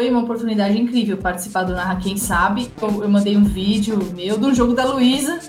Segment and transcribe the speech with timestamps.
[0.00, 2.72] Foi uma oportunidade incrível participar do Narra Quem Sabe.
[2.80, 5.40] Eu, eu mandei um vídeo meu de um jogo da Luísa.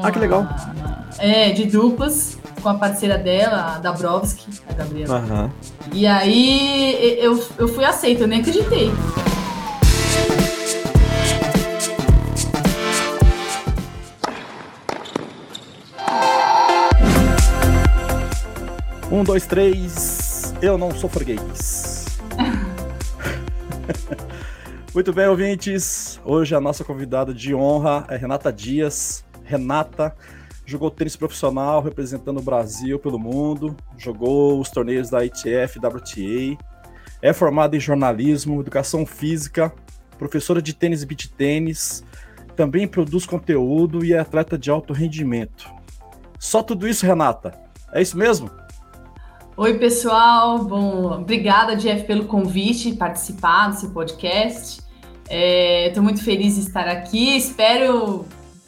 [0.00, 0.42] Ah, que legal.
[0.42, 5.16] A, é, de duplas, com a parceira dela, a Dabrowski, a Gabriela.
[5.16, 5.50] Aham.
[5.92, 8.92] E aí eu, eu fui aceita, eu nem acreditei.
[19.10, 20.54] Um, dois, três.
[20.62, 21.85] Eu não sou freguês.
[24.94, 26.20] Muito bem, ouvintes.
[26.24, 29.24] Hoje a nossa convidada de honra é Renata Dias.
[29.44, 30.14] Renata
[30.64, 36.58] jogou tênis profissional representando o Brasil pelo mundo, jogou os torneios da ITF, WTA,
[37.22, 39.72] é formada em jornalismo, educação física,
[40.18, 42.04] professora de tênis e beach tênis,
[42.56, 45.70] também produz conteúdo e é atleta de alto rendimento.
[46.38, 47.52] Só tudo isso, Renata?
[47.92, 48.50] É isso mesmo?
[49.58, 50.62] Oi, pessoal.
[50.64, 54.82] Bom, obrigada, Jeff, pelo convite, participar desse podcast.
[55.30, 57.38] Estou muito feliz de estar aqui.
[57.38, 58.26] Espero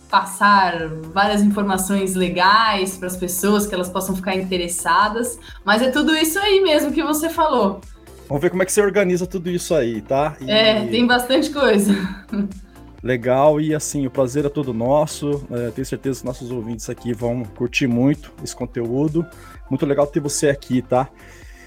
[0.09, 5.39] passar várias informações legais para as pessoas, que elas possam ficar interessadas.
[5.63, 7.83] Mas é tudo isso aí mesmo que você falou.
[8.27, 10.39] Vamos ver como é que você organiza tudo isso aí, tá?
[10.41, 10.51] E...
[10.51, 11.93] É, tem bastante coisa.
[13.03, 15.47] Legal, e assim, o prazer é todo nosso.
[15.51, 19.25] É, tenho certeza que nossos ouvintes aqui vão curtir muito esse conteúdo.
[19.71, 21.09] Muito legal ter você aqui, tá?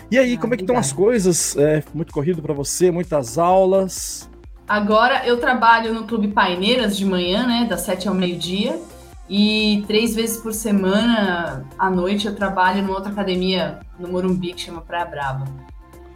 [0.09, 1.55] E aí, ah, como é que estão as coisas?
[1.55, 4.29] É muito corrido para você, muitas aulas.
[4.67, 8.79] Agora eu trabalho no Clube Paineiras de manhã, né, das sete ao meio-dia,
[9.29, 14.61] e três vezes por semana à noite eu trabalho numa outra academia no Morumbi que
[14.61, 15.45] chama Praia Brava.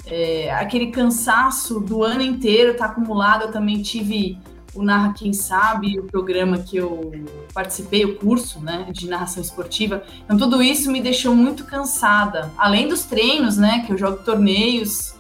[0.08, 3.44] É, aquele cansaço do ano inteiro está acumulado.
[3.44, 4.38] Eu também tive
[4.76, 7.12] o Narra Quem Sabe, o programa que eu
[7.54, 10.04] participei, o curso né, de narração esportiva.
[10.24, 12.52] Então, tudo isso me deixou muito cansada.
[12.58, 15.16] Além dos treinos, né, que eu jogo torneios,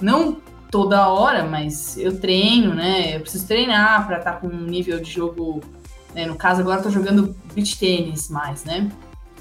[0.00, 0.38] não
[0.70, 3.14] toda hora, mas eu treino, né?
[3.14, 5.60] Eu preciso treinar para estar tá com um nível de jogo.
[6.12, 8.90] Né, no caso, agora tô jogando beach tênis mais, né?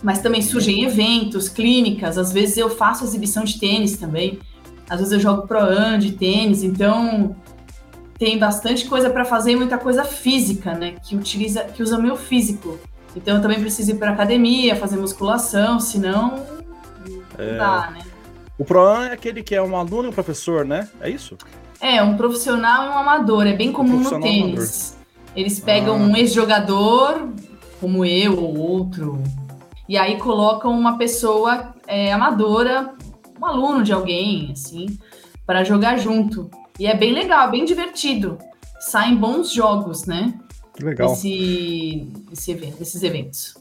[0.03, 4.39] Mas também surgem eventos, clínicas, às vezes eu faço exibição de tênis também.
[4.87, 7.35] Às vezes eu jogo pro an de tênis, então
[8.17, 10.95] tem bastante coisa para fazer e muita coisa física, né?
[11.03, 12.79] Que utiliza, que usa meu físico.
[13.15, 16.45] Então eu também preciso ir para academia, fazer musculação, senão
[17.37, 17.51] é...
[17.51, 17.99] não dá, né?
[18.57, 20.87] O ProAn é aquele que é um aluno e um professor, né?
[21.01, 21.37] É isso?
[21.81, 23.45] É, um profissional e um amador.
[23.47, 24.97] É bem comum um no tênis.
[25.35, 25.97] Eles pegam ah.
[25.97, 27.29] um ex-jogador,
[27.81, 29.21] como eu ou outro,
[29.89, 32.93] e aí colocam uma pessoa é, amadora,
[33.41, 34.97] um aluno de alguém, assim,
[35.45, 36.49] para jogar junto.
[36.79, 38.37] E é bem legal, bem divertido.
[38.79, 40.33] Saem bons jogos, né?
[40.75, 41.13] Que legal.
[41.13, 43.55] Esse, esse evento, esses eventos.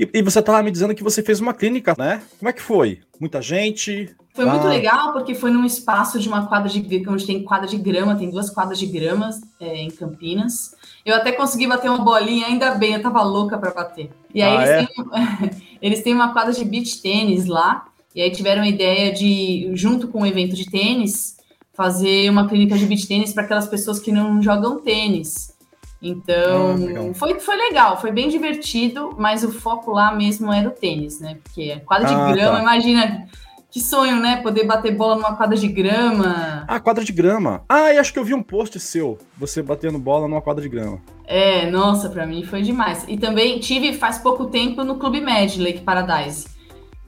[0.00, 2.22] E, e você estava me dizendo que você fez uma clínica, né?
[2.38, 3.00] Como é que foi?
[3.20, 4.14] Muita gente?
[4.34, 4.50] Foi ah.
[4.50, 8.16] muito legal, porque foi num espaço de uma quadra de onde tem quadra de grama,
[8.16, 9.30] tem duas quadras de grama
[9.60, 10.74] é, em Campinas.
[11.04, 14.10] Eu até consegui bater uma bolinha, ainda bem, eu tava louca para bater.
[14.34, 14.86] E aí ah, eles, é?
[14.86, 15.50] têm,
[15.80, 20.08] eles têm uma quadra de beach tênis lá, e aí tiveram a ideia de, junto
[20.08, 21.35] com o evento de tênis,
[21.76, 25.54] fazer uma clínica de beach tênis para aquelas pessoas que não jogam tênis.
[26.00, 26.76] Então,
[27.10, 31.20] ah, foi, foi legal, foi bem divertido, mas o foco lá mesmo era o tênis,
[31.20, 31.38] né?
[31.42, 32.62] Porque quadra de ah, grama, tá.
[32.62, 33.26] imagina
[33.70, 34.36] que sonho, né?
[34.36, 36.64] Poder bater bola numa quadra de grama.
[36.68, 37.64] Ah, quadra de grama.
[37.68, 40.68] Ah, e acho que eu vi um post seu, você batendo bola numa quadra de
[40.68, 41.00] grama.
[41.26, 43.04] É, nossa, para mim foi demais.
[43.08, 46.55] E também tive faz pouco tempo no Clube Med, Lake Paradise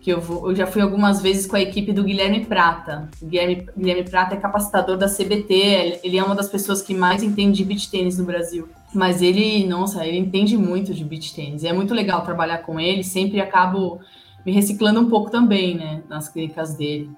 [0.01, 3.09] que eu, vou, eu já fui algumas vezes com a equipe do Guilherme Prata.
[3.21, 7.23] O Guilherme, Guilherme Prata é capacitador da CBT, ele é uma das pessoas que mais
[7.23, 8.69] entende de beach tênis no Brasil.
[8.95, 11.65] Mas ele, nossa, ele entende muito de beach tênis.
[11.65, 14.01] É muito legal trabalhar com ele, sempre acabo
[14.47, 17.11] me reciclando um pouco também, né, nas clínicas dele,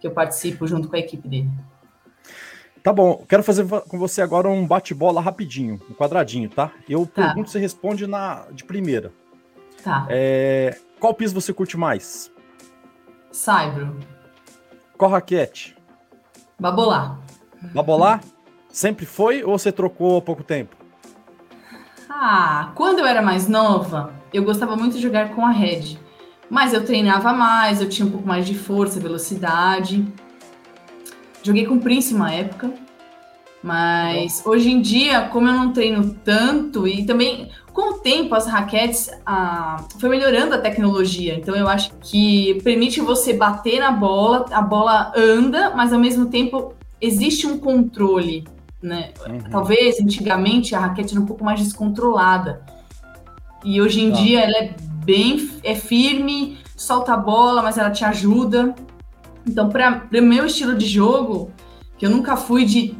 [0.00, 1.48] que eu participo junto com a equipe dele.
[2.82, 6.70] Tá bom, quero fazer com você agora um bate-bola rapidinho, um quadradinho, tá?
[6.88, 7.26] Eu tá.
[7.26, 9.12] pergunto, você responde na de primeira.
[9.82, 10.06] Tá.
[10.08, 12.30] É, qual piso você curte mais?
[13.30, 13.96] Saibro.
[14.96, 15.76] Qual raquete?
[16.58, 17.18] Babolá.
[17.74, 18.20] Babolá?
[18.70, 20.76] Sempre foi ou você trocou há pouco tempo?
[22.08, 25.98] Ah, quando eu era mais nova, eu gostava muito de jogar com a Red.
[26.48, 30.06] Mas eu treinava mais, eu tinha um pouco mais de força, velocidade.
[31.42, 32.72] Joguei com o Prince uma época.
[33.66, 38.46] Mas hoje em dia, como eu não treino tanto, e também com o tempo as
[38.46, 41.34] raquetes ah, foi melhorando a tecnologia.
[41.34, 46.26] Então eu acho que permite você bater na bola, a bola anda, mas ao mesmo
[46.26, 48.46] tempo existe um controle.
[48.80, 49.10] Né?
[49.26, 49.50] Uhum.
[49.50, 52.62] Talvez antigamente a raquete era um pouco mais descontrolada.
[53.64, 54.18] E hoje em tá.
[54.18, 58.76] dia ela é bem é firme, solta a bola, mas ela te ajuda.
[59.44, 61.50] Então, para o meu estilo de jogo,
[61.98, 62.94] que eu nunca fui de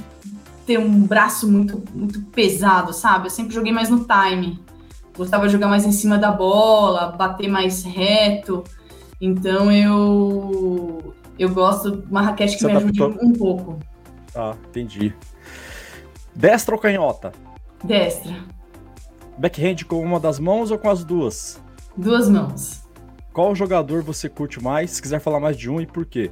[0.66, 3.26] ter um braço muito, muito pesado, sabe?
[3.26, 4.60] Eu sempre joguei mais no time.
[5.16, 8.64] Gostava de jogar mais em cima da bola, bater mais reto.
[9.20, 13.78] Então eu eu gosto de uma raquete que Você me ajude um pouco.
[14.34, 15.14] Ah, entendi.
[16.34, 17.32] Destra ou canhota?
[17.82, 18.34] Destra.
[19.38, 21.60] Backhand com uma das mãos ou com as duas?
[21.96, 22.82] Duas mãos.
[23.32, 24.92] Qual jogador você curte mais?
[24.92, 26.30] Se quiser falar mais de um e por quê?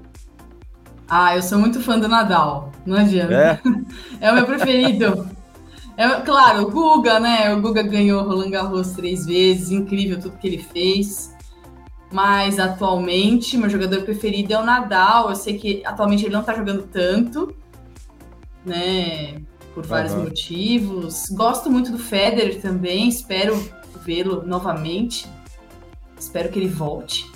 [1.08, 2.72] Ah, eu sou muito fã do Nadal.
[2.84, 3.34] Não adianta.
[3.34, 3.60] É,
[4.20, 5.28] é o meu preferido.
[5.96, 7.54] É, claro, o Guga, né?
[7.54, 11.34] O Guga ganhou Roland Garros três vezes, incrível tudo que ele fez.
[12.10, 15.30] Mas atualmente, meu jogador preferido é o Nadal.
[15.30, 17.54] Eu sei que atualmente ele não tá jogando tanto,
[18.64, 19.40] né?
[19.74, 20.24] Por vários uhum.
[20.24, 21.26] motivos.
[21.30, 23.60] Gosto muito do Federer também, espero
[24.04, 25.26] vê-lo novamente.
[26.18, 27.30] Espero que ele volte.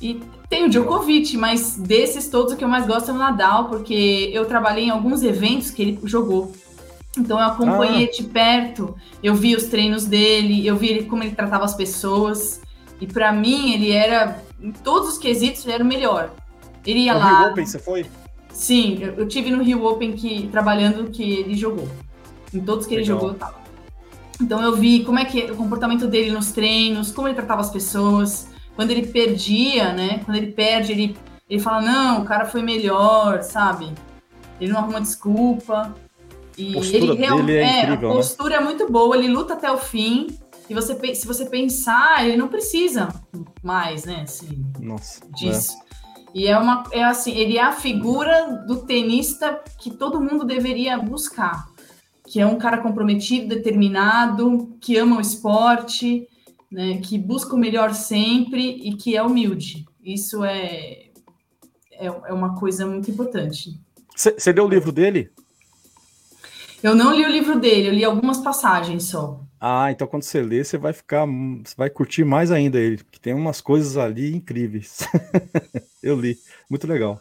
[0.00, 0.20] E
[0.54, 4.30] tem o Djokovic, mas desses todos o que eu mais gosto é o Nadal, porque
[4.32, 6.52] eu trabalhei em alguns eventos que ele jogou.
[7.18, 8.16] Então eu acompanhei ah.
[8.16, 12.60] de perto, eu vi os treinos dele, eu vi ele, como ele tratava as pessoas.
[13.00, 16.30] E para mim ele era, em todos os quesitos, ele era o melhor.
[16.86, 17.40] Ele ia no lá.
[17.40, 18.06] Rio Open, você foi?
[18.52, 21.88] Sim, eu, eu tive no Rio Open que trabalhando que ele jogou.
[22.52, 23.16] Em todos que Legal.
[23.16, 23.56] ele jogou, eu tava.
[24.40, 27.70] Então eu vi como é que o comportamento dele nos treinos, como ele tratava as
[27.70, 28.53] pessoas.
[28.76, 30.20] Quando ele perdia, né?
[30.24, 31.16] Quando ele perde, ele,
[31.48, 33.92] ele fala, não, o cara foi melhor, sabe?
[34.60, 35.94] Ele não arruma desculpa.
[36.56, 37.96] E ele realmente é, é a né?
[37.96, 38.62] postura né?
[38.62, 40.28] é muito boa, ele luta até o fim.
[40.68, 43.08] E você, se você pensar, ele não precisa
[43.62, 44.22] mais, né?
[44.22, 45.72] Assim, Nossa, disso.
[45.72, 45.84] É.
[46.34, 50.98] E é uma, é assim, ele é a figura do tenista que todo mundo deveria
[50.98, 51.68] buscar,
[52.26, 56.26] que é um cara comprometido, determinado, que ama o esporte,
[56.74, 56.98] né?
[56.98, 59.86] Que busca o melhor sempre e que é humilde.
[60.02, 61.10] Isso é
[61.98, 63.80] é, é uma coisa muito importante.
[64.14, 65.30] Você leu o livro dele?
[66.82, 69.40] Eu não li o livro dele, eu li algumas passagens só.
[69.58, 73.18] Ah, então quando você lê, você vai ficar, você vai curtir mais ainda ele, porque
[73.18, 74.98] tem umas coisas ali incríveis.
[76.02, 76.36] eu li,
[76.68, 77.18] muito legal.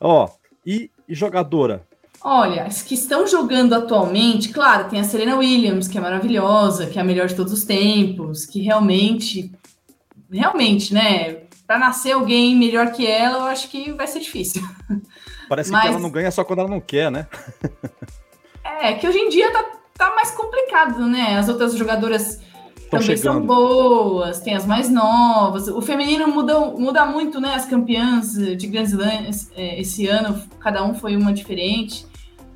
[0.00, 0.28] Ó,
[0.64, 1.86] e, e, jogadora?
[2.26, 6.98] Olha, as que estão jogando atualmente, claro, tem a Serena Williams, que é maravilhosa, que
[6.98, 9.52] é a melhor de todos os tempos, que realmente,
[10.32, 11.42] realmente, né?
[11.66, 14.62] Para nascer alguém melhor que ela, eu acho que vai ser difícil.
[15.50, 15.82] Parece Mas...
[15.82, 17.26] que ela não ganha só quando ela não quer, né?
[18.80, 19.64] É, que hoje em dia tá,
[19.96, 21.38] tá mais complicado, né?
[21.38, 22.40] As outras jogadoras
[22.90, 23.34] Tão também chegando.
[23.34, 25.68] são boas, tem as mais novas.
[25.68, 27.54] O feminino muda, muda muito, né?
[27.54, 32.06] As campeãs de Grand Slam é, esse ano, cada um foi uma diferente,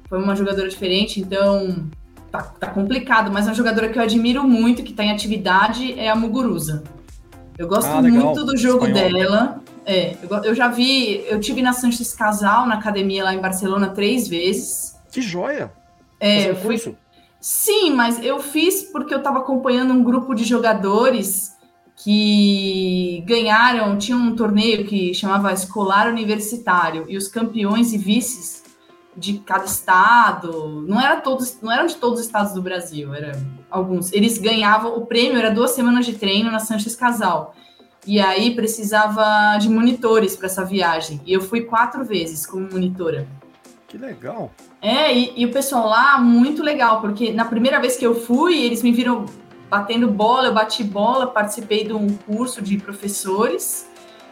[0.09, 1.87] foi uma jogadora diferente, então
[2.31, 3.31] tá, tá complicado.
[3.31, 6.83] Mas uma jogadora que eu admiro muito, que tá em atividade, é a Muguruza.
[7.59, 9.13] Eu gosto ah, muito do jogo Espanhol.
[9.13, 9.61] dela.
[9.85, 13.89] É, eu, eu, já vi, eu tive na Sanches Casal, na academia lá em Barcelona,
[13.89, 14.97] três vezes.
[15.11, 15.73] Que joia!
[16.21, 16.79] É, eu fui...
[17.41, 21.57] Sim, mas eu fiz porque eu estava acompanhando um grupo de jogadores
[21.97, 28.63] que ganharam, tinha um torneio que chamava Escolar Universitário, e os campeões e vices
[29.19, 33.33] de cada estado, não era todos, não eram de todos os estados do Brasil, era
[33.69, 34.13] alguns.
[34.13, 37.55] Eles ganhavam, o prêmio era duas semanas de treino na Sanches Casal.
[38.07, 41.21] E aí precisava de monitores para essa viagem.
[41.27, 43.27] E eu fui quatro vezes como monitora.
[43.89, 44.53] Que legal.
[44.81, 48.63] É, e, e, o pessoal lá, muito legal, porque na primeira vez que eu fui,
[48.63, 49.27] eles me viram
[49.69, 53.89] batendo bola, eu bati bola, participei de um curso de professores,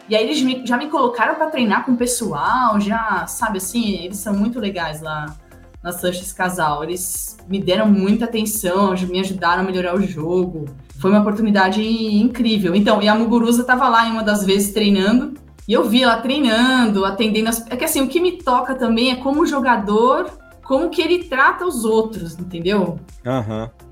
[0.09, 4.03] e aí eles me, já me colocaram para treinar com o pessoal, já, sabe assim,
[4.03, 5.35] eles são muito legais lá
[5.83, 10.65] na Sanches Casal, eles me deram muita atenção, me ajudaram a melhorar o jogo,
[10.99, 12.75] foi uma oportunidade incrível.
[12.75, 15.33] Então, e a Muguruza estava lá em uma das vezes treinando,
[15.67, 17.65] e eu vi ela treinando, atendendo as...
[17.69, 20.31] É que assim, o que me toca também é como jogador,
[20.63, 22.99] como que ele trata os outros, entendeu?
[23.25, 23.63] Aham.
[23.63, 23.87] Uhum.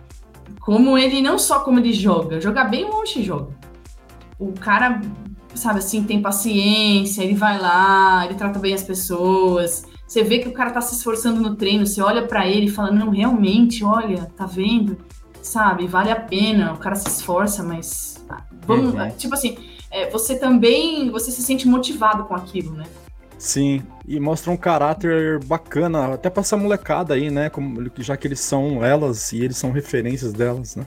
[0.59, 3.53] Como ele, não só como ele joga, joga bem um monte de jogo.
[4.39, 4.99] O cara,
[5.55, 9.85] sabe assim, tem paciência, ele vai lá, ele trata bem as pessoas.
[10.07, 12.71] Você vê que o cara tá se esforçando no treino, você olha para ele e
[12.71, 14.97] fala, não, realmente, olha, tá vendo?
[15.41, 19.09] Sabe, vale a pena, o cara se esforça, mas ah, vamos, uhum.
[19.11, 19.57] tipo assim,
[19.91, 22.85] é, você também você se sente motivado com aquilo, né?
[23.37, 27.49] Sim, e mostra um caráter bacana, até pra essa molecada aí, né?
[27.49, 30.85] Como, já que eles são elas e eles são referências delas, né?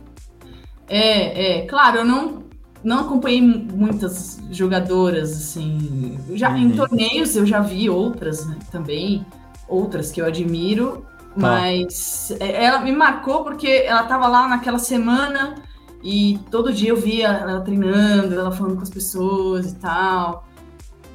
[0.89, 2.43] É, é, claro, eu não,
[2.83, 6.19] não acompanhei muitas jogadoras, assim.
[6.35, 6.59] Já, uhum.
[6.59, 9.27] Em torneios eu já vi outras né, também,
[9.67, 11.35] outras que eu admiro, tá.
[11.35, 15.57] mas é, ela me marcou porque ela tava lá naquela semana
[16.03, 20.47] e todo dia eu via ela treinando, ela falando com as pessoas e tal.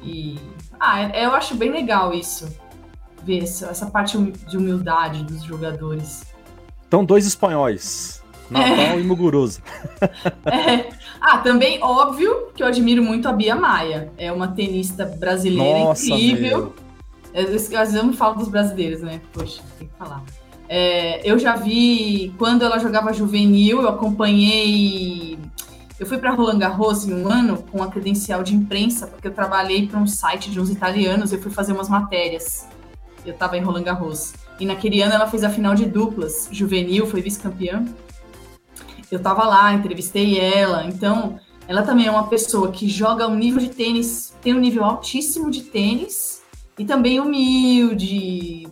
[0.02, 0.38] E.
[0.78, 2.46] Ah, é, eu acho bem legal isso.
[3.22, 6.24] ver essa, essa parte de humildade dos jogadores.
[6.86, 8.22] Então, dois espanhóis.
[8.50, 9.00] Natal é.
[9.00, 9.62] e Muguruza.
[10.44, 11.03] É.
[11.20, 14.12] Ah, também, óbvio que eu admiro muito a Bia Maia.
[14.18, 16.74] É uma tenista brasileira Nossa, incrível.
[17.34, 17.44] Meu.
[17.46, 19.20] Às vezes eu me falo dos brasileiros, né?
[19.32, 20.22] Poxa, tem que falar.
[20.68, 25.38] É, eu já vi quando ela jogava juvenil, eu acompanhei.
[25.98, 29.32] Eu fui para Roland Garros em um ano com a credencial de imprensa, porque eu
[29.32, 32.66] trabalhei para um site de uns italianos, eu fui fazer umas matérias.
[33.24, 34.32] Eu estava em Roland Garros.
[34.58, 37.84] E naquele ano ela fez a final de duplas, juvenil, foi vice-campeã.
[39.10, 40.84] Eu estava lá, entrevistei ela.
[40.86, 44.84] Então, ela também é uma pessoa que joga um nível de tênis, tem um nível
[44.84, 46.42] altíssimo de tênis
[46.78, 48.66] e também humilde,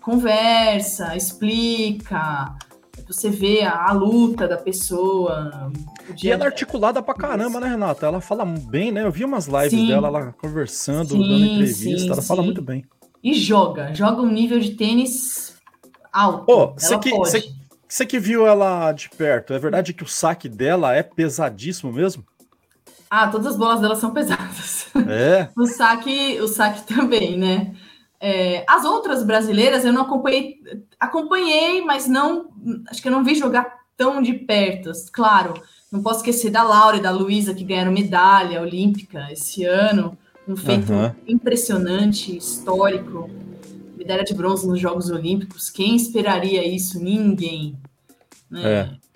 [0.00, 2.54] conversa, explica.
[3.06, 5.70] Você vê a, a luta da pessoa.
[6.22, 8.06] E ela é articulada pra caramba, né, Renata?
[8.06, 9.04] Ela fala bem, né?
[9.04, 9.88] Eu vi umas lives sim.
[9.88, 11.98] dela ela conversando, sim, dando entrevista.
[11.98, 12.84] Sim, ela fala muito bem.
[13.22, 15.54] E joga, joga um nível de tênis
[16.12, 16.44] alto.
[16.48, 17.10] Oh, você que,
[17.92, 22.24] você que viu ela de perto, é verdade que o saque dela é pesadíssimo mesmo?
[23.10, 24.86] Ah, todas as bolas dela são pesadas.
[25.06, 25.50] É.
[25.54, 27.74] o saque, o saque também, né?
[28.18, 30.58] É, as outras brasileiras eu não acompanhei,
[30.98, 32.48] acompanhei, mas não,
[32.88, 34.90] acho que eu não vi jogar tão de perto.
[35.12, 35.52] Claro,
[35.92, 40.16] não posso esquecer da Laura e da Luísa que ganharam medalha olímpica esse ano,
[40.48, 41.14] um feito uhum.
[41.28, 43.28] impressionante, histórico
[44.02, 45.70] medalha de bronze nos Jogos Olímpicos.
[45.70, 47.02] Quem esperaria isso?
[47.02, 47.76] Ninguém.
[48.50, 48.62] Né?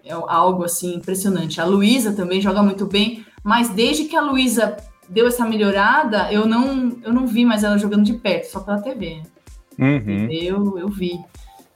[0.04, 0.10] É.
[0.10, 1.60] é algo assim impressionante.
[1.60, 4.76] A Luísa também joga muito bem, mas desde que a Luísa
[5.08, 8.80] deu essa melhorada, eu não, eu não vi mais ela jogando de perto, só pela
[8.80, 9.22] TV.
[9.78, 10.28] Uhum.
[10.30, 11.18] Eu, eu vi.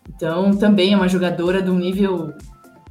[0.08, 2.32] Então, também é uma jogadora de um nível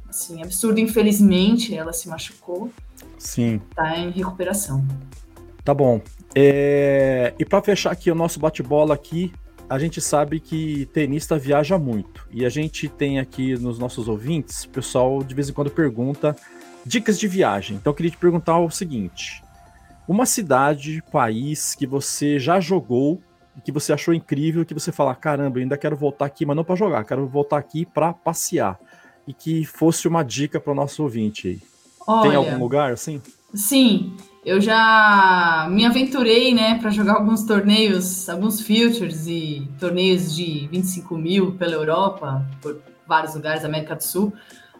[0.08, 0.80] assim, absurdo.
[0.80, 2.70] Infelizmente, ela se machucou.
[3.18, 3.60] Sim.
[3.74, 4.86] Tá em recuperação.
[5.64, 6.00] Tá bom.
[6.34, 7.34] É...
[7.38, 9.32] E para fechar aqui o nosso bate-bola aqui,
[9.70, 12.26] a gente sabe que tenista viaja muito.
[12.32, 16.34] E a gente tem aqui nos nossos ouvintes, o pessoal de vez em quando pergunta
[16.84, 17.76] dicas de viagem.
[17.76, 19.44] Então eu queria te perguntar o seguinte:
[20.08, 23.22] uma cidade, país que você já jogou
[23.56, 26.56] e que você achou incrível, que você fala, caramba, eu ainda quero voltar aqui, mas
[26.56, 28.76] não para jogar, quero voltar aqui para passear.
[29.24, 31.62] E que fosse uma dica para o nosso ouvinte aí.
[32.08, 33.22] Olha, Tem algum lugar assim?
[33.54, 40.66] Sim, eu já me aventurei, né, para jogar alguns torneios, alguns futures e torneios de
[40.68, 44.32] 25 mil pela Europa, por vários lugares da América do Sul.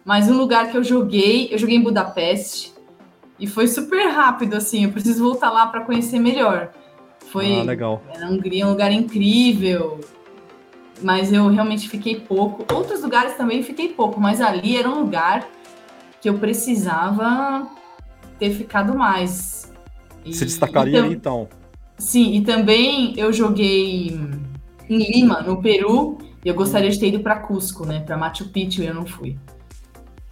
[0.03, 2.73] Mas um lugar que eu joguei, eu joguei em Budapeste
[3.39, 4.85] e foi super rápido, assim.
[4.85, 6.71] Eu preciso voltar lá para conhecer melhor.
[7.27, 8.01] Foi ah, legal.
[8.19, 9.99] Na Hungria, um lugar incrível,
[11.03, 12.65] mas eu realmente fiquei pouco.
[12.73, 15.47] Outros lugares também fiquei pouco, mas ali era um lugar
[16.19, 17.67] que eu precisava
[18.41, 19.71] ter ficado mais.
[20.25, 21.49] E, Se destacaria então, então?
[21.99, 24.19] Sim, e também eu joguei
[24.89, 27.99] em Lima, no Peru, e eu gostaria de ter ido para Cusco, né?
[27.99, 29.37] Para Machu Picchu, e eu não fui.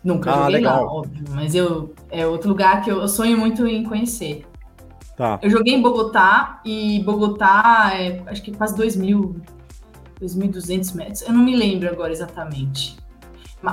[0.03, 0.85] Nunca ah, joguei legal.
[0.85, 4.43] lá, óbvio, mas eu é outro lugar que eu, eu sonho muito em conhecer.
[5.15, 5.37] Tá.
[5.43, 9.35] Eu joguei em Bogotá e Bogotá é acho que quase 2 mil,
[10.19, 11.21] 2.200 metros.
[11.21, 12.97] Eu não me lembro agora exatamente.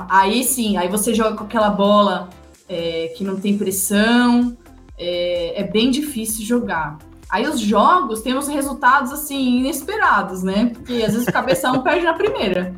[0.09, 2.29] Aí sim, aí você joga com aquela bola
[2.67, 4.57] é, que não tem pressão,
[4.97, 6.97] é, é, bem difícil jogar.
[7.29, 10.71] Aí os jogos têm uns resultados assim inesperados, né?
[10.73, 12.73] Porque às vezes o cabeção perde na primeira.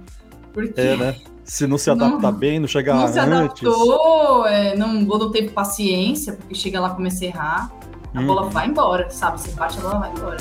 [0.54, 1.16] Porque é, né?
[1.44, 3.16] Se não se adapta não, bem, não chega não antes.
[3.16, 7.72] Não se adaptou, é, não, ou não teve paciência, porque chega lá começa a errar,
[8.14, 8.28] a hum.
[8.28, 9.42] bola vai embora, sabe?
[9.42, 10.38] Você bate, a bola vai embora.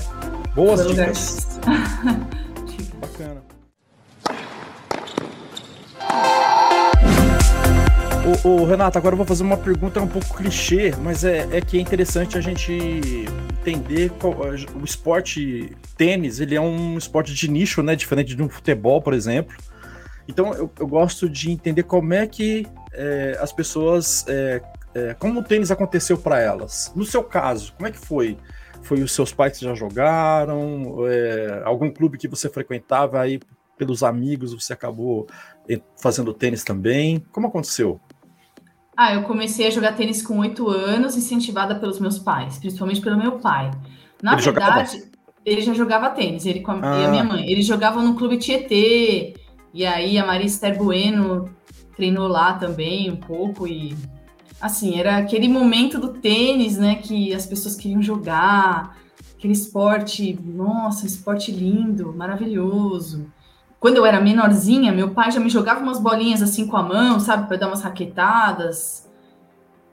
[0.54, 1.60] Boas dicas.
[8.28, 11.62] Ô, ô, Renato, agora eu vou fazer uma pergunta um pouco clichê, mas é, é
[11.62, 13.24] que é interessante a gente
[13.58, 17.96] entender qual, o esporte tênis, ele é um esporte de nicho, né?
[17.96, 19.56] Diferente de um futebol, por exemplo.
[20.28, 24.26] Então eu, eu gosto de entender como é que é, as pessoas.
[24.28, 24.60] É,
[24.94, 26.92] é, como o tênis aconteceu para elas.
[26.94, 28.36] No seu caso, como é que foi?
[28.82, 31.06] Foi os seus pais que já jogaram?
[31.08, 33.40] É, algum clube que você frequentava aí
[33.78, 35.26] pelos amigos você acabou
[35.96, 37.24] fazendo tênis também?
[37.32, 37.98] Como aconteceu?
[39.00, 43.16] Ah, eu comecei a jogar tênis com oito anos, incentivada pelos meus pais, principalmente pelo
[43.16, 43.70] meu pai.
[44.20, 45.10] Na ele verdade, jogava?
[45.44, 47.00] ele já jogava tênis, ele com a, ah.
[47.00, 47.26] e a minha ah.
[47.26, 47.48] mãe.
[47.48, 49.34] Eles jogavam no Clube Tietê,
[49.72, 51.48] e aí a Maria Esther Bueno
[51.94, 53.96] treinou lá também um pouco, e
[54.60, 58.98] assim, era aquele momento do tênis, né, que as pessoas queriam jogar,
[59.36, 63.30] aquele esporte, nossa, esporte lindo, maravilhoso
[63.80, 67.20] quando eu era menorzinha, meu pai já me jogava umas bolinhas assim com a mão,
[67.20, 69.08] sabe, para dar umas raquetadas.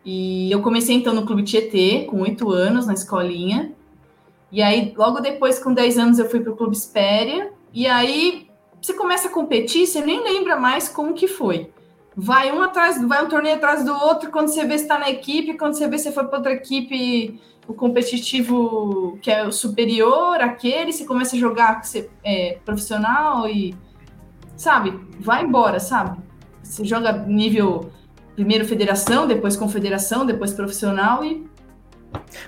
[0.04, 3.74] E eu comecei então no Clube Tietê, com oito anos, na escolinha.
[4.52, 7.52] E aí, logo depois, com 10 anos, eu fui para o Clube Espéria.
[7.74, 8.48] E aí
[8.82, 11.72] você começa a competir, você nem lembra mais como que foi.
[12.16, 15.10] Vai um atrás, vai um torneio atrás do outro, quando você vê se está na
[15.10, 20.40] equipe, quando você vê se foi para outra equipe, o competitivo que é o superior
[20.42, 23.76] àquele, você começa a jogar você, é, profissional e
[24.56, 26.20] sabe, vai embora, sabe?
[26.64, 27.92] Você joga nível
[28.36, 31.46] primeiro federação, depois confederação, depois profissional e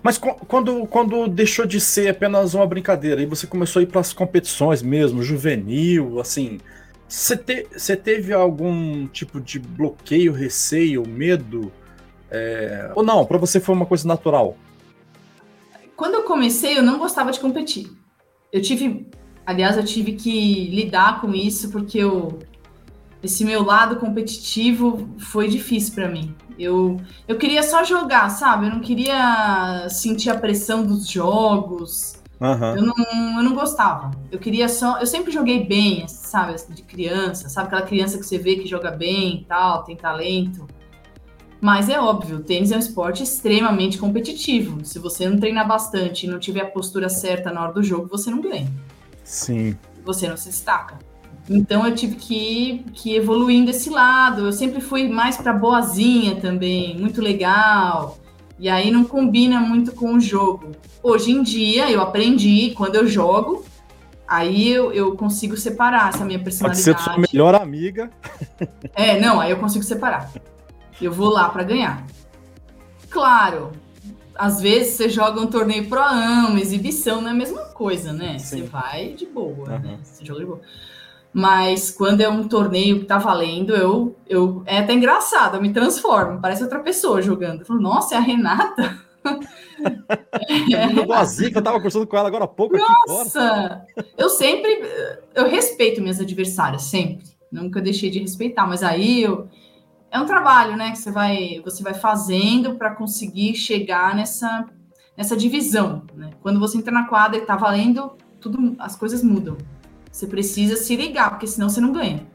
[0.02, 4.00] mas quando, quando deixou de ser apenas uma brincadeira e você começou a ir para
[4.00, 6.60] as competições mesmo, juvenil, assim,
[7.08, 11.72] você, te, você teve algum tipo de bloqueio, receio, medo?
[12.30, 12.92] É...
[12.96, 14.58] Ou não, para você foi uma coisa natural?
[15.98, 17.92] Quando eu comecei, eu não gostava de competir.
[18.54, 19.10] Eu tive,
[19.44, 22.38] aliás, eu tive que lidar com isso porque eu,
[23.24, 26.36] esse meu lado competitivo foi difícil para mim.
[26.58, 28.68] Eu, eu queria só jogar, sabe?
[28.68, 32.22] Eu não queria sentir a pressão dos jogos.
[32.39, 32.75] Uhum.
[32.75, 34.12] Eu, não, eu não gostava.
[34.32, 35.00] Eu queria só.
[35.00, 36.56] Eu sempre joguei bem, sabe?
[36.70, 37.68] De criança, sabe?
[37.68, 40.68] Aquela criança que você vê que joga bem e tal, tem talento.
[41.60, 44.86] Mas é óbvio, o tênis é um esporte extremamente competitivo.
[44.86, 48.08] Se você não treinar bastante e não tiver a postura certa na hora do jogo,
[48.08, 48.68] você não ganha.
[49.24, 49.76] Sim.
[50.06, 51.00] Você não se destaca.
[51.50, 54.46] Então eu tive que ir, que evoluindo esse lado.
[54.46, 58.18] Eu sempre fui mais para boazinha também, muito legal.
[58.60, 60.72] E aí não combina muito com o jogo.
[61.02, 63.64] Hoje em dia eu aprendi, quando eu jogo,
[64.28, 66.86] aí eu, eu consigo separar essa minha personalidade.
[66.86, 68.10] Pode ser sua melhor amiga.
[68.94, 70.32] É, não, aí eu consigo separar.
[71.01, 72.06] Eu vou lá para ganhar.
[73.10, 73.72] Claro,
[74.36, 78.38] às vezes você joga um torneio pro uma exibição não é a mesma coisa, né?
[78.38, 78.58] Sim.
[78.58, 79.80] Você vai de boa, uhum.
[79.80, 80.00] né?
[80.04, 80.62] Você joga de boa.
[81.34, 85.72] Mas quando é um torneio que tá valendo, eu, eu é até engraçado, eu me
[85.72, 87.62] transformo, parece outra pessoa jogando.
[87.62, 89.00] Eu falo, nossa, é a Renata.
[90.74, 91.50] é.
[91.50, 93.86] Que eu tava conversando com ela agora há pouco Nossa!
[94.18, 94.82] Eu sempre
[95.36, 97.25] eu respeito minhas adversárias, sempre.
[97.51, 99.48] Nunca deixei de respeitar, mas aí eu,
[100.12, 104.66] é um trabalho, né, que você vai você vai fazendo para conseguir chegar nessa
[105.18, 106.29] nessa divisão, né?
[106.42, 109.58] Quando você entra na quadra e tá valendo, tudo as coisas mudam.
[110.12, 112.25] Você precisa se ligar, porque senão você não ganha.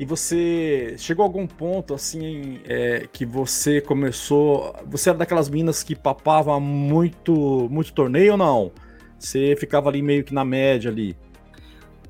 [0.00, 4.74] E você chegou a algum ponto assim é, que você começou.
[4.86, 8.72] Você era daquelas minas que papava muito, muito torneio ou não?
[9.18, 11.16] Você ficava ali meio que na média ali?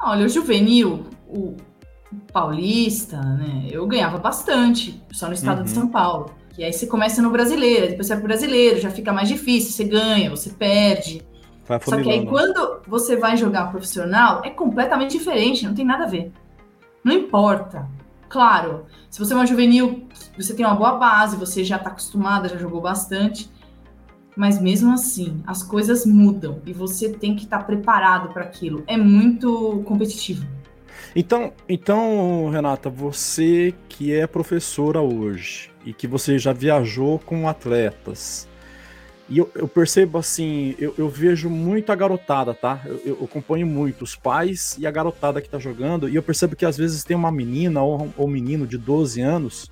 [0.01, 1.57] Olha, o juvenil, o
[2.33, 3.69] paulista, né?
[3.71, 5.65] Eu ganhava bastante, só no estado uhum.
[5.65, 6.31] de São Paulo.
[6.57, 9.73] E aí você começa no brasileiro, depois você vai pro brasileiro, já fica mais difícil,
[9.73, 11.23] você ganha, você perde.
[11.85, 16.09] Só que aí quando você vai jogar profissional, é completamente diferente, não tem nada a
[16.09, 16.33] ver.
[17.05, 17.87] Não importa.
[18.29, 22.49] Claro, se você é uma juvenil, você tem uma boa base, você já está acostumada,
[22.49, 23.51] já jogou bastante.
[24.37, 28.85] Mas mesmo assim, as coisas mudam e você tem que estar tá preparado para aquilo.
[28.87, 30.47] É muito competitivo.
[31.15, 38.49] Então, então, Renata, você que é professora hoje e que você já viajou com atletas,
[39.29, 42.81] e eu, eu percebo assim, eu, eu, vejo muito a garotada, tá?
[42.87, 46.57] Eu, eu, acompanho muito os pais e a garotada que tá jogando, e eu percebo
[46.57, 49.71] que às vezes tem uma menina ou, um menino de 12 anos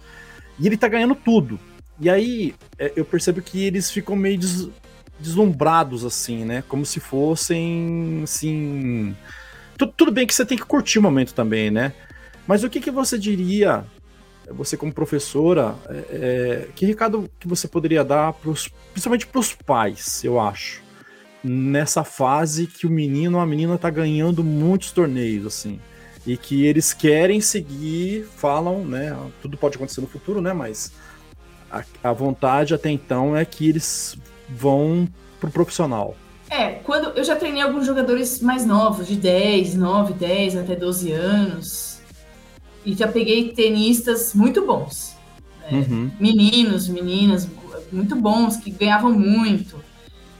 [0.59, 1.59] e ele tá ganhando tudo.
[1.99, 4.68] E aí é, eu percebo que eles ficam meio des,
[5.18, 6.62] deslumbrados, assim, né?
[6.68, 9.16] Como se fossem, assim.
[9.78, 11.92] Tudo, bem que você tem que curtir o momento também, né?
[12.46, 13.84] Mas o que, que você diria
[14.52, 19.52] você como professora, é, é, que recado que você poderia dar, pros, principalmente para os
[19.52, 20.82] pais, eu acho,
[21.42, 25.80] nessa fase que o menino ou a menina está ganhando muitos torneios, assim,
[26.26, 30.92] e que eles querem seguir, falam, né, tudo pode acontecer no futuro, né, mas
[31.70, 34.16] a, a vontade até então é que eles
[34.48, 35.08] vão
[35.40, 36.16] pro profissional.
[36.48, 41.12] É, quando eu já treinei alguns jogadores mais novos, de 10, 9, 10 até 12
[41.12, 42.00] anos,
[42.85, 45.16] e já peguei tenistas muito bons.
[45.61, 45.85] Né?
[45.88, 46.11] Uhum.
[46.20, 47.48] Meninos, meninas
[47.90, 49.76] muito bons, que ganhavam muito.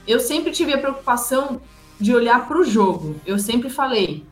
[0.07, 1.61] Eu sempre tive a preocupação
[2.01, 3.17] de olhar para o jogo.
[3.27, 4.25] Eu sempre falei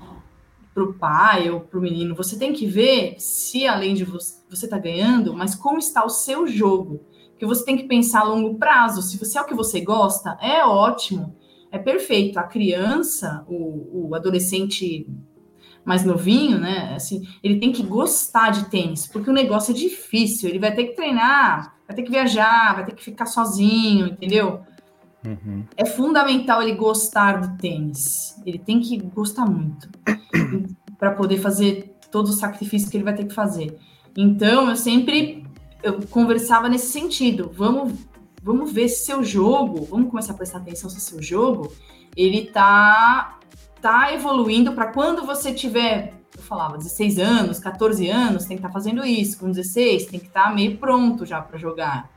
[0.72, 4.42] para o pai ou para o menino: você tem que ver se além de você
[4.50, 7.00] está ganhando, mas como está o seu jogo.
[7.36, 9.02] Que você tem que pensar a longo prazo.
[9.02, 11.34] Se você é o que você gosta, é ótimo,
[11.74, 12.38] é perfeito.
[12.38, 15.08] A criança, o, o adolescente
[15.84, 16.94] mais novinho, né?
[16.94, 20.48] Assim, ele tem que gostar de tênis, porque o negócio é difícil.
[20.48, 24.60] Ele vai ter que treinar, vai ter que viajar, vai ter que ficar sozinho, entendeu?
[25.26, 25.64] Uhum.
[25.76, 28.40] É fundamental ele gostar do tênis.
[28.46, 29.88] Ele tem que gostar muito
[30.96, 33.76] para poder fazer todo o sacrifício que ele vai ter que fazer.
[34.16, 35.44] Então, eu sempre
[35.82, 37.50] eu conversava nesse sentido.
[37.52, 37.98] Vamos,
[38.44, 41.72] vamos ver se seu jogo, vamos começar a prestar atenção se seu jogo
[42.16, 43.38] ele tá
[43.80, 48.68] tá evoluindo para quando você tiver, eu falava, 16 anos, 14 anos, tem que estar
[48.68, 49.38] tá fazendo isso.
[49.38, 52.10] Com 16, tem que estar tá meio pronto já para jogar.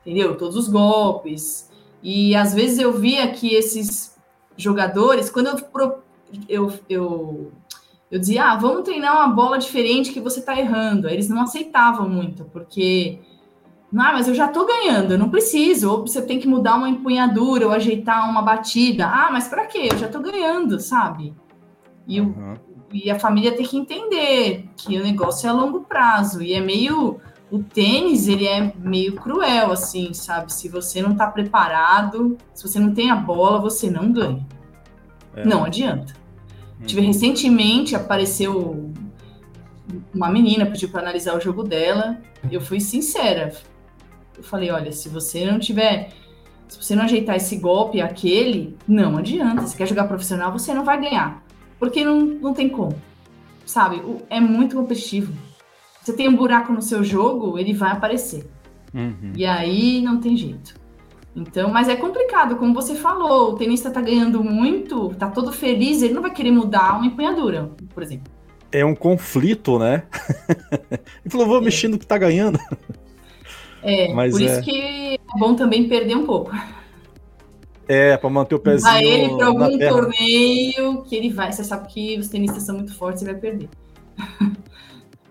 [0.00, 0.36] Entendeu?
[0.36, 1.70] Todos os golpes.
[2.02, 4.16] E às vezes eu via que esses
[4.56, 6.02] jogadores, quando eu,
[6.48, 7.52] eu, eu,
[8.10, 11.08] eu dizia, ah, vamos treinar uma bola diferente que você tá errando.
[11.08, 13.20] Eles não aceitavam muito, porque
[13.94, 15.90] ah, mas eu já tô ganhando, eu não preciso.
[15.90, 19.06] Ou você tem que mudar uma empunhadura ou ajeitar uma batida.
[19.06, 19.88] Ah, mas para quê?
[19.92, 21.34] Eu já tô ganhando, sabe?
[22.06, 22.54] E, uhum.
[22.54, 26.42] o, e a família tem que entender que o negócio é a longo prazo.
[26.42, 27.20] E é meio.
[27.50, 30.50] O tênis, ele é meio cruel, assim, sabe?
[30.50, 34.46] Se você não tá preparado, se você não tem a bola, você não ganha.
[35.36, 35.44] É.
[35.44, 36.14] Não adianta.
[36.80, 36.86] Uhum.
[36.86, 38.90] Tive recentemente, apareceu
[40.14, 42.18] uma menina, pediu para analisar o jogo dela.
[42.50, 43.52] Eu fui sincera
[44.36, 46.10] eu falei, olha, se você não tiver,
[46.68, 49.66] se você não ajeitar esse golpe, aquele, não adianta.
[49.66, 51.44] Se quer jogar profissional, você não vai ganhar.
[51.78, 52.94] Porque não, não tem como.
[53.66, 54.02] Sabe?
[54.30, 55.32] É muito competitivo.
[56.00, 58.50] Você tem um buraco no seu jogo, ele vai aparecer.
[58.92, 59.32] Uhum.
[59.36, 60.74] E aí não tem jeito.
[61.34, 66.02] Então, mas é complicado, como você falou, o tenista tá ganhando muito, tá todo feliz,
[66.02, 68.30] ele não vai querer mudar uma empunhadura, por exemplo.
[68.70, 70.02] É um conflito, né?
[70.90, 71.60] ele falou, vou é.
[71.62, 72.58] mexer no que tá ganhando.
[73.82, 74.44] É, Mas por é...
[74.44, 76.52] isso que é bom também perder um pouco.
[77.88, 78.90] É, para manter o pezinho.
[78.90, 81.52] Vai ele para algum torneio que ele vai.
[81.52, 83.68] Você sabe que os tenistas são muito fortes e vai perder.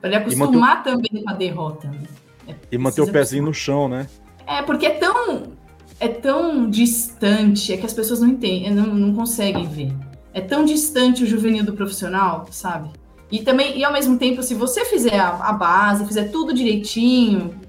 [0.02, 1.88] para ele acostumar também com a derrota.
[1.88, 2.04] Né?
[2.48, 3.48] É, e manter o pezinho acostumar.
[3.48, 4.08] no chão, né?
[4.46, 5.44] É, porque é tão,
[6.00, 9.94] é tão distante, é que as pessoas não entendem, não, não conseguem ver.
[10.34, 12.90] É tão distante o juvenil do profissional, sabe?
[13.32, 17.61] E também, e ao mesmo tempo, se você fizer a, a base, fizer tudo direitinho,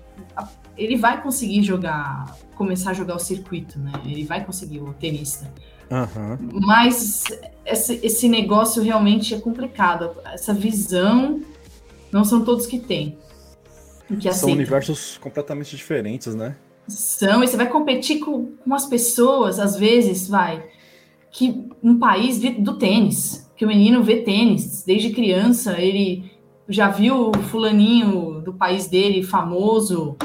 [0.76, 3.92] ele vai conseguir jogar, começar a jogar o circuito, né?
[4.04, 5.52] Ele vai conseguir, o tenista.
[5.90, 6.60] Uhum.
[6.64, 7.24] Mas
[7.66, 10.10] esse, esse negócio realmente é complicado.
[10.24, 11.42] Essa visão
[12.10, 13.18] não são todos que têm.
[14.20, 16.56] Que são universos completamente diferentes, né?
[16.88, 20.62] São, e você vai competir com, com as pessoas, às vezes, vai,
[21.30, 26.30] que um país do tênis, que o menino vê tênis desde criança, ele
[26.68, 30.16] já viu o fulaninho do país dele famoso,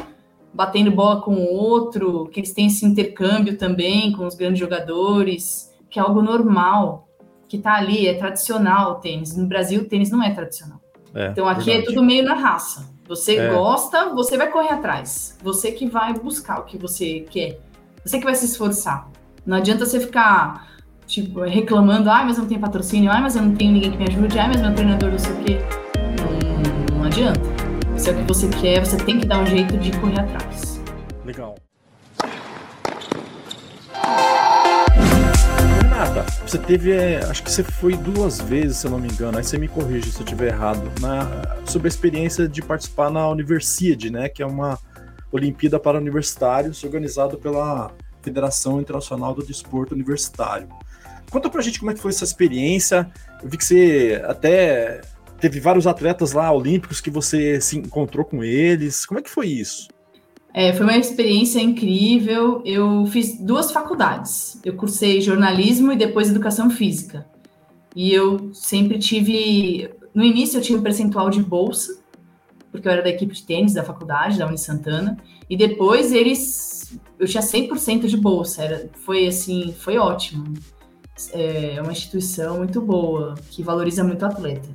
[0.53, 5.73] batendo bola com o outro, que eles têm esse intercâmbio também com os grandes jogadores,
[5.89, 7.07] que é algo normal,
[7.47, 9.35] que tá ali, é tradicional o tênis.
[9.35, 10.79] No Brasil, o tênis não é tradicional.
[11.13, 11.83] É, então aqui é verdade.
[11.83, 12.89] é tudo meio na raça.
[13.07, 13.53] Você é.
[13.53, 15.37] gosta, você vai correr atrás.
[15.41, 17.59] Você que vai buscar o que você quer.
[18.03, 19.09] Você que vai se esforçar.
[19.45, 20.67] Não adianta você ficar
[21.07, 23.97] tipo, reclamando, ah, mas eu não tenho patrocínio, ah, mas eu não tenho ninguém que
[23.97, 25.57] me ajude, ah, mas meu treinador não sei o quê.
[26.91, 27.56] Não, não adianta.
[27.97, 30.79] Se é o que você quer, você tem que dar um jeito de correr atrás.
[31.25, 31.55] Legal.
[35.81, 39.37] Renata, você teve, é, acho que você foi duas vezes, se eu não me engano,
[39.39, 43.27] aí você me corrige se eu estiver errado, na, sobre a experiência de participar na
[43.27, 44.77] Universiade, né, que é uma
[45.31, 50.69] Olimpíada para Universitários organizado pela Federação Internacional do Desporto Universitário.
[51.31, 53.11] Conta pra gente como é que foi essa experiência.
[53.43, 55.01] Eu vi que você até
[55.39, 59.05] teve vários atletas lá olímpicos que você se encontrou com eles.
[59.05, 59.87] Como é que foi isso?
[60.53, 62.61] É, foi uma experiência incrível.
[62.65, 64.59] Eu fiz duas faculdades.
[64.65, 67.27] Eu cursei jornalismo e depois educação física.
[67.95, 69.91] E eu sempre tive.
[70.13, 71.99] No início, eu tinha um percentual de bolsa,
[72.71, 75.17] porque eu era da equipe de tênis da faculdade, da Uni Santana.
[75.49, 76.97] E depois eles.
[77.19, 78.63] Eu tinha 100% de bolsa.
[78.63, 80.53] Era, foi assim, foi ótimo.
[81.33, 84.69] É uma instituição muito boa, que valoriza muito o atleta.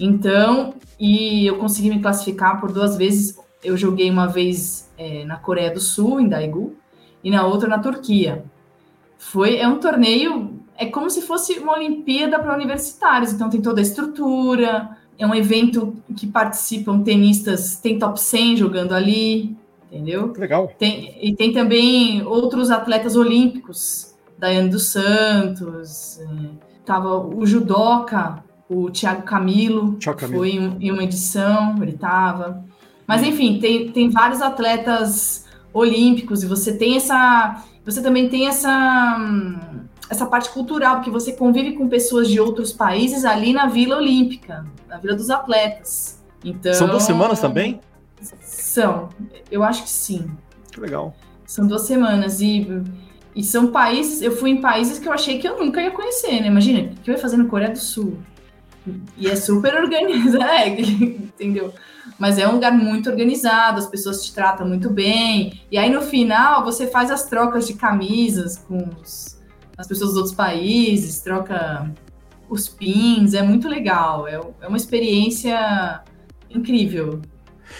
[0.00, 3.38] Então, e eu consegui me classificar por duas vezes.
[3.62, 6.74] Eu joguei uma vez é, na Coreia do Sul, em Daegu,
[7.22, 8.42] e na outra na Turquia.
[9.18, 13.78] Foi, é um torneio, é como se fosse uma Olimpíada para universitários, então tem toda
[13.78, 19.54] a estrutura, é um evento que participam tenistas, tem top 100 jogando ali,
[19.92, 20.32] entendeu?
[20.34, 20.72] Legal.
[20.78, 26.26] Tem, e tem também outros atletas olímpicos, Daiane dos Santos, é,
[26.86, 30.38] tava o judoca o Thiago Camilo, Thiago Camilo.
[30.38, 32.64] foi em, em, uma edição, ele estava.
[33.04, 39.18] Mas enfim, tem, tem vários atletas olímpicos e você tem essa, você também tem essa
[40.08, 44.66] essa parte cultural, porque você convive com pessoas de outros países ali na Vila Olímpica,
[44.88, 46.20] na Vila dos Atletas.
[46.44, 47.80] Então, São duas semanas também?
[48.42, 49.08] São,
[49.52, 50.28] eu acho que sim.
[50.72, 51.14] Que legal.
[51.46, 52.66] São duas semanas e,
[53.36, 56.40] e são países, eu fui em países que eu achei que eu nunca ia conhecer,
[56.40, 56.48] né?
[56.48, 58.18] Imagina, o que eu ia fazer na Coreia do Sul?
[59.16, 61.72] E é super organizado, é, entendeu?
[62.18, 65.60] Mas é um lugar muito organizado, as pessoas te tratam muito bem.
[65.70, 69.38] E aí no final você faz as trocas de camisas com os,
[69.76, 71.90] as pessoas dos outros países, troca
[72.48, 74.26] os pins, é muito legal.
[74.26, 76.02] É, é uma experiência
[76.50, 77.20] incrível.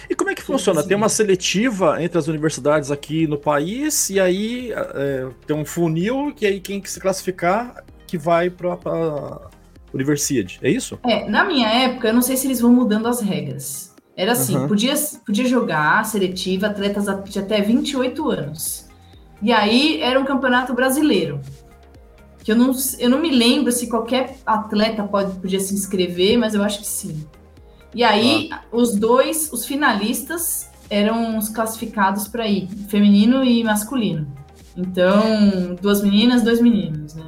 [0.09, 0.81] E como é que funciona?
[0.81, 0.87] Sim.
[0.87, 6.33] Tem uma seletiva entre as universidades aqui no país, e aí é, tem um funil,
[6.33, 9.49] que aí quem se classificar que vai para
[9.93, 10.99] universidade, é isso?
[11.03, 13.93] É, na minha época, eu não sei se eles vão mudando as regras.
[14.15, 14.67] Era assim, uhum.
[14.67, 14.93] podia,
[15.25, 18.87] podia jogar seletiva atletas de até 28 anos.
[19.41, 21.39] E aí era um campeonato brasileiro.
[22.43, 26.53] Que eu não, eu não me lembro se qualquer atleta pode, podia se inscrever, mas
[26.53, 27.25] eu acho que sim.
[27.93, 28.61] E aí, ah.
[28.71, 34.27] os dois, os finalistas, eram os classificados para ir, feminino e masculino.
[34.75, 37.25] Então, duas meninas, dois meninos, né?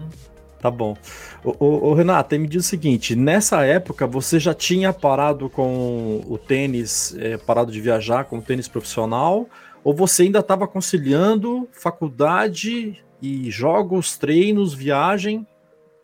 [0.60, 0.96] Tá bom.
[1.44, 6.38] Ô, ô, Renata, me diz o seguinte: nessa época você já tinha parado com o
[6.38, 9.48] tênis, é, parado de viajar com o tênis profissional,
[9.84, 15.46] ou você ainda estava conciliando faculdade e jogos, treinos, viagem?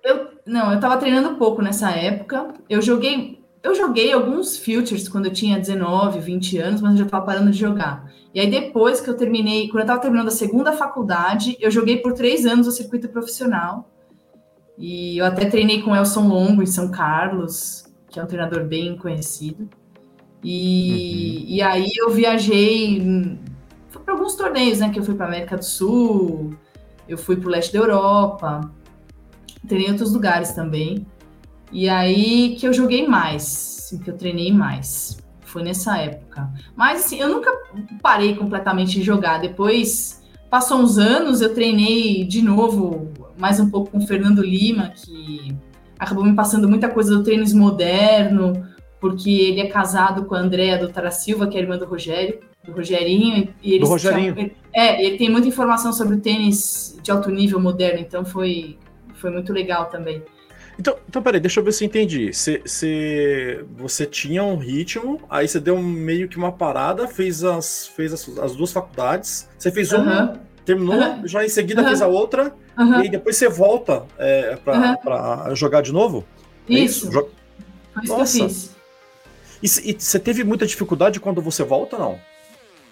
[0.03, 2.53] Eu, não, eu estava treinando pouco nessa época.
[2.69, 7.05] Eu joguei eu joguei alguns futures quando eu tinha 19, 20 anos, mas eu já
[7.05, 8.09] estava parando de jogar.
[8.33, 11.97] E aí, depois que eu terminei, quando eu estava terminando a segunda faculdade, eu joguei
[11.97, 13.89] por três anos o circuito profissional.
[14.79, 18.95] E eu até treinei com Elson Longo em São Carlos, que é um treinador bem
[18.95, 19.69] conhecido.
[20.41, 21.49] E, uhum.
[21.49, 23.37] e aí eu viajei
[24.05, 24.89] para alguns torneios, né?
[24.89, 26.55] Que eu fui para América do Sul,
[27.09, 28.71] eu fui para o leste da Europa,
[29.67, 31.05] treinei em outros lugares também.
[31.71, 35.17] E aí que eu joguei mais, assim, que eu treinei mais.
[35.41, 36.49] Foi nessa época.
[36.75, 37.51] Mas assim, eu nunca
[38.01, 39.39] parei completamente de jogar.
[39.39, 44.89] Depois, passou uns anos, eu treinei de novo, mais um pouco com o Fernando Lima,
[44.89, 45.55] que
[45.97, 48.67] acabou me passando muita coisa do tênis moderno,
[48.99, 52.39] porque ele é casado com a Andréa do Tara Silva, que é irmã do Rogério,
[52.65, 53.53] do Rogerinho.
[53.63, 54.35] E eles do Rogerinho.
[54.35, 58.77] Tinham, é, ele tem muita informação sobre o tênis de alto nível moderno, então foi,
[59.15, 60.21] foi muito legal também.
[60.77, 62.33] Então, então, peraí, deixa eu ver se eu entendi.
[62.33, 67.87] Cê, cê, você tinha um ritmo, aí você deu meio que uma parada, fez as,
[67.87, 72.53] fez as, as duas faculdades, você fez uma, terminou, já em seguida fez a outra,
[72.77, 76.23] e aí depois você volta é, para jogar de novo?
[76.67, 77.07] Isso.
[77.07, 77.27] É isso?
[78.03, 78.47] Isso Nossa.
[78.47, 78.75] fiz.
[79.61, 82.19] E você teve muita dificuldade quando você volta, não?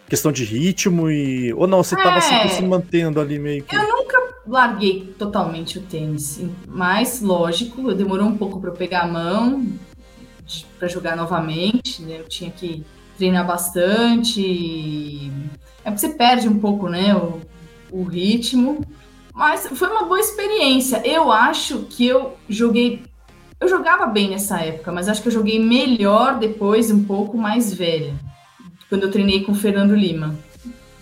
[0.09, 1.53] Questão de ritmo e.
[1.53, 2.21] Ou não, você é...
[2.21, 3.75] sempre se mantendo ali meio que.
[3.75, 6.41] Eu nunca larguei totalmente o tênis.
[6.67, 9.65] Mas, lógico, demorou um pouco para eu pegar a mão
[10.79, 12.19] para jogar novamente, né?
[12.19, 12.85] Eu tinha que
[13.17, 15.31] treinar bastante.
[15.83, 17.39] É porque você perde um pouco, né, o,
[17.91, 18.85] o ritmo.
[19.33, 21.01] Mas foi uma boa experiência.
[21.05, 23.03] Eu acho que eu joguei.
[23.59, 27.73] Eu jogava bem nessa época, mas acho que eu joguei melhor depois, um pouco mais
[27.73, 28.13] velha,
[28.87, 30.35] quando eu treinei com o Fernando Lima.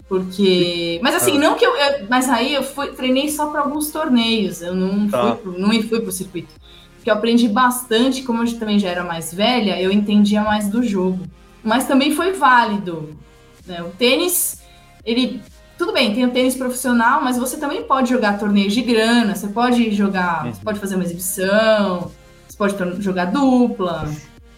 [0.08, 1.00] Porque.
[1.02, 1.40] Mas assim, ah.
[1.40, 4.62] não que eu, eu, Mas aí eu fui, treinei só para alguns torneios.
[4.62, 5.22] Eu não tá.
[5.22, 6.54] fui pro, não fui pro circuito.
[6.96, 10.84] Porque eu aprendi bastante, como eu também já era mais velha, eu entendia mais do
[10.84, 11.20] jogo.
[11.64, 13.18] Mas também foi válido.
[13.66, 13.82] Né?
[13.82, 14.62] O tênis,
[15.04, 15.42] ele.
[15.78, 19.48] Tudo bem, tem o tênis profissional, mas você também pode jogar torneios de grana, você
[19.48, 20.54] pode jogar, uhum.
[20.54, 22.12] você pode fazer uma exibição,
[22.48, 24.10] você pode jogar dupla,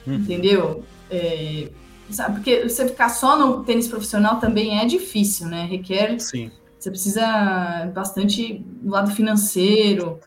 [0.06, 0.16] uhum.
[0.16, 0.84] entendeu?
[1.10, 1.70] É,
[2.10, 2.36] Sabe?
[2.36, 5.66] Porque você ficar só no tênis profissional também é difícil, né?
[5.66, 6.20] Requer.
[6.20, 6.52] Sim.
[6.80, 10.20] Você precisa bastante do lado financeiro.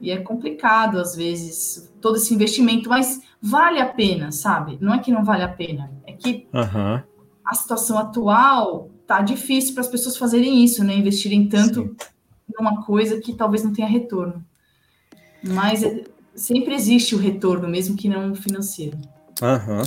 [0.00, 4.78] E é complicado, às vezes, todo esse investimento, mas vale a pena, sabe?
[4.80, 7.02] Não é que não vale a pena, é que uhum.
[7.44, 10.94] a situação atual tá difícil para as pessoas fazerem isso, né?
[10.94, 11.96] Investirem tanto Sim.
[12.56, 14.44] numa coisa que talvez não tenha retorno.
[15.42, 18.96] Mas é, sempre existe o retorno, mesmo que não financeiro.
[19.42, 19.78] Aham.
[19.78, 19.84] Uhum.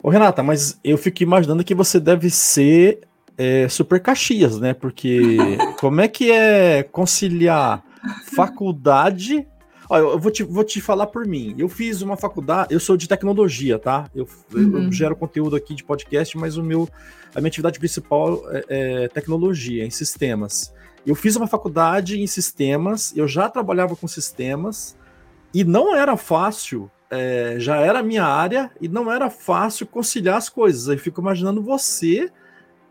[0.00, 3.00] Ô, Renata, mas eu fico imaginando que você deve ser
[3.36, 4.74] é, super Caxias, né?
[4.74, 5.36] Porque
[5.80, 7.82] como é que é conciliar
[8.36, 9.44] faculdade.
[9.92, 11.52] Olha, eu vou te, vou te falar por mim.
[11.58, 14.08] Eu fiz uma faculdade, eu sou de tecnologia, tá?
[14.14, 14.24] Eu,
[14.54, 14.84] uhum.
[14.84, 16.88] eu gero conteúdo aqui de podcast, mas o meu,
[17.34, 20.72] a minha atividade principal é, é tecnologia, em sistemas.
[21.04, 24.96] Eu fiz uma faculdade em sistemas, eu já trabalhava com sistemas,
[25.52, 30.36] e não era fácil é, já era a minha área e não era fácil conciliar
[30.36, 30.88] as coisas.
[30.88, 32.30] Aí fico imaginando você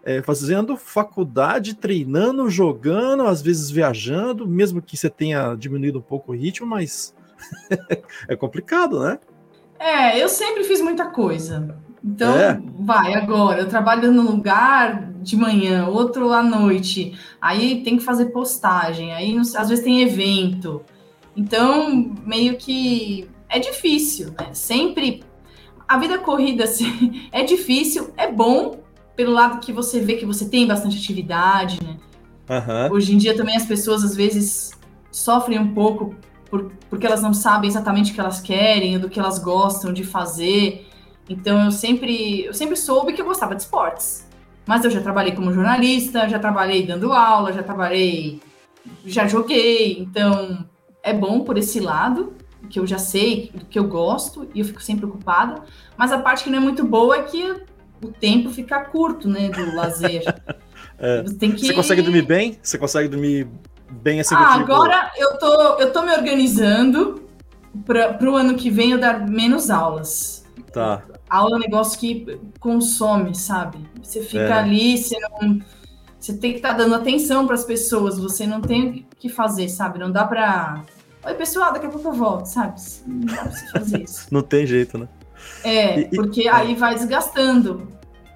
[0.10, 6.32] é, fazendo faculdade, treinando, jogando, às vezes viajando, mesmo que você tenha diminuído um pouco
[6.32, 7.14] o ritmo, mas
[8.28, 9.20] é complicado, né?
[9.78, 11.78] É, eu sempre fiz muita coisa.
[12.04, 12.60] Então, é.
[12.80, 13.62] vai agora.
[13.62, 17.16] Eu trabalho num lugar de manhã, outro à noite.
[17.40, 19.14] Aí tem que fazer postagem.
[19.14, 20.82] Aí às vezes tem evento.
[21.38, 24.54] Então, meio que é difícil, né?
[24.54, 25.24] Sempre
[25.88, 28.89] a vida corrida assim, é difícil, é bom
[29.20, 31.98] pelo lado que você vê que você tem bastante atividade, né?
[32.50, 32.94] Uhum.
[32.96, 34.72] Hoje em dia também as pessoas às vezes
[35.12, 36.16] sofrem um pouco
[36.50, 40.06] por, porque elas não sabem exatamente o que elas querem, do que elas gostam de
[40.06, 40.88] fazer.
[41.28, 44.26] Então eu sempre, eu sempre soube que eu gostava de esportes.
[44.66, 48.40] Mas eu já trabalhei como jornalista, já trabalhei dando aula, já trabalhei,
[49.06, 50.00] já joguei.
[50.00, 50.66] Então
[51.04, 52.38] é bom por esse lado,
[52.70, 55.62] que eu já sei, que eu gosto e eu fico sempre ocupada.
[55.98, 57.68] Mas a parte que não é muito boa é que
[58.02, 60.24] o tempo fica curto, né, do lazer.
[60.98, 61.24] é.
[61.24, 61.66] Você, que...
[61.66, 62.58] Você consegue dormir bem?
[62.62, 63.48] Você consegue dormir
[63.90, 64.36] bem assim?
[64.36, 67.24] Ah, agora eu tô, eu tô me organizando
[67.86, 70.46] para o ano que vem eu dar menos aulas.
[70.72, 71.04] Tá.
[71.30, 73.80] Aula é um negócio que consome, sabe?
[74.02, 74.52] Você fica é.
[74.54, 75.60] ali, você não.
[76.20, 79.30] Você tem que estar tá dando atenção para as pessoas, você não tem o que
[79.30, 80.00] fazer, sabe?
[80.00, 80.84] Não dá para.
[81.26, 82.80] Oi, pessoal, daqui a pouco eu volto, sabe?
[83.06, 84.28] Não dá pra você fazer isso.
[84.32, 85.08] não tem jeito, né?
[85.64, 87.88] É, porque e, aí vai desgastando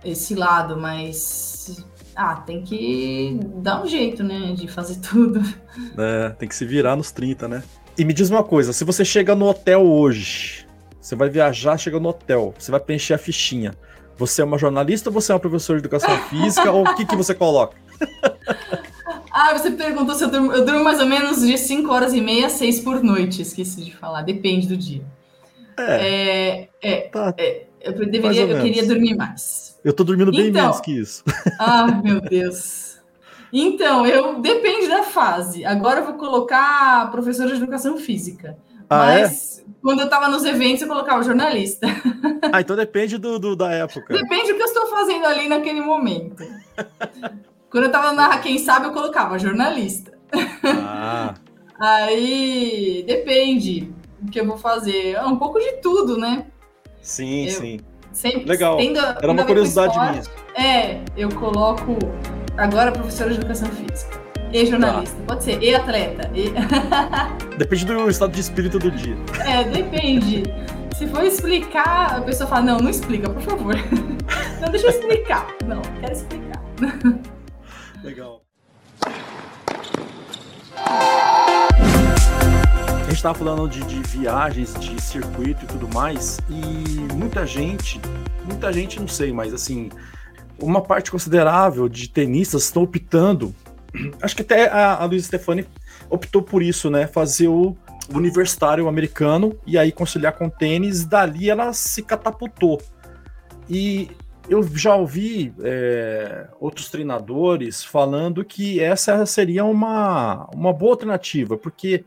[0.03, 1.83] esse lado, mas
[2.15, 5.41] ah, tem que dar um jeito, né, de fazer tudo.
[5.97, 7.63] É, tem que se virar nos 30, né?
[7.97, 10.65] E me diz uma coisa, se você chega no hotel hoje,
[10.99, 13.75] você vai viajar, chega no hotel, você vai preencher a fichinha.
[14.17, 17.05] Você é uma jornalista ou você é uma professora de educação física ou o que,
[17.05, 17.75] que você coloca?
[19.31, 22.21] ah, você perguntou se eu durmo, eu durmo mais ou menos de 5 horas e
[22.21, 25.03] meia a 6 por noite, esqueci de falar, depende do dia.
[25.77, 27.33] É, é, é, tá.
[27.37, 29.77] é eu deveria, eu queria dormir mais.
[29.83, 31.23] Eu tô dormindo bem então, menos que isso.
[31.59, 32.97] Ah, meu Deus.
[33.51, 35.65] Então, eu depende da fase.
[35.65, 38.57] Agora eu vou colocar professora de educação física.
[38.89, 39.21] Ah, é?
[39.21, 39.63] mas é?
[39.81, 41.87] quando eu estava nos eventos, eu colocava jornalista.
[42.51, 44.13] Ah, então depende do, do, da época.
[44.13, 46.43] Depende do que eu estou fazendo ali naquele momento.
[47.69, 50.17] quando eu estava na Quem Sabe, eu colocava jornalista.
[50.63, 51.33] Ah.
[51.79, 53.93] Aí depende
[54.31, 55.13] que eu vou fazer.
[55.13, 56.45] É um pouco de tudo, né?
[57.01, 57.79] Sim, eu sim.
[58.11, 58.77] Sempre Legal.
[58.77, 60.21] Tendo, Era uma curiosidade minha.
[60.55, 61.97] É, eu coloco
[62.57, 64.21] agora professora de educação física.
[64.53, 65.23] E jornalista, tá.
[65.25, 66.29] pode ser, e atleta.
[66.35, 66.53] E...
[67.57, 69.17] depende do estado de espírito do dia.
[69.43, 70.43] É, depende.
[70.95, 73.75] Se for explicar, a pessoa fala, não, não explica, por favor.
[74.61, 75.47] Não, deixa eu explicar.
[75.67, 76.63] Não, quero explicar.
[78.01, 78.41] Legal.
[83.13, 88.01] Gente estava falando de, de, viagens, de circuito e tudo mais, e muita gente,
[88.43, 89.91] muita gente não sei, mas assim,
[90.59, 93.53] uma parte considerável de tenistas estão optando,
[94.19, 95.67] acho que até a, a Luiz Stefani
[96.09, 97.05] optou por isso, né?
[97.05, 97.77] Fazer o
[98.11, 102.81] universitário americano e aí conciliar com tênis, dali ela se catapultou.
[103.69, 104.09] E
[104.49, 112.03] eu já ouvi é, outros treinadores falando que essa seria uma, uma boa alternativa, porque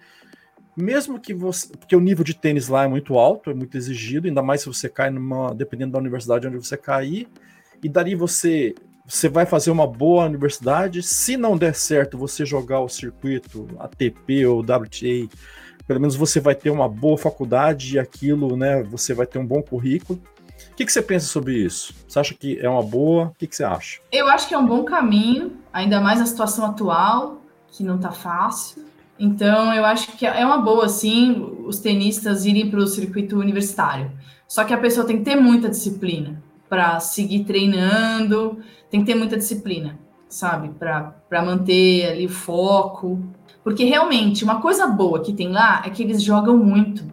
[0.77, 1.69] mesmo que você.
[1.77, 4.67] Porque o nível de tênis lá é muito alto, é muito exigido, ainda mais se
[4.67, 5.55] você cai numa.
[5.55, 7.29] dependendo da universidade onde você cair.
[7.83, 8.75] E dali você.
[9.07, 11.03] Você vai fazer uma boa universidade.
[11.03, 15.29] Se não der certo você jogar o circuito ATP ou WTA,
[15.87, 18.83] pelo menos você vai ter uma boa faculdade e aquilo, né?
[18.83, 20.21] Você vai ter um bom currículo.
[20.73, 21.95] O que, que você pensa sobre isso?
[22.07, 23.27] Você acha que é uma boa?
[23.27, 24.01] O que, que você acha?
[24.11, 28.11] Eu acho que é um bom caminho, ainda mais na situação atual, que não tá
[28.11, 28.85] fácil.
[29.19, 34.13] Então, eu acho que é uma boa, sim, os tenistas irem para o circuito universitário.
[34.47, 38.59] Só que a pessoa tem que ter muita disciplina para seguir treinando,
[38.91, 39.99] tem que ter muita disciplina,
[40.29, 40.71] sabe?
[40.79, 43.21] Para manter ali o foco.
[43.65, 47.05] Porque realmente, uma coisa boa que tem lá é que eles jogam muito.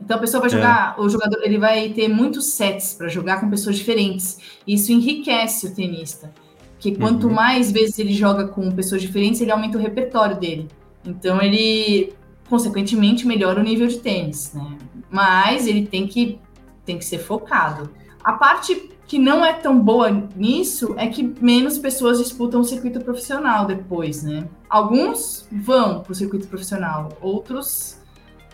[0.00, 0.52] Então a pessoa vai é.
[0.52, 1.00] jogar, é.
[1.00, 4.38] o jogador ele vai ter muitos sets para jogar com pessoas diferentes.
[4.66, 6.32] Isso enriquece o tenista.
[6.72, 7.34] Porque quanto uhum.
[7.34, 10.68] mais vezes ele joga com pessoas diferentes, ele aumenta o repertório dele.
[11.04, 12.12] Então ele,
[12.48, 14.78] consequentemente, melhora o nível de tênis, né?
[15.10, 16.38] Mas ele tem que,
[16.84, 17.90] tem que ser focado.
[18.22, 23.00] A parte que não é tão boa nisso é que menos pessoas disputam o circuito
[23.00, 24.48] profissional depois, né?
[24.70, 28.00] Alguns vão para o circuito profissional, outros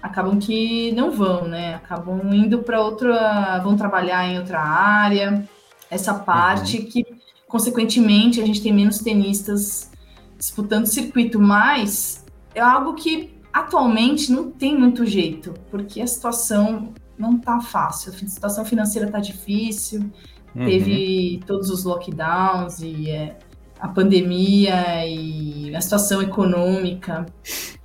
[0.03, 1.75] acabam que não vão, né?
[1.75, 5.49] Acabam indo para outra, vão trabalhar em outra área.
[5.91, 6.85] Essa parte uhum.
[6.87, 7.07] que,
[7.47, 9.91] consequentemente, a gente tem menos tenistas
[10.37, 12.25] disputando circuito, mas
[12.59, 18.29] é algo que atualmente não tem muito jeito, porque a situação não tá fácil, a
[18.29, 20.11] situação financeira tá difícil,
[20.55, 20.65] uhum.
[20.65, 23.39] teve todos os lockdowns e é,
[23.81, 27.27] a pandemia e a situação econômica,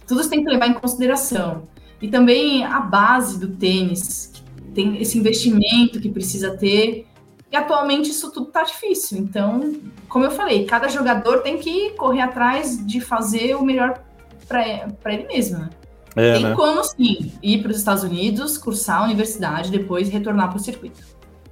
[0.06, 1.64] tudo isso tem que levar em consideração.
[2.02, 4.32] E também a base do tênis,
[4.74, 7.08] tem esse investimento que precisa ter,
[7.52, 9.20] e atualmente isso tudo tá difícil.
[9.20, 9.76] Então,
[10.10, 14.04] como eu falei, cada jogador tem que correr atrás de fazer o melhor
[14.48, 15.70] para ele mesmo, né?
[16.16, 16.56] É, Tem né?
[16.56, 21.02] como sim ir para os Estados Unidos, cursar a universidade, depois retornar para o circuito.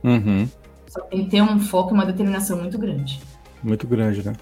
[0.04, 0.48] Uhum.
[0.88, 3.22] Só tem que ter um foco e uma determinação muito grande.
[3.64, 4.34] Muito grande, né?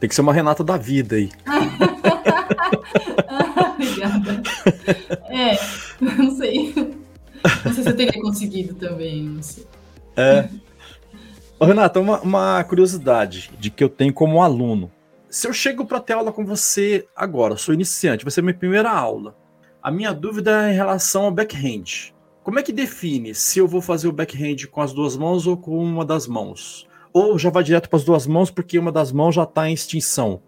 [0.00, 1.30] Tem que ser uma Renata da vida aí.
[3.74, 4.42] Obrigada.
[5.28, 5.58] É,
[6.00, 6.74] não sei.
[7.64, 9.66] Não sei se eu teria conseguido também, não sei.
[10.16, 10.48] É.
[11.58, 14.90] Ô, Renata, uma, uma curiosidade de que eu tenho como aluno.
[15.34, 18.88] Se eu chego para ter aula com você agora, sou iniciante, vai ser minha primeira
[18.88, 19.36] aula.
[19.82, 22.12] A minha dúvida é em relação ao backhand.
[22.44, 25.56] Como é que define se eu vou fazer o backhand com as duas mãos ou
[25.56, 26.86] com uma das mãos?
[27.12, 29.74] Ou já vai direto para as duas mãos porque uma das mãos já está em
[29.74, 30.40] extinção?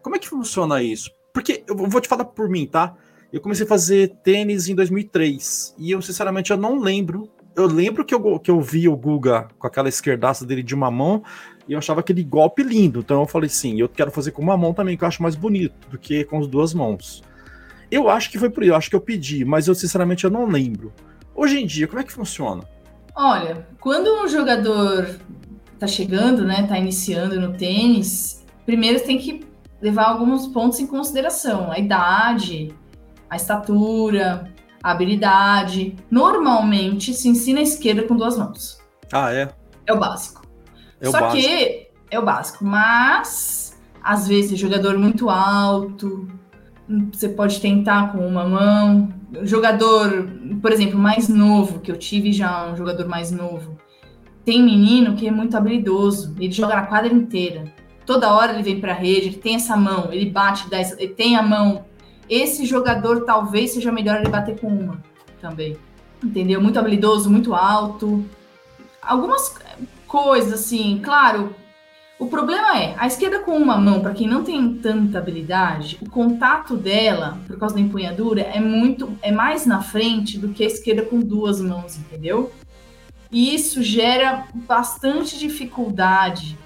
[0.00, 1.10] Como é que funciona isso?
[1.34, 2.96] Porque eu vou te falar por mim, tá?
[3.30, 7.28] Eu comecei a fazer tênis em 2003 e eu sinceramente eu não lembro.
[7.54, 10.90] Eu lembro que eu, que eu vi o Guga com aquela esquerdaça dele de uma
[10.90, 11.22] mão
[11.70, 12.98] e eu achava aquele golpe lindo.
[12.98, 15.36] Então eu falei sim, eu quero fazer com uma mão também, que eu acho mais
[15.36, 17.22] bonito do que com as duas mãos.
[17.88, 20.30] Eu acho que foi por isso, eu acho que eu pedi, mas eu sinceramente eu
[20.30, 20.92] não lembro.
[21.32, 22.64] Hoje em dia, como é que funciona?
[23.14, 25.16] Olha, quando um jogador
[25.78, 29.46] tá chegando, né, tá iniciando no tênis, primeiro tem que
[29.80, 32.74] levar alguns pontos em consideração, a idade,
[33.28, 34.52] a estatura,
[34.82, 35.94] a habilidade.
[36.10, 38.80] Normalmente se ensina a esquerda com duas mãos.
[39.12, 39.48] Ah, é?
[39.86, 40.39] É o básico.
[41.00, 41.42] É Só básico.
[41.42, 46.28] que é o básico, mas às vezes jogador muito alto,
[47.12, 49.08] você pode tentar com uma mão.
[49.42, 50.28] Jogador,
[50.60, 53.78] por exemplo, mais novo, que eu tive já um jogador mais novo.
[54.44, 57.64] Tem menino que é muito habilidoso, ele joga na quadra inteira.
[58.04, 61.00] Toda hora ele vem para a rede, ele tem essa mão, ele bate, dá essa,
[61.00, 61.84] ele tem a mão.
[62.28, 65.00] Esse jogador talvez seja melhor ele bater com uma
[65.40, 65.76] também.
[66.22, 66.60] Entendeu?
[66.60, 68.24] Muito habilidoso, muito alto.
[69.00, 69.56] Algumas
[70.10, 71.54] coisas assim, claro,
[72.18, 76.10] o problema é, a esquerda com uma mão, para quem não tem tanta habilidade, o
[76.10, 80.66] contato dela, por causa da empunhadura, é muito, é mais na frente do que a
[80.66, 82.52] esquerda com duas mãos, entendeu?
[83.30, 86.58] E isso gera bastante dificuldade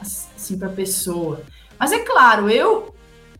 [0.00, 1.42] assim para a pessoa.
[1.76, 2.94] Mas é claro, eu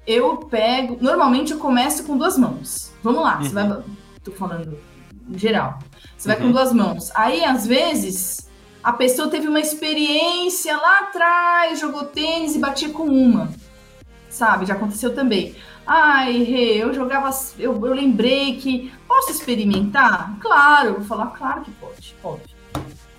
[0.04, 2.92] eu pego, normalmente eu começo com duas mãos.
[3.00, 3.44] Vamos lá, uhum.
[3.44, 3.82] você vai,
[4.24, 4.76] tô falando
[5.30, 5.78] em geral.
[6.16, 6.46] Você vai uhum.
[6.46, 7.12] com duas mãos.
[7.14, 8.45] Aí às vezes
[8.86, 13.50] a pessoa teve uma experiência lá atrás, jogou tênis e batia com uma.
[14.30, 14.64] Sabe?
[14.64, 15.56] Já aconteceu também.
[15.84, 17.28] Ai, Rê, eu jogava.
[17.58, 18.92] Eu, eu lembrei que.
[19.08, 20.38] Posso experimentar?
[20.38, 22.56] Claro, vou falar, claro que pode, pode.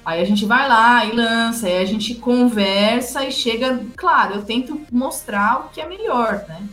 [0.05, 3.85] Aí a gente vai lá e lança, aí a gente conversa e chega.
[3.97, 6.63] Claro, eu tento mostrar o que é melhor, né?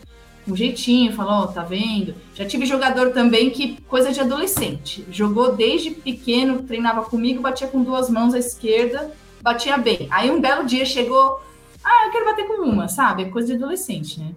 [0.47, 2.15] Um jeitinho, falou, ó, oh, tá vendo?
[2.35, 7.83] Já tive jogador também que, coisa de adolescente, jogou desde pequeno, treinava comigo, batia com
[7.83, 10.07] duas mãos à esquerda, batia bem.
[10.11, 11.41] Aí um belo dia chegou,
[11.83, 13.23] ah, eu quero bater com uma, sabe?
[13.23, 14.33] É coisa de adolescente, né?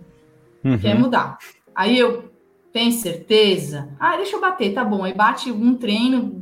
[0.64, 0.78] Uhum.
[0.78, 1.38] Quer mudar.
[1.76, 2.32] Aí eu,
[2.72, 3.90] tem certeza?
[4.00, 5.04] Ah, deixa eu bater, tá bom.
[5.04, 6.42] Aí bate um treino,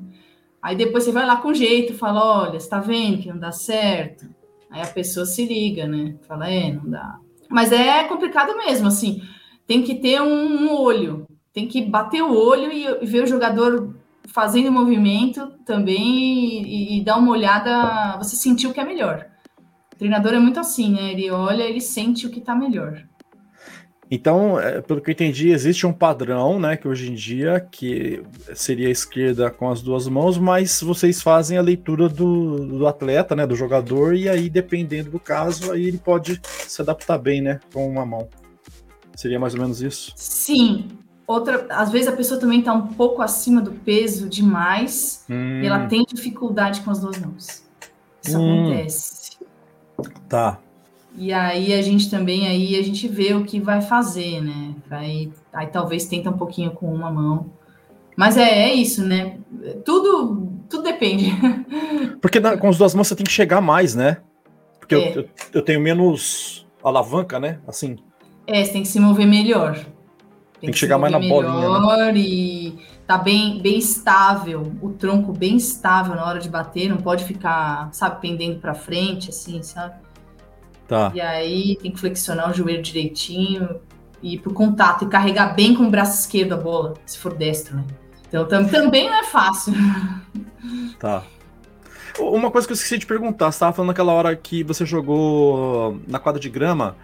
[0.61, 3.51] aí depois você vai lá com jeito, fala, olha, você tá vendo que não dá
[3.51, 4.27] certo?
[4.69, 6.15] Aí a pessoa se liga, né?
[6.27, 7.17] Fala, é, não dá.
[7.49, 9.21] Mas é complicado mesmo, assim
[9.67, 13.95] tem que ter um, um olho, tem que bater o olho e, ver o jogador
[14.27, 19.25] fazendo movimento também e, e, dar uma olhada, você sentir o que é melhor.
[19.93, 21.11] O treinador é muito assim, né?
[21.11, 23.05] Ele olha, ele sente o que está melhor.
[24.09, 28.21] Então, é, pelo que eu entendi, existe um padrão, né, que hoje em dia que
[28.53, 33.35] seria a esquerda com as duas mãos, mas vocês fazem a leitura do, do atleta,
[33.35, 37.59] né, do jogador, e aí, dependendo do caso, aí ele pode se adaptar bem, né,
[37.73, 38.29] com uma mão.
[39.15, 40.13] Seria mais ou menos isso?
[40.15, 40.89] Sim.
[41.27, 45.61] Outra, às vezes a pessoa também está um pouco acima do peso demais hum.
[45.61, 47.63] e ela tem dificuldade com as duas mãos.
[48.23, 48.65] Isso hum.
[48.65, 49.37] acontece.
[50.29, 50.59] Tá.
[51.17, 54.75] E aí a gente também aí a gente vê o que vai fazer, né?
[54.91, 57.49] Aí, aí talvez tenta um pouquinho com uma mão.
[58.15, 59.37] Mas é, é isso, né?
[59.83, 61.31] Tudo tudo depende.
[62.21, 64.17] Porque na, com as duas mãos você tem que chegar mais, né?
[64.79, 64.97] Porque é.
[64.97, 67.59] eu, eu, eu tenho menos alavanca, né?
[67.67, 67.97] Assim.
[68.47, 69.73] É, você tem que se mover melhor.
[69.73, 69.85] Tem,
[70.61, 72.11] tem que, chegar mais na bolinha.
[72.11, 72.17] Né?
[72.17, 72.77] E
[73.07, 77.89] tá bem, bem estável, o tronco bem estável na hora de bater, não pode ficar,
[77.91, 79.95] sabe, pendendo para frente, assim, sabe?
[80.87, 81.11] Tá.
[81.13, 83.79] E aí tem que flexionar o joelho direitinho
[84.21, 87.33] e ir pro contato e carregar bem com o braço esquerdo a bola, se for
[87.33, 87.83] destro, né?
[88.27, 89.73] Então tam, também não é fácil.
[90.97, 91.21] Tá.
[92.17, 95.99] Uma coisa que eu esqueci de perguntar, você estava falando naquela hora que você jogou
[96.07, 96.95] na quadra de grama.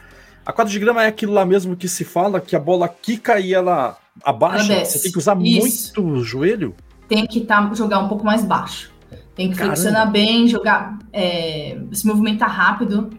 [0.46, 3.40] A quadra de grama é aquilo lá mesmo que se fala, que a bola quica
[3.40, 4.74] e ela abaixa.
[4.74, 5.94] Ela você tem que usar Isso.
[5.96, 6.76] muito o joelho?
[7.08, 8.92] Tem que tá, jogar um pouco mais baixo.
[9.36, 9.76] Tem que Caramba.
[9.76, 13.10] flexionar bem, jogar, é, se movimentar rápido,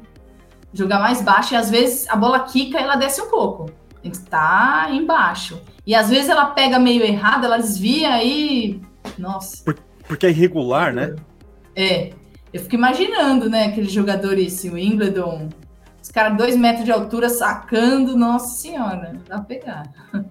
[0.72, 1.54] jogar mais baixo.
[1.54, 3.70] E às vezes a bola quica e ela desce um pouco.
[4.02, 5.60] Tem que estar tá embaixo.
[5.86, 8.80] E às vezes ela pega meio errado, ela desvia e.
[9.18, 9.64] Nossa.
[9.64, 11.14] Por, porque é irregular, né?
[11.76, 12.10] É.
[12.52, 15.48] Eu fico imaginando, né, aqueles jogadores, assim, o Wimbledon,
[16.12, 19.84] caras dois metros de altura sacando, nossa senhora, dá pra pegar.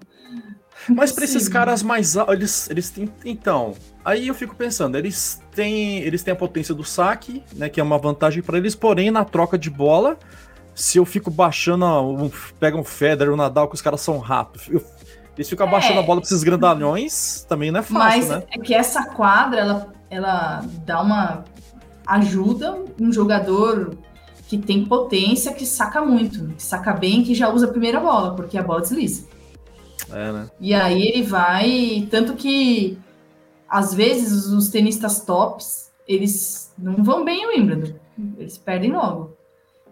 [0.88, 3.12] Mas para esses caras mais altos, eles, eles têm.
[3.24, 3.74] Então,
[4.04, 7.68] aí eu fico pensando, eles têm, eles têm a potência do saque, né?
[7.68, 10.18] Que é uma vantagem para eles, porém, na troca de bola,
[10.74, 14.68] se eu fico baixando, um, pega um Federer, um Nadal, que os caras são rápidos.
[14.68, 14.84] Eu,
[15.36, 18.42] eles ficam é, abaixando a bola pra esses grandalhões, também não é fácil, mas né?
[18.50, 21.44] É que essa quadra, ela, ela dá uma.
[22.06, 23.96] ajuda um jogador
[24.52, 28.36] que tem potência, que saca muito, que saca bem, que já usa a primeira bola,
[28.36, 29.26] porque a bola desliza.
[30.10, 30.50] É, né?
[30.60, 32.06] E aí ele vai.
[32.10, 32.98] Tanto que
[33.66, 37.94] às vezes os tenistas tops, eles não vão bem o Wimbledon.
[38.36, 39.34] Eles perdem logo.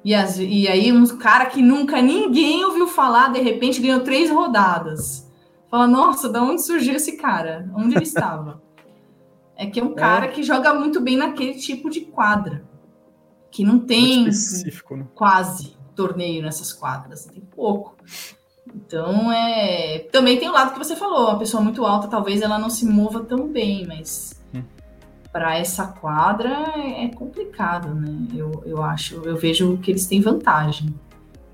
[0.05, 4.31] E, as, e aí um cara que nunca ninguém ouviu falar, de repente ganhou três
[4.31, 5.27] rodadas.
[5.71, 7.71] Fala, nossa, da onde surgiu esse cara?
[7.75, 8.61] Onde ele estava?
[9.57, 10.29] É que é um cara é.
[10.29, 12.69] que joga muito bem naquele tipo de quadra.
[13.51, 15.07] Que não tem né?
[15.15, 17.97] quase torneio nessas quadras, tem pouco.
[18.75, 20.01] Então, é.
[20.13, 22.87] Também tem o lado que você falou, uma pessoa muito alta, talvez ela não se
[22.87, 24.63] mova tão bem, mas hum.
[25.33, 28.29] para essa quadra é complicado, né?
[28.35, 30.95] Eu, eu acho, eu vejo que eles têm vantagem.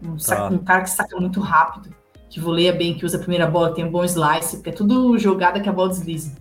[0.03, 0.49] Um, tá.
[0.49, 1.89] um cara que saca muito rápido,
[2.29, 5.19] que voleia bem, que usa a primeira bola, tem um bom slice, porque é tudo
[5.19, 6.37] jogada que a bola desliza.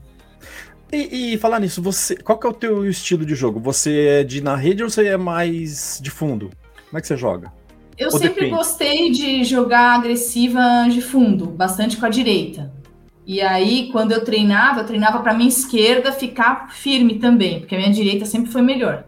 [0.92, 3.60] E, e, falar nisso, você, qual que é o teu estilo de jogo?
[3.60, 6.52] Você é de na rede ou você é mais de fundo?
[6.90, 7.52] Como é que você joga?
[7.98, 8.52] Eu Ou sempre depende?
[8.52, 12.72] gostei de jogar agressiva de fundo, bastante com a direita.
[13.26, 17.78] E aí, quando eu treinava, eu treinava para minha esquerda ficar firme também, porque a
[17.78, 19.06] minha direita sempre foi melhor.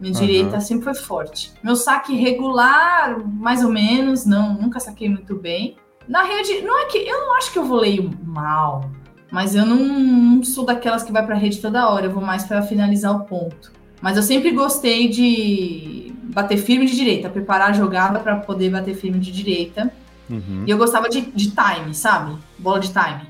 [0.00, 0.20] Minha uhum.
[0.20, 1.52] direita sempre foi forte.
[1.62, 5.76] Meu saque regular, mais ou menos, não, nunca saquei muito bem.
[6.08, 8.90] Na rede, não é que eu não acho que eu voleio mal,
[9.32, 12.22] mas eu não, não sou daquelas que vai para a rede toda hora, eu vou
[12.22, 13.72] mais para finalizar o ponto.
[14.02, 18.94] Mas eu sempre gostei de bater firme de direita, preparar a jogada para poder bater
[18.94, 19.90] firme de direita.
[20.28, 20.64] Uhum.
[20.66, 22.36] E eu gostava de, de time, sabe?
[22.58, 23.22] Bola de time.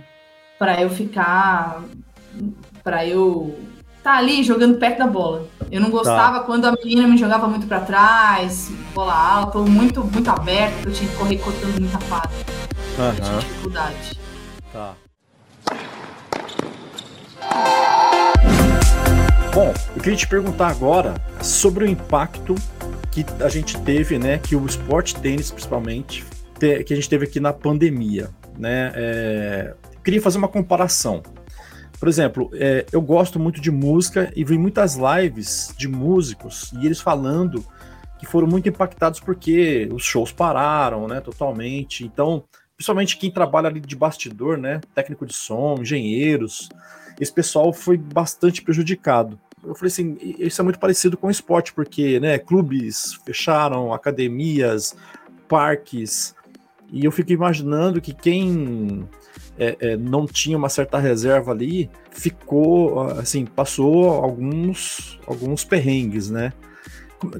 [0.58, 1.84] Para eu ficar.
[2.82, 3.56] Para eu
[3.98, 5.46] estar tá ali jogando perto da bola.
[5.70, 6.44] Eu não gostava tá.
[6.44, 10.92] quando a menina me jogava muito para trás, bola alta, ou muito, muito aberta, eu
[10.92, 12.30] tinha que correr cortando muita quadra.
[12.98, 13.06] Uhum.
[13.06, 14.18] Eu tinha dificuldade.
[14.72, 14.94] Tá.
[19.54, 22.54] Bom, eu queria te perguntar agora sobre o impacto
[23.10, 26.24] que a gente teve, né, que o esporte tênis principalmente,
[26.58, 28.92] que a gente teve aqui na pandemia, né?
[28.94, 31.22] É, queria fazer uma comparação.
[31.98, 36.86] Por exemplo, é, eu gosto muito de música e vi muitas lives de músicos e
[36.86, 37.64] eles falando
[38.18, 42.04] que foram muito impactados porque os shows pararam, né, totalmente.
[42.04, 42.44] Então,
[42.76, 46.68] principalmente quem trabalha ali de bastidor, né, técnico de som, engenheiros,
[47.20, 49.38] esse pessoal foi bastante prejudicado.
[49.64, 54.96] Eu falei assim, isso é muito parecido com o esporte, porque né, clubes fecharam, academias,
[55.48, 56.34] parques,
[56.92, 59.08] e eu fico imaginando que quem
[59.58, 66.52] é, é, não tinha uma certa reserva ali ficou, assim, passou alguns, alguns perrengues, né?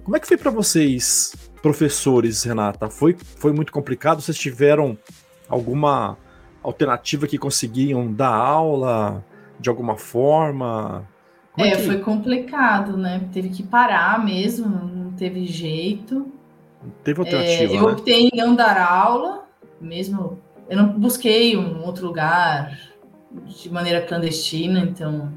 [0.05, 2.89] Como é que foi para vocês, professores, Renata?
[2.89, 4.23] Foi, foi muito complicado?
[4.23, 4.97] Vocês tiveram
[5.49, 6.17] alguma
[6.63, 9.25] alternativa que conseguiam dar aula?
[9.63, 11.09] De alguma forma?
[11.53, 11.83] Como é, é que...
[11.83, 13.23] foi complicado, né?
[13.33, 16.27] Teve que parar mesmo, não teve jeito.
[17.05, 17.73] Teve alternativa.
[17.73, 17.93] É, eu né?
[17.93, 19.45] optei em não dar aula,
[19.81, 20.39] mesmo.
[20.69, 22.79] Eu não busquei um outro lugar
[23.47, 25.33] de maneira clandestina, então.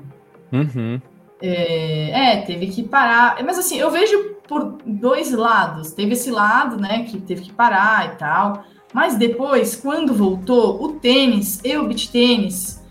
[0.51, 0.99] Uhum.
[1.41, 3.43] É, é, teve que parar.
[3.43, 5.91] Mas assim, eu vejo por dois lados.
[5.91, 8.63] Teve esse lado, né, que teve que parar e tal.
[8.93, 12.84] Mas depois, quando voltou, o tênis e o beach tênis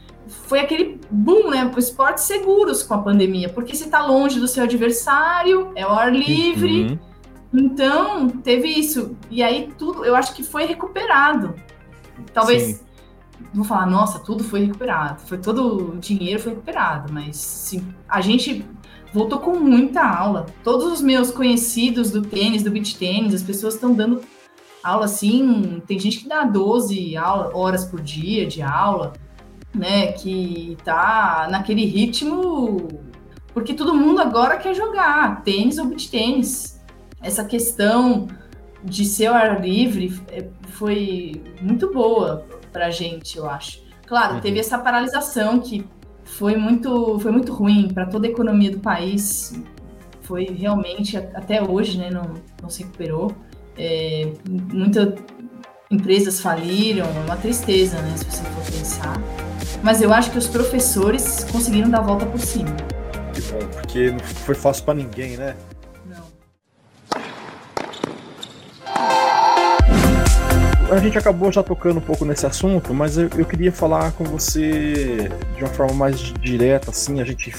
[0.54, 1.68] foi aquele boom, né?
[1.76, 6.14] Esportes seguros com a pandemia, porque você está longe do seu adversário, é o ar
[6.14, 6.92] livre.
[6.92, 6.98] Uhum.
[7.52, 9.16] Então, teve isso.
[9.28, 11.56] E aí tudo, eu acho que foi recuperado.
[12.32, 12.62] Talvez.
[12.62, 12.80] Sim.
[13.52, 15.22] Vou falar, nossa, tudo foi recuperado.
[15.22, 18.64] Foi todo o dinheiro foi recuperado, mas sim, a gente
[19.12, 20.46] voltou com muita aula.
[20.62, 24.20] Todos os meus conhecidos do tênis, do beach tênis, as pessoas estão dando
[24.84, 25.82] aula assim.
[25.84, 29.14] Tem gente que dá 12 aula, horas por dia de aula
[29.74, 32.88] né, que tá naquele ritmo,
[33.52, 36.80] porque todo mundo agora quer jogar tênis ou beach tênis.
[37.20, 38.28] Essa questão
[38.82, 43.82] de ser ao ar livre é, foi muito boa para a gente, eu acho.
[44.06, 44.40] Claro, uhum.
[44.40, 45.86] teve essa paralisação que
[46.24, 49.54] foi muito, foi muito ruim para toda a economia do país.
[50.22, 53.32] Foi realmente, até hoje, né, não, não se recuperou.
[53.76, 55.14] É, muitas
[55.90, 59.20] empresas faliram, é uma tristeza, né, se você for pensar.
[59.84, 62.74] Mas eu acho que os professores conseguiram dar a volta por cima.
[63.34, 65.54] Que bom, porque não foi fácil para ninguém, né?
[66.06, 66.24] Não.
[70.90, 74.24] a gente acabou já tocando um pouco nesse assunto, mas eu, eu queria falar com
[74.24, 77.52] você de uma forma mais direta, assim, a gente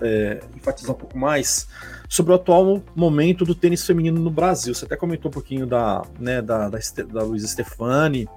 [0.00, 1.68] é, enfatizar um pouco mais
[2.08, 4.74] sobre o atual momento do tênis feminino no Brasil.
[4.74, 6.78] Você até comentou um pouquinho da, né, da, da,
[7.12, 8.28] da Luiza Stefani,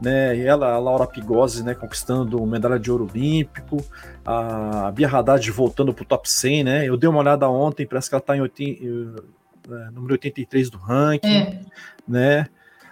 [0.00, 3.84] né, ela, a Laura Pigozzi, né, conquistando medalha de ouro olímpico,
[4.24, 8.08] a Bia Haddad voltando para o top 100, né, eu dei uma olhada ontem, parece
[8.08, 9.22] que ela está em 80,
[9.70, 11.60] é, número 83 do ranking, é.
[12.06, 12.46] né,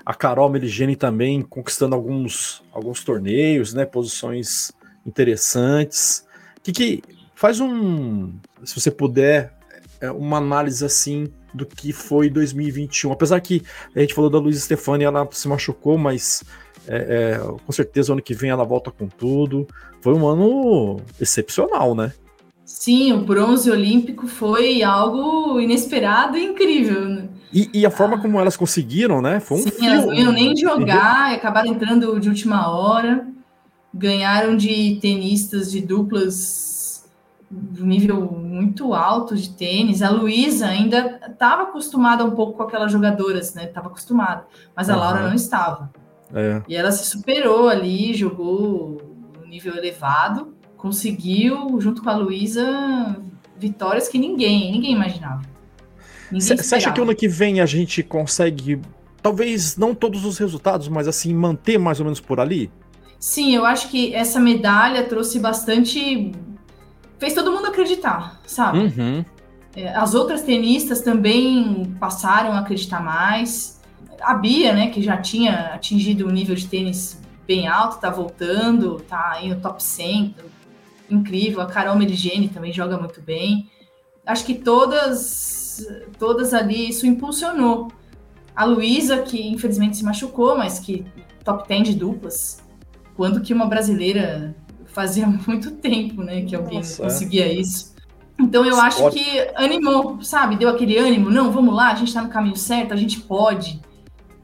[0.04, 3.84] a Carol Meligeni também conquistando alguns, alguns torneios, né?
[3.84, 4.72] Posições
[5.06, 6.26] interessantes.
[6.62, 7.02] Que que
[7.34, 8.32] faz um,
[8.64, 9.54] se você puder,
[10.00, 13.12] é, uma análise assim do que foi 2021.
[13.12, 13.62] Apesar que
[13.94, 16.42] a gente falou da Luiz Stefani, ela se machucou, mas
[16.86, 19.66] é, é, com certeza ano que vem ela volta com tudo.
[20.00, 22.12] Foi um ano excepcional, né?
[22.64, 27.08] Sim, o bronze olímpico foi algo inesperado e incrível.
[27.08, 27.28] Né?
[27.52, 28.18] E, e, a forma ah.
[28.18, 29.40] como elas conseguiram, né?
[29.40, 33.26] Foi um Sim, fio, elas não iam nem jogar, e acabaram entrando de última hora.
[33.92, 37.06] Ganharam de tenistas de duplas
[37.50, 40.00] de nível muito alto de tênis.
[40.00, 43.64] A Luísa ainda estava acostumada um pouco com aquelas jogadoras, né?
[43.64, 45.00] Estava acostumada, mas a uhum.
[45.00, 45.90] Laura não estava.
[46.34, 46.62] É.
[46.68, 49.00] E ela se superou ali, jogou
[49.42, 53.16] um nível elevado, conseguiu, junto com a Luísa,
[53.56, 55.42] vitórias que ninguém, ninguém imaginava.
[56.32, 58.80] Você acha que ano que vem a gente consegue,
[59.22, 62.70] talvez não todos os resultados, mas assim, manter mais ou menos por ali?
[63.18, 66.32] Sim, eu acho que essa medalha trouxe bastante.
[67.18, 68.78] fez todo mundo acreditar, sabe?
[68.78, 69.24] Uhum.
[69.76, 73.80] É, as outras tenistas também passaram a acreditar mais.
[74.22, 79.00] A Bia, né, que já tinha atingido um nível de tênis bem alto, tá voltando,
[79.00, 80.34] tá aí no top 100,
[81.10, 81.60] incrível.
[81.60, 83.70] A Carol Meligeni também joga muito bem.
[84.26, 85.52] Acho que todas
[86.18, 87.88] todas ali, isso impulsionou.
[88.54, 91.04] A Luísa, que infelizmente se machucou, mas que
[91.44, 92.62] top 10 de duplas.
[93.16, 94.54] Quando que uma brasileira
[94.86, 97.92] fazia muito tempo, né, que alguém Nossa, conseguia isso.
[98.38, 100.56] Então eu acho que animou, sabe?
[100.56, 103.80] Deu aquele ânimo, não, vamos lá, a gente tá no caminho certo, a gente pode.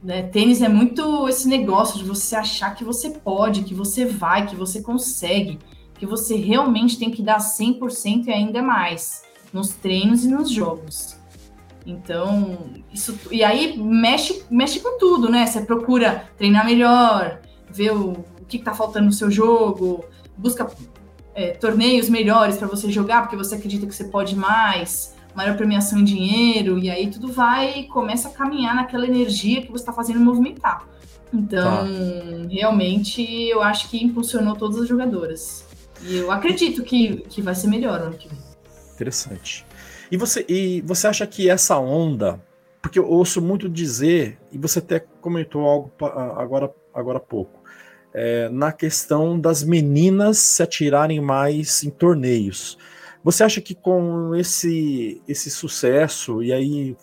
[0.03, 0.23] Né?
[0.23, 4.55] Tênis é muito esse negócio de você achar que você pode, que você vai, que
[4.55, 5.59] você consegue,
[5.95, 9.23] que você realmente tem que dar 100% e ainda mais
[9.53, 11.17] nos treinos e nos jogos.
[11.85, 12.59] Então,
[12.93, 13.19] isso.
[13.31, 15.47] E aí mexe, mexe com tudo, né?
[15.47, 17.41] Você procura treinar melhor,
[17.71, 20.05] ver o, o que está faltando no seu jogo,
[20.37, 20.71] busca
[21.35, 26.01] é, torneios melhores para você jogar, porque você acredita que você pode mais, maior premiação
[26.01, 29.93] em dinheiro, e aí tudo vai e começa a caminhar naquela energia que você está
[29.93, 30.85] fazendo movimentar.
[31.33, 32.49] Então, tá.
[32.51, 35.65] realmente, eu acho que impulsionou todas as jogadoras.
[36.03, 38.39] E eu acredito que, que vai ser melhor ano que vem.
[38.95, 39.65] Interessante.
[40.11, 42.41] E você, e você acha que essa onda,
[42.83, 45.93] porque eu ouço muito dizer, e você até comentou algo
[46.37, 47.61] agora, agora há pouco,
[48.13, 52.77] é, na questão das meninas se atirarem mais em torneios.
[53.25, 56.97] Você acha que com esse, esse sucesso, e aí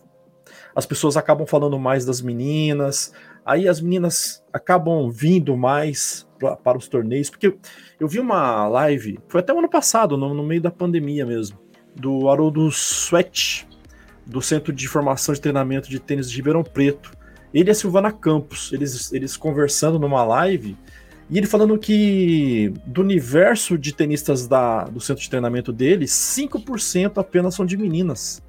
[0.76, 3.13] as pessoas acabam falando mais das meninas,
[3.45, 7.55] aí as meninas acabam vindo mais pra, para os torneios, porque
[7.99, 11.57] eu vi uma live, foi até o ano passado, no, no meio da pandemia mesmo,
[11.95, 13.68] do Haroldo Sweat,
[14.26, 17.11] do Centro de Formação de Treinamento de Tênis de Ribeirão Preto.
[17.53, 20.76] Ele e a Silvana Campos, eles, eles conversando numa live,
[21.30, 27.17] e ele falando que do universo de tenistas da, do centro de treinamento dele, 5%
[27.17, 28.43] apenas são de meninas.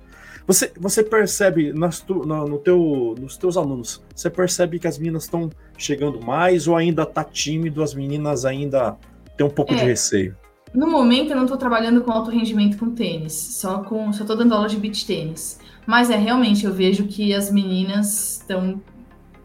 [0.47, 4.99] Você, você percebe nas tu, no, no teu, nos teus alunos, você percebe que as
[4.99, 8.97] meninas estão chegando mais ou ainda tá tímido, as meninas ainda
[9.37, 10.37] têm um pouco é, de receio?
[10.73, 14.37] No momento eu não estou trabalhando com alto rendimento com tênis, só com só tô
[14.37, 15.59] dando aula de beach tênis.
[15.87, 18.81] Mas é realmente eu vejo que as meninas estão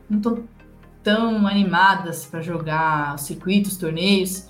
[0.10, 0.44] não estão
[1.04, 4.48] tão animadas para jogar circuitos, torneios.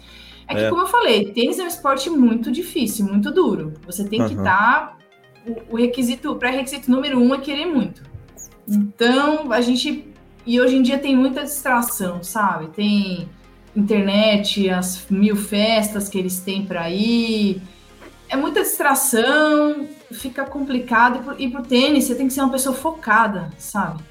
[0.48, 0.70] É que, é.
[0.70, 3.74] como eu falei, tênis é um esporte muito difícil, muito duro.
[3.86, 4.44] Você tem que estar.
[4.44, 4.98] Tá,
[5.46, 8.04] o, o requisito, o pré-requisito número um é querer muito.
[8.68, 10.08] Então, a gente.
[10.46, 12.68] E hoje em dia tem muita distração, sabe?
[12.68, 13.30] Tem
[13.76, 17.62] internet, as mil festas que eles têm para ir.
[18.28, 21.36] É muita distração, fica complicado.
[21.38, 24.02] E pro tênis, você tem que ser uma pessoa focada, sabe?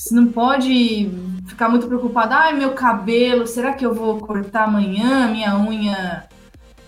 [0.00, 1.10] Você não pode
[1.46, 2.32] ficar muito preocupado.
[2.32, 5.30] Ai, meu cabelo, será que eu vou cortar amanhã?
[5.30, 6.24] Minha unha.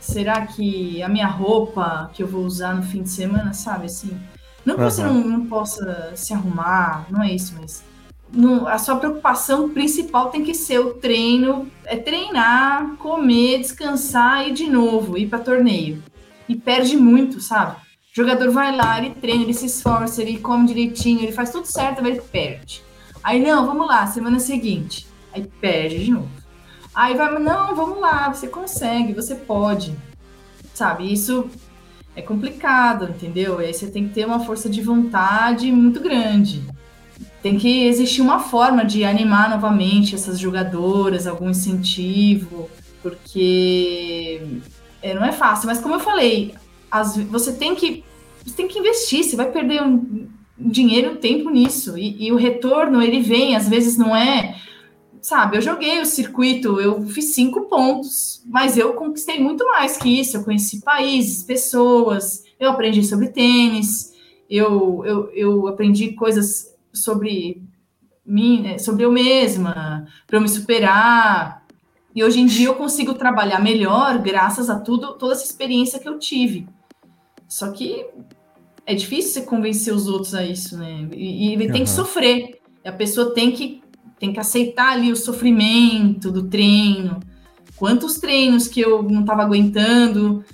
[0.01, 3.85] Será que a minha roupa que eu vou usar no fim de semana, sabe?
[3.85, 4.19] Assim,
[4.65, 4.91] não que uhum.
[4.91, 7.85] você não, não possa se arrumar, não é isso, mas
[8.33, 14.53] no, a sua preocupação principal tem que ser o treino, é treinar, comer, descansar e
[14.53, 16.03] de novo ir para torneio.
[16.49, 17.77] E perde muito, sabe?
[17.77, 21.67] O jogador vai lá, ele treina, ele se esforça, ele come direitinho, ele faz tudo
[21.67, 22.83] certo, mas ele perde.
[23.23, 25.07] Aí não, vamos lá, semana seguinte.
[25.33, 26.29] Aí perde de novo.
[26.95, 29.97] Aí vai, não, vamos lá, você consegue, você pode.
[30.75, 31.49] Sabe, isso
[32.15, 33.59] é complicado, entendeu?
[33.59, 36.63] Aí você tem que ter uma força de vontade muito grande.
[37.43, 42.69] Tem que existir uma forma de animar novamente essas jogadoras, algum incentivo,
[43.03, 44.43] porque
[45.01, 45.67] é, não é fácil.
[45.67, 46.55] Mas como eu falei,
[46.91, 48.05] as, você tem que
[48.45, 50.29] você tem que investir, você vai perder um
[50.71, 51.97] dinheiro, um tempo nisso.
[51.99, 54.57] E, e, o retorno, ele vem, às vezes não é.
[55.21, 60.21] Sabe, eu joguei o circuito, eu fiz cinco pontos, mas eu conquistei muito mais que
[60.21, 60.37] isso.
[60.37, 64.13] Eu conheci países, pessoas, eu aprendi sobre tênis,
[64.51, 67.63] eu, eu, eu aprendi coisas sobre
[68.27, 71.65] mim, né, sobre eu mesma, para eu me superar.
[72.15, 76.09] E hoje em dia eu consigo trabalhar melhor graças a tudo, toda essa experiência que
[76.09, 76.69] eu tive.
[77.49, 78.07] Só que
[78.87, 81.09] é difícil você convencer os outros a isso, né?
[81.13, 81.73] E, e ele uhum.
[81.73, 82.61] tem que sofrer.
[82.85, 83.83] A pessoa tem que,
[84.19, 87.21] tem que aceitar ali o sofrimento do treino.
[87.77, 90.45] Quantos treinos que eu não estava aguentando,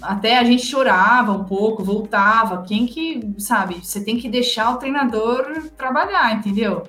[0.00, 2.62] até a gente chorava um pouco, voltava.
[2.62, 6.84] Quem que, sabe, você tem que deixar o treinador trabalhar, entendeu?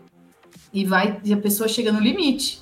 [0.74, 2.62] E vai, e a pessoa chega no limite.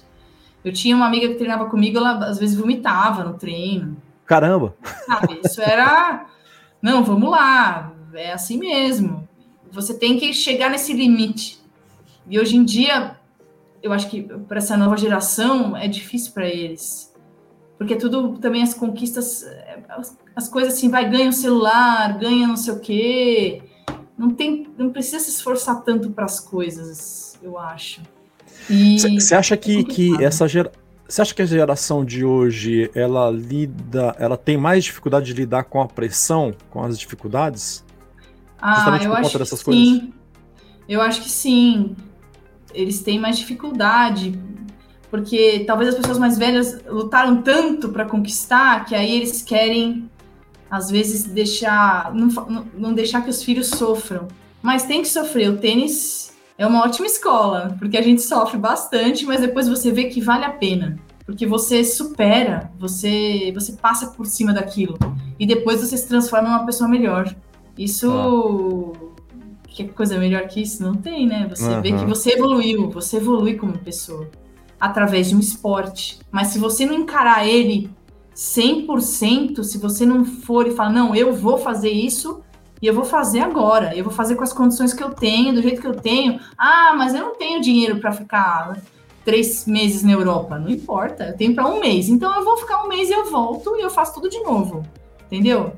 [0.64, 3.98] Eu tinha uma amiga que treinava comigo, ela às vezes vomitava no treino.
[4.26, 4.76] Caramba!
[5.08, 6.28] Sabe, isso era
[6.82, 9.28] não, vamos lá, é assim mesmo.
[9.72, 11.60] Você tem que chegar nesse limite.
[12.28, 13.16] E hoje em dia,
[13.82, 17.14] eu acho que para essa nova geração é difícil para eles.
[17.78, 19.46] Porque tudo também as conquistas,
[19.90, 23.62] as, as coisas assim, vai ganha o um celular, ganha não sei o quê.
[24.18, 28.02] Não tem, não precisa se esforçar tanto para as coisas, eu acho.
[28.70, 30.81] Você acha que, é que essa geração
[31.12, 35.66] você acha que a geração de hoje ela lida, ela tem mais dificuldade de lidar
[35.66, 37.84] com a pressão, com as dificuldades?
[38.58, 39.60] Ah, Justamente eu acho que coisas?
[39.60, 40.14] sim.
[40.88, 41.98] Eu acho que sim.
[42.74, 44.40] Eles têm mais dificuldade
[45.10, 50.10] porque talvez as pessoas mais velhas lutaram tanto para conquistar que aí eles querem
[50.70, 54.30] às vezes deixar não, não deixar que os filhos sofram.
[54.62, 55.50] Mas tem que sofrer.
[55.50, 60.06] O tênis é uma ótima escola, porque a gente sofre bastante, mas depois você vê
[60.06, 60.98] que vale a pena.
[61.26, 64.98] Porque você supera, você, você passa por cima daquilo.
[65.40, 67.34] E depois você se transforma em uma pessoa melhor.
[67.78, 68.94] Isso.
[69.06, 69.12] Ah.
[69.68, 70.84] Que coisa melhor que isso?
[70.84, 71.48] Não tem, né?
[71.50, 71.82] Você uhum.
[71.82, 74.30] vê que você evoluiu, você evolui como pessoa
[74.78, 76.20] através de um esporte.
[76.30, 77.90] Mas se você não encarar ele
[78.36, 82.42] 100%, se você não for e falar, não, eu vou fazer isso,
[82.82, 85.62] e eu vou fazer agora, eu vou fazer com as condições que eu tenho, do
[85.62, 86.40] jeito que eu tenho.
[86.58, 88.82] Ah, mas eu não tenho dinheiro para ficar
[89.24, 90.58] três meses na Europa.
[90.58, 92.10] Não importa, eu tenho para um mês.
[92.10, 94.84] Então eu vou ficar um mês e eu volto e eu faço tudo de novo.
[95.28, 95.74] Entendeu?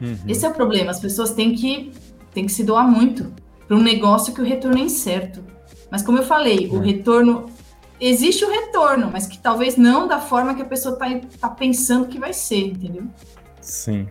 [0.00, 0.16] Uhum.
[0.28, 0.92] Esse é o problema.
[0.92, 1.92] As pessoas têm que,
[2.32, 3.32] têm que se doar muito
[3.66, 5.42] para um negócio que o retorno é incerto.
[5.90, 6.86] Mas como eu falei, o é.
[6.86, 7.50] retorno.
[8.00, 11.06] Existe o retorno, mas que talvez não da forma que a pessoa está
[11.40, 13.04] tá pensando que vai ser, entendeu?
[13.60, 14.08] Sim.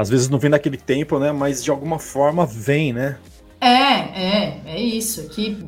[0.00, 1.30] Às vezes não vem naquele tempo, né?
[1.30, 3.18] Mas de alguma forma vem, né?
[3.60, 5.28] É, é, é isso.
[5.28, 5.58] Que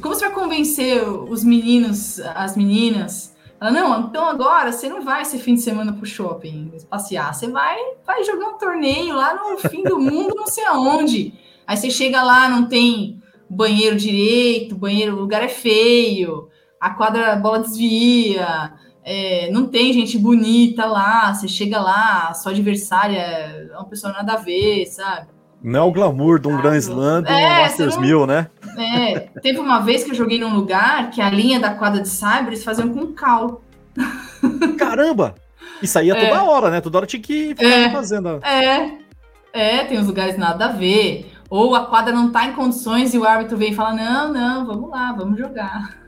[0.00, 3.34] como você vai convencer os meninos, as meninas?
[3.60, 7.48] Ela, não, então agora você não vai esse fim de semana pro shopping passear, você
[7.48, 11.34] vai, vai jogar um torneio lá no fim do mundo, não sei aonde.
[11.66, 16.48] Aí você chega lá, não tem banheiro direito, banheiro, o lugar é feio,
[16.80, 18.72] a quadra, a bola desvia,
[19.08, 24.32] é, não tem gente bonita lá, você chega lá, sua adversária é uma pessoa nada
[24.32, 25.28] a ver, sabe?
[25.62, 28.02] Não é o glamour de um Grand Slam do é, Masters não...
[28.02, 28.50] 1000, né?
[28.76, 32.08] É, teve uma vez que eu joguei num lugar que a linha da quadra de
[32.08, 33.62] cyber eles faziam com cal.
[34.76, 35.36] Caramba!
[35.80, 36.80] Isso aí é toda hora, né?
[36.80, 38.40] Toda hora tinha que ficar é, fazendo.
[38.44, 38.98] É,
[39.52, 41.32] é, tem uns lugares nada a ver.
[41.48, 44.66] Ou a quadra não tá em condições e o árbitro vem e fala: não, não,
[44.66, 46.05] vamos lá, vamos jogar.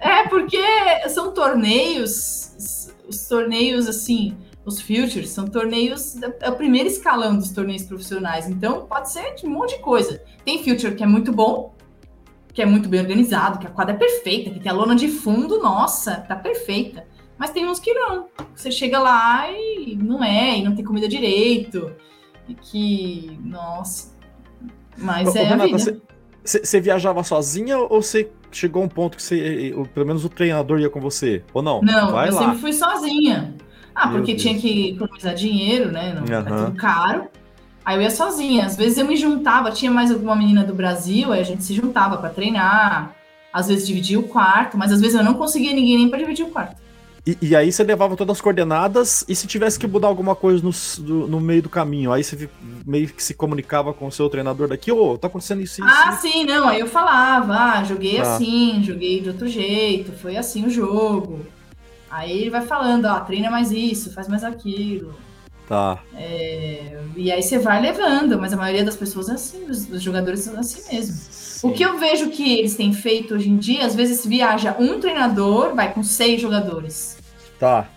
[0.00, 0.58] É, porque
[1.08, 7.82] são torneios, os torneios assim, os futures são torneios, é o primeiro escalão dos torneios
[7.82, 8.48] profissionais.
[8.48, 10.22] Então, pode ser de um monte de coisa.
[10.44, 11.74] Tem future que é muito bom,
[12.52, 15.08] que é muito bem organizado, que a quadra é perfeita, que tem a lona de
[15.08, 17.06] fundo, nossa, tá perfeita.
[17.36, 18.28] Mas tem uns que não.
[18.54, 21.92] Você chega lá e não é, e não tem comida direito.
[22.48, 24.16] E que, nossa.
[24.96, 26.00] Mas Ô, é Renata.
[26.44, 30.90] Você viajava sozinha ou você chegou um ponto que você, pelo menos o treinador ia
[30.90, 31.42] com você?
[31.52, 31.80] Ou não?
[31.82, 32.40] Não, Vai eu lá.
[32.40, 33.54] sempre fui sozinha.
[33.94, 34.42] Ah, Meu porque Deus.
[34.42, 36.14] tinha que economizar dinheiro, né?
[36.14, 36.64] Não, uhum.
[36.64, 37.26] tudo caro.
[37.84, 38.66] Aí eu ia sozinha.
[38.66, 41.74] Às vezes eu me juntava, tinha mais alguma menina do Brasil, aí a gente se
[41.74, 43.14] juntava para treinar.
[43.52, 46.44] Às vezes dividia o quarto, mas às vezes eu não conseguia ninguém nem para dividir
[46.46, 46.80] o quarto.
[47.24, 50.60] E, e, aí você levava todas as coordenadas e se tivesse que mudar alguma coisa
[50.60, 50.72] no,
[51.04, 52.50] do, no meio do caminho, aí você
[52.84, 55.84] meio que se comunicava com o seu treinador daqui, ô, oh, tá acontecendo isso, isso
[55.88, 58.34] Ah, sim, não, aí eu falava, ah, joguei tá.
[58.34, 61.46] assim, joguei de outro jeito, foi assim o jogo.
[62.10, 65.14] Aí ele vai falando, ó, treina mais isso, faz mais aquilo.
[65.68, 66.00] Tá.
[66.14, 70.02] É, e aí você vai levando, mas a maioria das pessoas é assim, os, os
[70.02, 71.16] jogadores são assim mesmo.
[71.62, 71.68] Sim.
[71.68, 74.98] O que eu vejo que eles têm feito hoje em dia, às vezes viaja um
[74.98, 77.16] treinador, vai com seis jogadores.
[77.56, 77.88] Tá.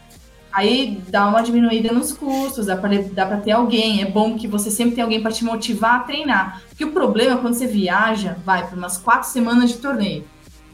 [0.54, 4.04] Aí dá uma diminuída nos custos, dá para ter alguém.
[4.04, 6.62] É bom que você sempre tenha alguém para te motivar a treinar.
[6.70, 10.24] Porque o problema é quando você viaja, vai por umas quatro semanas de torneio.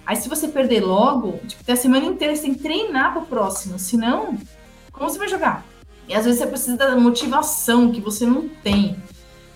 [0.05, 3.21] Aí se você perder logo, tipo, tem a semana inteira, você tem que treinar pro
[3.21, 3.79] próximo.
[3.79, 4.37] Senão,
[4.91, 5.65] como você vai jogar?
[6.09, 8.97] E às vezes você precisa da motivação que você não tem.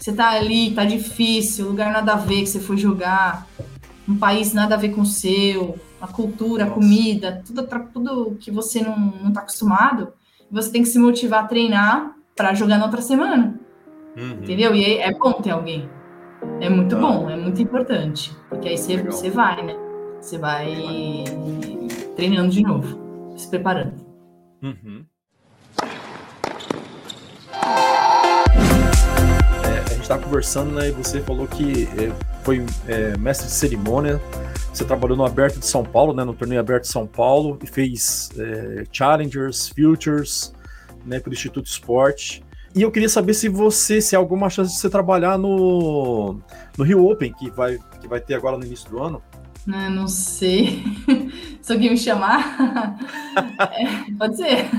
[0.05, 3.47] Você tá ali, tá difícil, lugar nada a ver que você foi jogar,
[4.07, 8.51] um país nada a ver com o seu, a cultura, a comida, tudo, tudo que
[8.51, 10.13] você não, não tá acostumado.
[10.51, 13.59] Você tem que se motivar a treinar para jogar na outra semana.
[14.15, 14.43] Uhum.
[14.43, 14.75] Entendeu?
[14.75, 15.89] E é, é bom ter alguém.
[16.61, 17.01] É muito tá.
[17.01, 18.31] bom, é muito importante.
[18.47, 19.75] Porque aí você, você vai, né?
[20.21, 21.23] Você vai
[22.15, 24.05] treinando de novo, se preparando.
[24.61, 25.03] Uhum.
[30.05, 30.89] Estava conversando, né?
[30.89, 32.11] E você falou que é,
[32.43, 34.21] foi é, mestre de cerimônia.
[34.71, 36.23] Você trabalhou no Aberto de São Paulo, né?
[36.23, 40.53] No torneio Aberto de São Paulo e fez é, Challengers, Futures,
[41.05, 41.19] né?
[41.19, 42.43] Pelo Instituto Esporte.
[42.75, 46.39] E eu queria saber se você, se há alguma chance de você trabalhar no,
[46.77, 49.23] no Rio Open, que vai, que vai ter agora no início do ano.
[49.65, 50.83] Não, não sei.
[51.59, 52.99] Se alguém me chamar,
[53.71, 54.69] é, pode ser.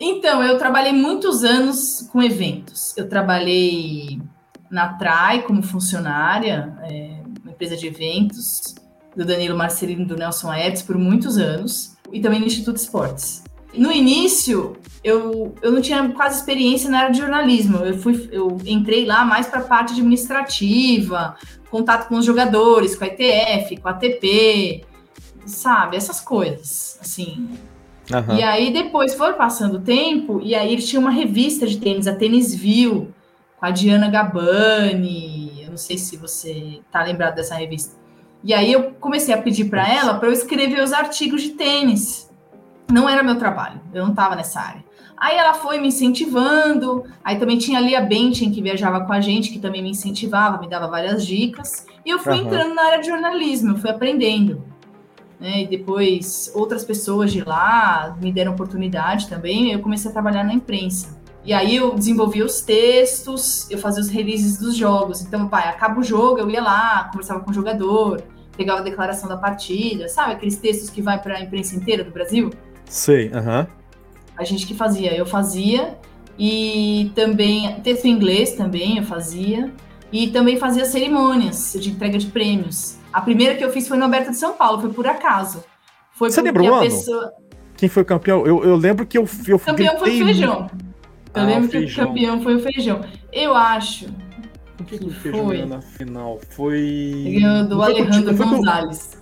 [0.00, 2.92] Então, eu trabalhei muitos anos com eventos.
[2.96, 4.20] Eu trabalhei
[4.70, 8.74] na TRAI como funcionária, é, uma empresa de eventos
[9.16, 13.42] do Danilo Marcelino e do Nelson Aedes por muitos anos, e também no Instituto Esportes.
[13.74, 17.78] No início, eu, eu não tinha quase experiência na área de jornalismo.
[17.78, 21.36] Eu, fui, eu entrei lá mais para a parte administrativa,
[21.70, 24.84] contato com os jogadores, com a ITF, com a ATP,
[25.46, 25.96] sabe?
[25.96, 27.48] Essas coisas, assim.
[28.12, 28.36] Uhum.
[28.36, 32.08] E aí depois foi passando o tempo, e aí ele tinha uma revista de tênis,
[32.08, 33.14] a Tênis View,
[33.60, 38.00] a Diana Gabani, eu não sei se você tá lembrado dessa revista.
[38.42, 42.30] E aí eu comecei a pedir para ela para eu escrever os artigos de tênis.
[42.90, 44.84] Não era meu trabalho, eu não estava nessa área.
[45.16, 49.20] Aí ela foi me incentivando, aí também tinha a Lia Bentin, que viajava com a
[49.20, 51.86] gente, que também me incentivava, me dava várias dicas.
[52.06, 52.46] E eu fui uhum.
[52.46, 54.64] entrando na área de jornalismo, eu fui aprendendo.
[55.38, 55.62] Né?
[55.62, 60.54] E depois outras pessoas de lá me deram oportunidade também, eu comecei a trabalhar na
[60.54, 61.19] imprensa.
[61.44, 65.22] E aí eu desenvolvia os textos, eu fazia os releases dos jogos.
[65.22, 68.22] Então, pai, acaba o jogo, eu ia lá, conversava com o jogador,
[68.56, 70.32] pegava a declaração da partida, sabe?
[70.34, 72.50] Aqueles textos que vai para a imprensa inteira do Brasil?
[72.84, 73.60] Sei, aham.
[73.60, 73.80] Uhum.
[74.36, 75.98] A gente que fazia, eu fazia.
[76.38, 79.70] E também, texto em inglês também eu fazia.
[80.12, 82.98] E também fazia cerimônias de entrega de prêmios.
[83.12, 85.62] A primeira que eu fiz foi no Alberto de São Paulo, foi por acaso.
[86.12, 86.82] Foi Você lembra o ano?
[86.82, 87.32] Pessoa...
[87.76, 88.46] Quem foi campeão?
[88.46, 90.70] Eu, eu lembro que eu, eu Campeão foi o Feijão.
[91.34, 93.00] Eu ah, lembro que o campeão foi o Feijão.
[93.32, 94.06] Eu acho.
[94.80, 95.64] O que, que o Feijão foi?
[95.64, 96.40] na final?
[96.50, 97.38] Foi.
[97.40, 99.20] Ganhou do Alejandro Gonzalez.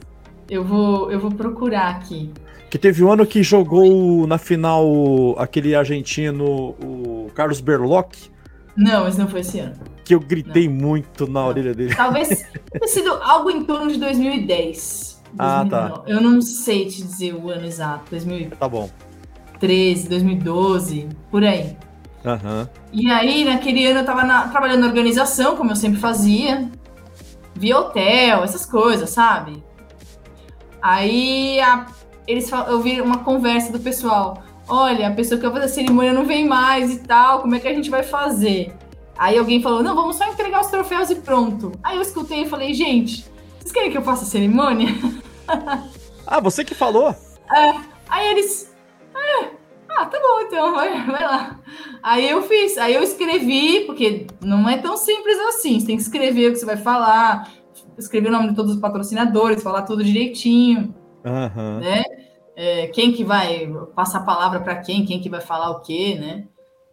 [0.49, 2.33] Eu vou, eu vou procurar aqui.
[2.71, 8.15] Que teve um ano que jogou na final aquele argentino, o Carlos Berloc.
[8.77, 9.75] Não, esse não foi esse ano.
[10.05, 10.75] Que eu gritei não.
[10.75, 11.49] muito na não.
[11.49, 11.95] orelha dele.
[11.95, 12.29] Talvez
[12.71, 15.23] tenha sido algo em torno de 2010.
[15.37, 15.39] 2009.
[15.39, 16.03] Ah, tá.
[16.07, 18.11] Eu não sei te dizer o ano exato.
[18.11, 18.89] 2013, tá bom.
[19.61, 21.77] 2012, por aí.
[22.25, 22.69] Uhum.
[22.93, 26.69] E aí, naquele ano, eu tava na, trabalhando na organização, como eu sempre fazia.
[27.55, 29.63] Via hotel, essas coisas, sabe?
[30.81, 31.87] Aí a,
[32.27, 34.43] eles eu vi uma conversa do pessoal.
[34.69, 37.59] Olha, a pessoa que vai fazer a cerimônia não vem mais e tal, como é
[37.59, 38.75] que a gente vai fazer?
[39.17, 41.73] Aí alguém falou, não, vamos só entregar os troféus e pronto.
[41.83, 43.25] Aí eu escutei e falei, gente,
[43.59, 44.89] vocês querem que eu faça a cerimônia?
[46.31, 47.09] Ah, você que falou?
[47.09, 47.75] É.
[48.07, 48.71] Aí eles,
[49.17, 49.49] é,
[49.99, 51.61] ah, tá bom, então, vai, vai lá.
[52.03, 55.79] Aí eu fiz, aí eu escrevi, porque não é tão simples assim.
[55.79, 57.53] Você tem que escrever o que você vai falar,
[57.99, 60.95] escrever o nome de todos os patrocinadores, falar tudo direitinho.
[61.25, 61.81] Uhum.
[61.81, 62.05] Né?
[62.57, 66.17] É, quem que vai passar a palavra para quem, quem que vai falar o quê,
[66.19, 66.45] né?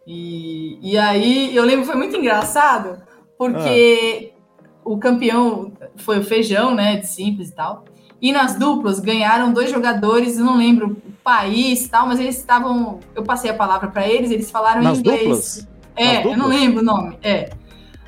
[0.06, 3.02] E, e aí eu lembro que foi muito engraçado,
[3.36, 4.70] porque ah.
[4.84, 6.96] o campeão foi o feijão, né?
[6.96, 7.84] De simples e tal.
[8.20, 13.00] E nas duplas ganharam dois jogadores, não lembro o país tal, mas eles estavam.
[13.14, 15.22] Eu passei a palavra para eles, eles falaram nas em inglês.
[15.22, 15.68] Duplas?
[15.94, 17.18] É, eu não lembro o nome.
[17.22, 17.50] É.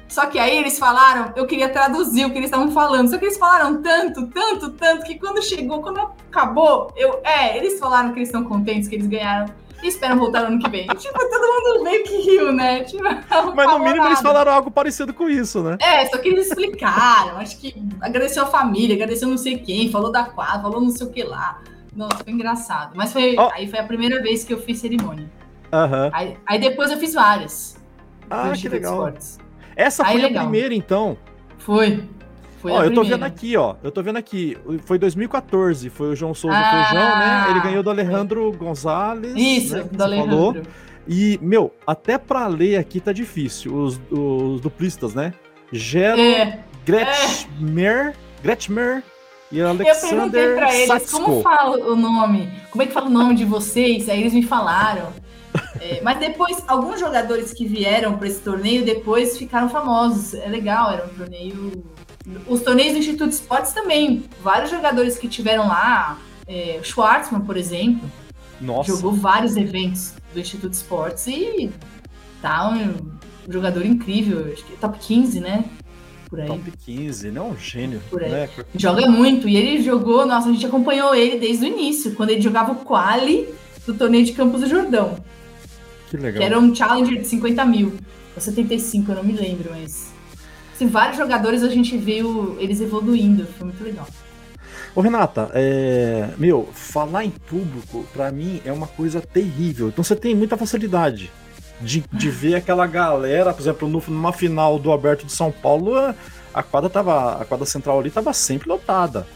[0.08, 3.10] Só que aí eles falaram, eu queria traduzir o que eles estavam falando.
[3.10, 7.20] Só que eles falaram tanto, tanto, tanto, que quando chegou, quando acabou, eu.
[7.22, 9.52] É, eles falaram que eles estão contentes, que eles ganharam
[9.82, 10.86] e esperam voltar no ano que vem.
[10.96, 12.84] tipo, todo mundo meio que riu, né?
[12.84, 13.02] Tipo,
[13.54, 14.08] Mas no mínimo nada.
[14.08, 15.78] eles falaram algo parecido com isso, né?
[15.80, 17.38] É, só que eles explicaram.
[17.38, 21.06] Acho que agradeceu a família, agradeceu não sei quem, falou da quadra, falou não sei
[21.06, 21.60] o que lá.
[21.94, 22.92] Nossa, foi engraçado.
[22.94, 23.50] Mas foi, oh.
[23.52, 25.30] aí foi a primeira vez que eu fiz cerimônia.
[25.72, 26.10] Uhum.
[26.12, 27.76] Aí, aí depois eu fiz várias.
[28.30, 29.12] Ah, que legal.
[29.74, 30.42] Essa aí foi legal.
[30.42, 31.16] a primeira, então?
[31.58, 32.08] Foi.
[32.58, 33.76] Foi ó, eu tô vendo aqui, ó.
[33.82, 34.56] Eu tô vendo aqui.
[34.84, 35.88] Foi 2014.
[35.90, 37.46] Foi o João Souza ah, Feijão, né?
[37.50, 39.34] Ele ganhou do Alejandro Gonzalez.
[39.36, 40.30] Isso, né, do Alejandro.
[40.30, 40.56] Falou.
[41.06, 43.74] E, meu, até pra ler aqui tá difícil.
[43.74, 45.32] Os, os duplistas, né?
[45.72, 46.60] Gero, é.
[46.84, 48.14] Gretschmer, é.
[48.42, 49.02] Gretschmer
[49.50, 51.20] e Alexander Eu perguntei pra eles Satsko.
[51.22, 52.52] como fala o nome.
[52.70, 54.08] Como é que fala o nome de vocês?
[54.08, 55.12] Aí eles me falaram.
[55.80, 60.34] É, mas depois, alguns jogadores que vieram para esse torneio depois ficaram famosos.
[60.34, 61.84] É legal, era um torneio
[62.46, 64.24] os torneios do Instituto de Esportes também.
[64.42, 68.10] Vários jogadores que tiveram lá, é, Schwartzman, por exemplo,
[68.60, 68.90] Nossa.
[68.90, 71.70] jogou vários eventos do Instituto de Esportes e
[72.40, 73.18] tá um,
[73.48, 75.64] jogador incrível, acho que top 15, né?
[76.28, 76.46] Por aí.
[76.46, 78.02] Top 15, não é um gênio.
[78.10, 78.30] Por aí.
[78.30, 78.48] Né?
[78.74, 79.48] Joga muito.
[79.48, 82.76] E ele jogou, nossa, a gente acompanhou ele desde o início, quando ele jogava o
[82.76, 83.48] quali
[83.86, 85.16] do torneio de Campos do Jordão.
[86.10, 86.38] Que legal.
[86.38, 87.94] Que era um challenger de 50 mil.
[88.34, 90.07] Ou 75, eu não me lembro, mas
[90.78, 94.06] assim, vários jogadores a gente viu eles evoluindo, foi muito legal.
[94.94, 96.30] Ô Renata, é...
[96.38, 99.88] meu, falar em público, para mim, é uma coisa terrível.
[99.88, 101.30] Então você tem muita facilidade
[101.80, 105.94] de, de ver aquela galera, por exemplo, numa final do Aberto de São Paulo,
[106.54, 107.40] a quadra tava.
[107.40, 109.26] A quadra central ali tava sempre lotada.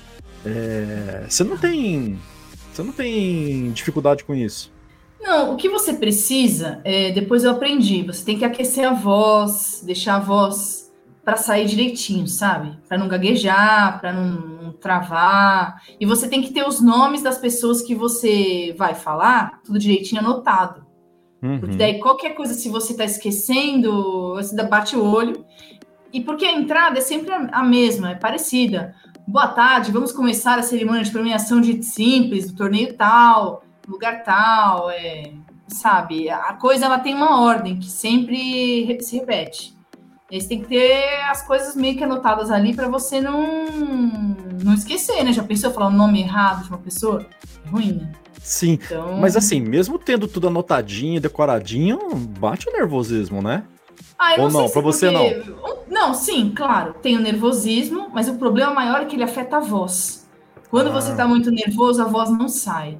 [0.44, 1.24] É...
[1.28, 2.18] Você não tem.
[2.72, 4.72] Você não tem dificuldade com isso?
[5.20, 9.80] Não, o que você precisa, é, depois eu aprendi, você tem que aquecer a voz,
[9.84, 10.81] deixar a voz
[11.24, 12.76] para sair direitinho, sabe?
[12.88, 15.80] Para não gaguejar, para não, não, travar.
[16.00, 20.20] E você tem que ter os nomes das pessoas que você vai falar, tudo direitinho
[20.20, 20.84] anotado.
[21.40, 21.60] Uhum.
[21.60, 25.44] Porque daí qualquer coisa, se você está esquecendo, você bate o olho.
[26.12, 28.94] E porque a entrada é sempre a mesma, é parecida.
[29.26, 34.90] Boa tarde, vamos começar a cerimônia de premiação de simples, do torneio tal, lugar tal,
[34.90, 35.32] é,
[35.68, 36.28] sabe?
[36.28, 39.71] A coisa ela tem uma ordem que sempre se repete.
[40.32, 43.66] Eles têm que ter as coisas meio que anotadas ali para você não,
[44.64, 45.30] não esquecer, né?
[45.30, 47.26] Já pensou falar o nome errado de uma pessoa?
[47.66, 48.12] É ruim, né?
[48.40, 49.18] Sim, então...
[49.18, 53.64] mas assim, mesmo tendo tudo anotadinho, decoradinho, bate o nervosismo, né?
[54.18, 55.52] Ah, Ou não, para você porque...
[55.52, 55.76] não?
[55.90, 59.60] Não, sim, claro, tem o nervosismo, mas o problema maior é que ele afeta a
[59.60, 60.26] voz.
[60.70, 60.92] Quando ah.
[60.92, 62.98] você tá muito nervoso, a voz não sai.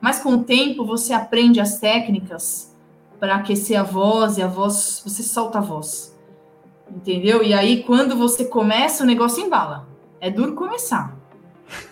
[0.00, 2.72] Mas com o tempo, você aprende as técnicas
[3.18, 6.16] para aquecer a voz e a voz, você solta a voz.
[6.90, 7.42] Entendeu?
[7.42, 9.88] E aí, quando você começa, o negócio embala.
[10.20, 11.16] É duro começar.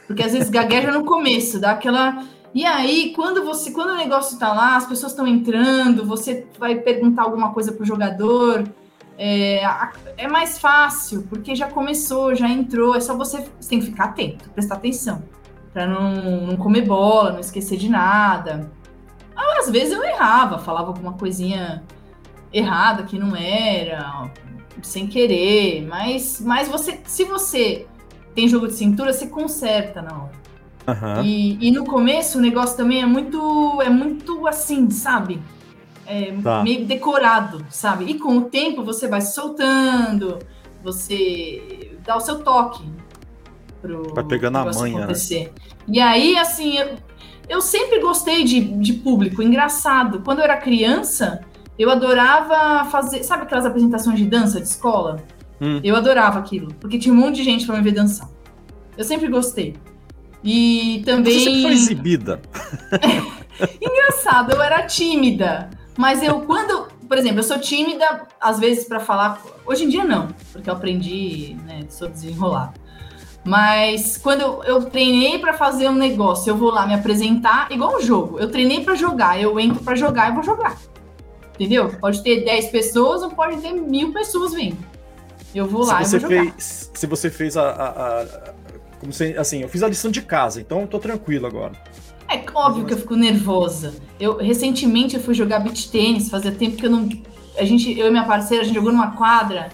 [0.06, 2.24] Porque às vezes gagueja no começo, dá aquela.
[2.54, 6.76] E aí, quando você, quando o negócio tá lá, as pessoas estão entrando, você vai
[6.76, 8.64] perguntar alguma coisa pro jogador,
[9.18, 9.62] é,
[10.16, 14.04] é, mais fácil, porque já começou, já entrou, é só você, você tem que ficar
[14.04, 15.22] atento, prestar atenção,
[15.72, 18.70] para não, não comer bola, não esquecer de nada.
[19.58, 21.82] Às vezes eu errava, falava alguma coisinha
[22.52, 24.30] errada que não era,
[24.82, 27.86] sem querer, mas, mas você, se você
[28.34, 30.32] tem jogo de cintura, você conserta na hora.
[30.86, 31.24] Uhum.
[31.24, 35.42] E, e, no começo o negócio também é muito, é muito assim, sabe?
[36.06, 36.62] É tá.
[36.62, 38.04] meio decorado, sabe?
[38.04, 40.38] E com o tempo você vai soltando,
[40.84, 42.84] você dá o seu toque
[43.82, 45.02] pro vai pegando a manha, né?
[45.04, 45.46] acontecer.
[45.46, 45.50] Né?
[45.88, 46.96] E aí, assim, eu,
[47.48, 49.42] eu sempre gostei de, de público.
[49.42, 51.40] Engraçado, quando eu era criança,
[51.78, 55.22] eu adorava fazer, sabe aquelas apresentações de dança de escola?
[55.60, 55.80] Hum.
[55.82, 58.28] Eu adorava aquilo, porque tinha um monte de gente para me ver dançar.
[58.96, 59.76] Eu sempre gostei.
[60.42, 61.38] E também.
[61.38, 62.40] Você sempre foi exibida.
[63.80, 65.70] Engraçado, eu era tímida.
[65.96, 66.94] Mas eu, quando.
[67.08, 69.40] Por exemplo, eu sou tímida, às vezes, para falar.
[69.64, 71.84] Hoje em dia, não, porque eu aprendi, né?
[71.88, 72.74] Sou desenrolada.
[73.44, 77.96] Mas quando eu, eu treinei para fazer um negócio, eu vou lá me apresentar, igual
[77.96, 78.40] um jogo.
[78.40, 80.76] Eu treinei para jogar, eu entro para jogar e vou jogar.
[81.56, 81.88] Entendeu?
[82.00, 84.76] Pode ter 10 pessoas ou pode ter mil pessoas vindo.
[85.54, 88.26] Eu vou lá se você fez, Se você fez a, a, a,
[89.00, 91.72] como se, assim, eu fiz a lição de casa, então eu tô tranquilo agora.
[92.28, 93.94] É óbvio que eu fico nervosa.
[94.20, 97.08] Eu recentemente eu fui jogar beach tênis, fazia tempo que eu não
[97.58, 99.70] a gente, eu e minha parceira, a gente jogou numa quadra,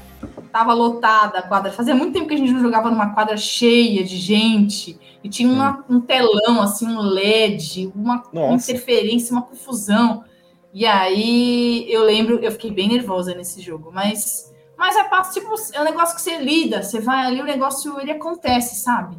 [0.52, 1.72] tava lotada a quadra.
[1.72, 5.50] Fazia muito tempo que a gente não jogava numa quadra cheia de gente e tinha
[5.50, 8.70] uma, um telão assim, um LED, uma Nossa.
[8.70, 10.24] interferência, uma confusão.
[10.72, 15.80] E aí eu lembro, eu fiquei bem nervosa nesse jogo, mas, Mas é tipo, é
[15.80, 19.16] um negócio que você lida, você vai ali, o negócio ele acontece, sabe?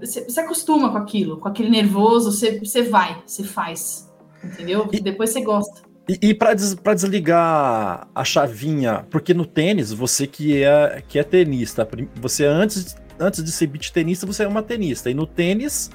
[0.00, 4.10] Você, você acostuma com aquilo, com aquele nervoso, você, você vai, você faz.
[4.42, 4.88] Entendeu?
[4.92, 5.82] E, Depois você gosta.
[6.08, 11.22] E, e para des, desligar a chavinha, porque no tênis, você que é, que é
[11.22, 11.86] tenista,
[12.16, 15.10] você antes, antes de ser beat tenista, você é uma tenista.
[15.10, 15.90] E no tênis,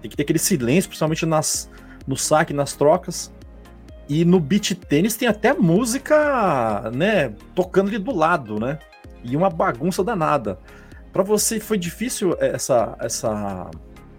[0.00, 1.70] tem que ter aquele silêncio, principalmente nas,
[2.06, 3.32] no saque, nas trocas.
[4.08, 8.78] E no beat tênis tem até música, né, tocando ali do lado, né?
[9.24, 10.58] E uma bagunça danada.
[11.12, 13.70] Para você foi difícil essa essa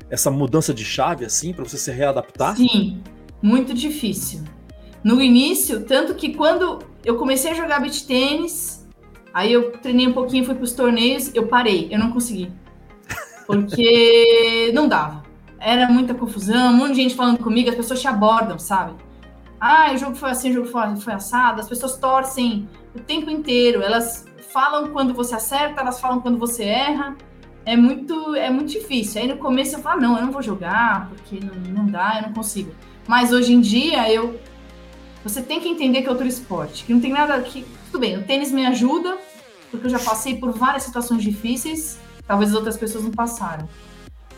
[0.09, 2.55] essa mudança de chave assim para você se readaptar?
[2.57, 3.01] Sim,
[3.41, 4.43] muito difícil.
[5.03, 8.85] No início, tanto que quando eu comecei a jogar beat tênis,
[9.33, 12.51] aí eu treinei um pouquinho, fui para os torneios, eu parei, eu não consegui.
[13.45, 15.23] Porque não dava.
[15.59, 18.93] Era muita confusão, um monte de gente falando comigo, as pessoas te abordam, sabe?
[19.60, 21.62] Ah, o jogo foi assim, o jogo foi, foi assado.
[21.62, 23.82] As pessoas torcem o tempo inteiro.
[23.82, 27.16] Elas falam quando você acerta, elas falam quando você erra.
[27.66, 29.22] É muito, é muito difícil.
[29.22, 32.28] Aí no começo eu falo, não, eu não vou jogar, porque não, não dá, eu
[32.28, 32.72] não consigo.
[33.08, 34.39] Mas hoje em dia eu.
[35.24, 37.66] Você tem que entender que é outro esporte, que não tem nada que.
[37.91, 39.18] Tudo bem, o tênis me ajuda,
[39.72, 43.68] porque eu já passei por várias situações difíceis, talvez outras pessoas não passaram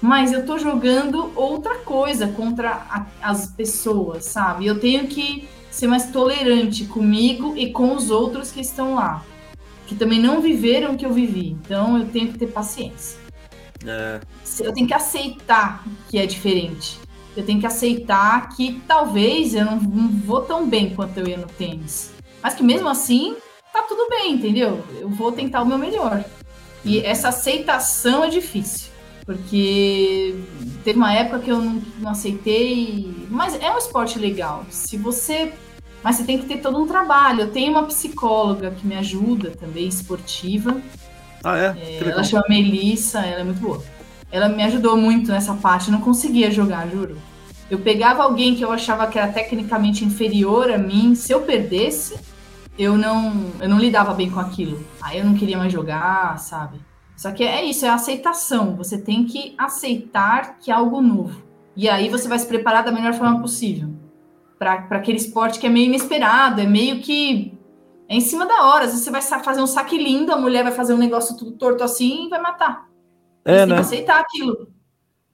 [0.01, 4.65] mas eu tô jogando outra coisa contra a, as pessoas, sabe?
[4.65, 9.23] Eu tenho que ser mais tolerante comigo e com os outros que estão lá,
[9.87, 11.57] que também não viveram o que eu vivi.
[11.61, 13.19] Então eu tenho que ter paciência.
[13.85, 14.19] É.
[14.61, 16.99] Eu tenho que aceitar que é diferente.
[17.35, 21.37] Eu tenho que aceitar que talvez eu não, não vou tão bem quanto eu ia
[21.37, 22.11] no tênis.
[22.41, 23.35] Mas que mesmo assim,
[23.71, 24.83] tá tudo bem, entendeu?
[24.99, 26.23] Eu vou tentar o meu melhor.
[26.83, 28.88] E essa aceitação é difícil
[29.29, 30.33] porque
[30.83, 34.65] teve uma época que eu não, não, aceitei, mas é um esporte legal.
[34.71, 35.53] Se você,
[36.01, 37.41] mas você tem que ter todo um trabalho.
[37.41, 40.81] Eu tenho uma psicóloga que me ajuda também, esportiva.
[41.43, 41.77] Ah, é?
[41.77, 43.83] é ela chama Melissa, ela é muito boa.
[44.31, 47.15] Ela me ajudou muito nessa parte, eu não conseguia jogar, juro.
[47.69, 52.17] Eu pegava alguém que eu achava que era tecnicamente inferior a mim, se eu perdesse,
[52.79, 54.83] eu não, eu não lidava bem com aquilo.
[54.99, 56.79] Aí eu não queria mais jogar, sabe?
[57.19, 58.77] Só que é isso, é a aceitação.
[58.77, 61.43] Você tem que aceitar que é algo novo.
[61.75, 63.89] E aí você vai se preparar da melhor forma possível.
[64.57, 67.57] Para aquele esporte que é meio inesperado, é meio que.
[68.07, 68.85] É em cima da hora.
[68.85, 71.51] Às vezes você vai fazer um saque lindo, a mulher vai fazer um negócio tudo
[71.51, 72.87] torto assim e vai matar.
[73.43, 73.65] É, você né?
[73.65, 74.71] tem que aceitar aquilo.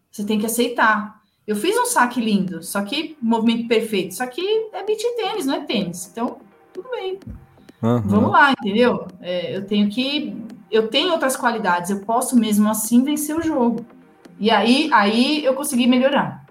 [0.10, 1.22] Você tem que aceitar.
[1.46, 4.16] Eu fiz um saque lindo, só que movimento perfeito.
[4.16, 4.42] Só que
[4.74, 6.10] é beat tênis, não é tênis.
[6.12, 6.40] Então,
[6.74, 7.20] tudo bem.
[7.84, 8.02] Uhum.
[8.02, 9.06] Vamos lá, entendeu?
[9.22, 10.36] É, eu tenho que
[10.72, 13.86] eu tenho outras qualidades, eu posso mesmo assim vencer o jogo.
[14.40, 16.46] E aí, aí eu consegui melhorar.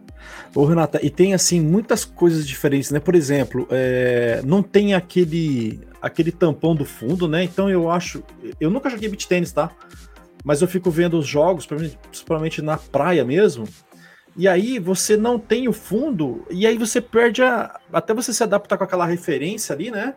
[0.55, 3.01] Ô, Renata, e tem assim muitas coisas diferentes, né?
[3.01, 7.43] Por exemplo, é, não tem aquele aquele tampão do fundo, né?
[7.43, 8.23] Então eu acho,
[8.61, 9.71] eu nunca joguei beat tênis, tá?
[10.45, 13.67] Mas eu fico vendo os jogos, principalmente na praia mesmo.
[14.37, 17.81] E aí você não tem o fundo, e aí você perde a.
[17.93, 20.15] Até você se adaptar com aquela referência ali, né?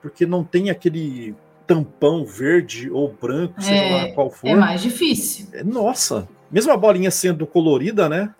[0.00, 1.34] Porque não tem aquele
[1.68, 4.48] tampão verde ou branco, sei é, lá qual for.
[4.48, 5.46] É mais difícil.
[5.52, 8.34] É, nossa, mesmo a bolinha sendo colorida, né?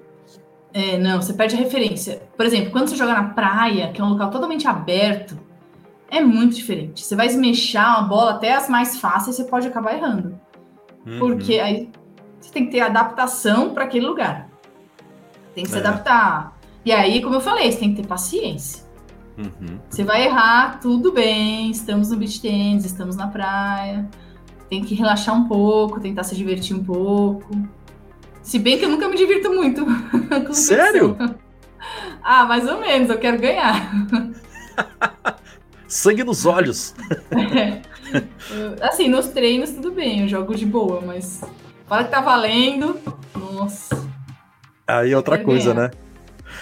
[0.73, 2.23] É, não, você perde a referência.
[2.37, 5.39] Por exemplo, quando você joga na praia, que é um local totalmente aberto,
[6.11, 7.05] é muito diferente.
[7.05, 10.41] Você vai esmechar uma bola, até as mais fáceis, você pode acabar errando.
[11.07, 11.19] Uhum.
[11.19, 11.91] Porque aí
[12.41, 14.49] você tem que ter adaptação para aquele lugar.
[15.55, 15.73] Tem que é.
[15.75, 16.59] se adaptar.
[16.83, 18.88] E aí, como eu falei, você tem que ter paciência.
[19.39, 19.79] Uhum.
[19.89, 24.09] Você vai errar, tudo bem, estamos no beach tennis, estamos na praia.
[24.69, 27.49] Tem que relaxar um pouco, tentar se divertir um pouco.
[28.43, 29.87] Se bem que eu nunca me divirto muito.
[30.53, 31.17] Sério?
[32.21, 33.91] Ah, mais ou menos, eu quero ganhar.
[35.87, 36.95] Sangue nos olhos.
[37.31, 37.81] É.
[38.83, 41.41] Assim, nos treinos tudo bem, eu jogo de boa, mas
[41.87, 42.99] fala que tá valendo,
[43.35, 43.97] nossa.
[44.87, 45.89] Aí é outra coisa, ganhar.
[45.89, 46.08] né?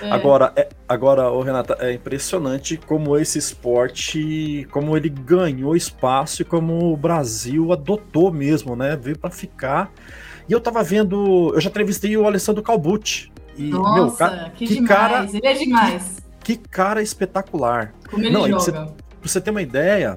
[0.01, 0.11] É.
[0.11, 6.45] Agora, é, agora, oh, Renata, é impressionante como esse esporte, como ele ganhou espaço e
[6.45, 8.97] como o Brasil adotou mesmo, né?
[8.97, 9.91] Veio para ficar.
[10.49, 13.33] E eu tava vendo, eu já entrevistei o Alessandro Calbucci.
[13.57, 16.17] E, Nossa, meu, cara, que, que cara, ele é demais.
[16.45, 17.95] Que, que cara espetacular.
[18.11, 18.61] Como ele Não, joga.
[18.61, 20.15] Você, pra você ter uma ideia,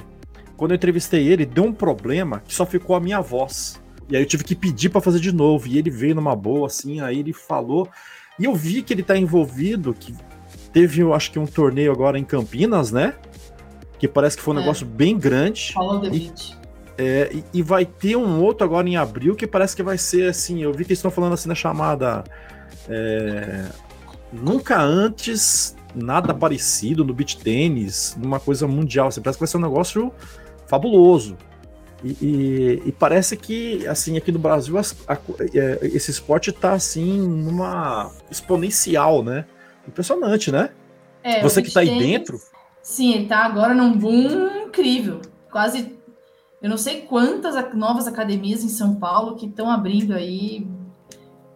[0.57, 3.81] quando eu entrevistei ele, deu um problema que só ficou a minha voz.
[4.09, 5.67] E aí eu tive que pedir para fazer de novo.
[5.67, 7.87] E ele veio numa boa, assim, aí ele falou.
[8.39, 10.15] E eu vi que ele tá envolvido, que
[10.71, 13.13] teve, eu acho que um torneio agora em Campinas, né?
[13.97, 14.61] Que parece que foi um é.
[14.61, 15.73] negócio bem grande.
[15.73, 16.31] The e,
[16.97, 20.29] é, e, e, vai ter um outro agora em abril que parece que vai ser
[20.29, 20.63] assim.
[20.63, 22.23] Eu vi que eles estão falando assim na chamada.
[22.87, 23.65] É,
[24.31, 29.07] nunca antes nada parecido no beach tênis, numa coisa mundial.
[29.07, 30.13] Assim, parece que vai ser um negócio
[30.67, 31.37] fabuloso.
[32.03, 35.17] E, e, e, parece que, assim, aqui no Brasil, a, a,
[35.53, 39.45] é, esse esporte tá, assim, numa exponencial, né?
[39.87, 40.69] Impressionante, né?
[41.21, 42.39] É, Você que tá aí dentro.
[42.81, 45.21] Sim, ele tá agora num boom incrível.
[45.51, 45.97] Quase,
[46.61, 50.65] eu não sei quantas novas academias em São Paulo que estão abrindo aí.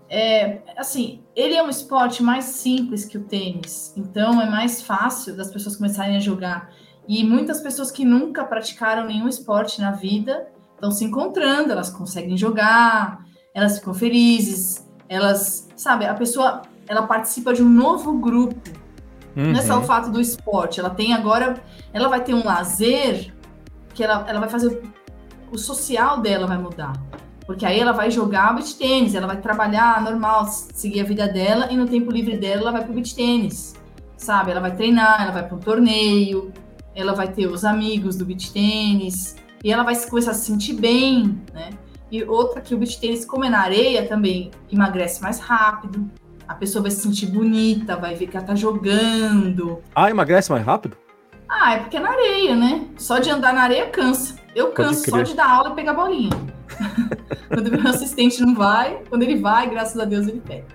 [0.09, 5.35] É, assim, ele é um esporte mais simples que o tênis, então é mais fácil
[5.35, 6.71] das pessoas começarem a jogar.
[7.07, 12.37] E muitas pessoas que nunca praticaram nenhum esporte na vida estão se encontrando, elas conseguem
[12.37, 18.69] jogar, elas ficam felizes, elas, sabe, a pessoa ela participa de um novo grupo.
[19.35, 19.51] Uhum.
[19.51, 19.83] Não é só o uhum.
[19.83, 21.61] fato do esporte, ela tem agora,
[21.91, 23.33] ela vai ter um lazer
[23.93, 24.81] que ela, ela vai fazer
[25.51, 26.93] o social dela vai mudar.
[27.45, 31.67] Porque aí ela vai jogar beach tênis, ela vai trabalhar normal, seguir a vida dela
[31.71, 33.75] e no tempo livre dela ela vai pro beach tênis.
[34.17, 34.51] Sabe?
[34.51, 36.51] Ela vai treinar, ela vai para um torneio,
[36.95, 40.73] ela vai ter os amigos do beach tênis e ela vai começar a se sentir
[40.73, 41.69] bem, né?
[42.11, 46.09] E outra que o beach tênis, como é na areia, também emagrece mais rápido.
[46.47, 49.81] A pessoa vai se sentir bonita, vai ver que ela tá jogando.
[49.95, 50.95] Ah, emagrece mais rápido?
[51.49, 52.85] Ah, é porque é na areia, né?
[52.97, 54.35] Só de andar na areia cansa.
[54.55, 56.31] Eu canso só de dar aula e pegar bolinha.
[57.49, 60.65] quando meu assistente não vai, quando ele vai, graças a Deus ele pega.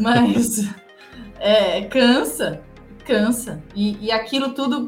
[0.00, 0.68] Mas
[1.38, 2.60] é, cansa,
[3.04, 3.62] cansa.
[3.74, 4.86] E, e aquilo tudo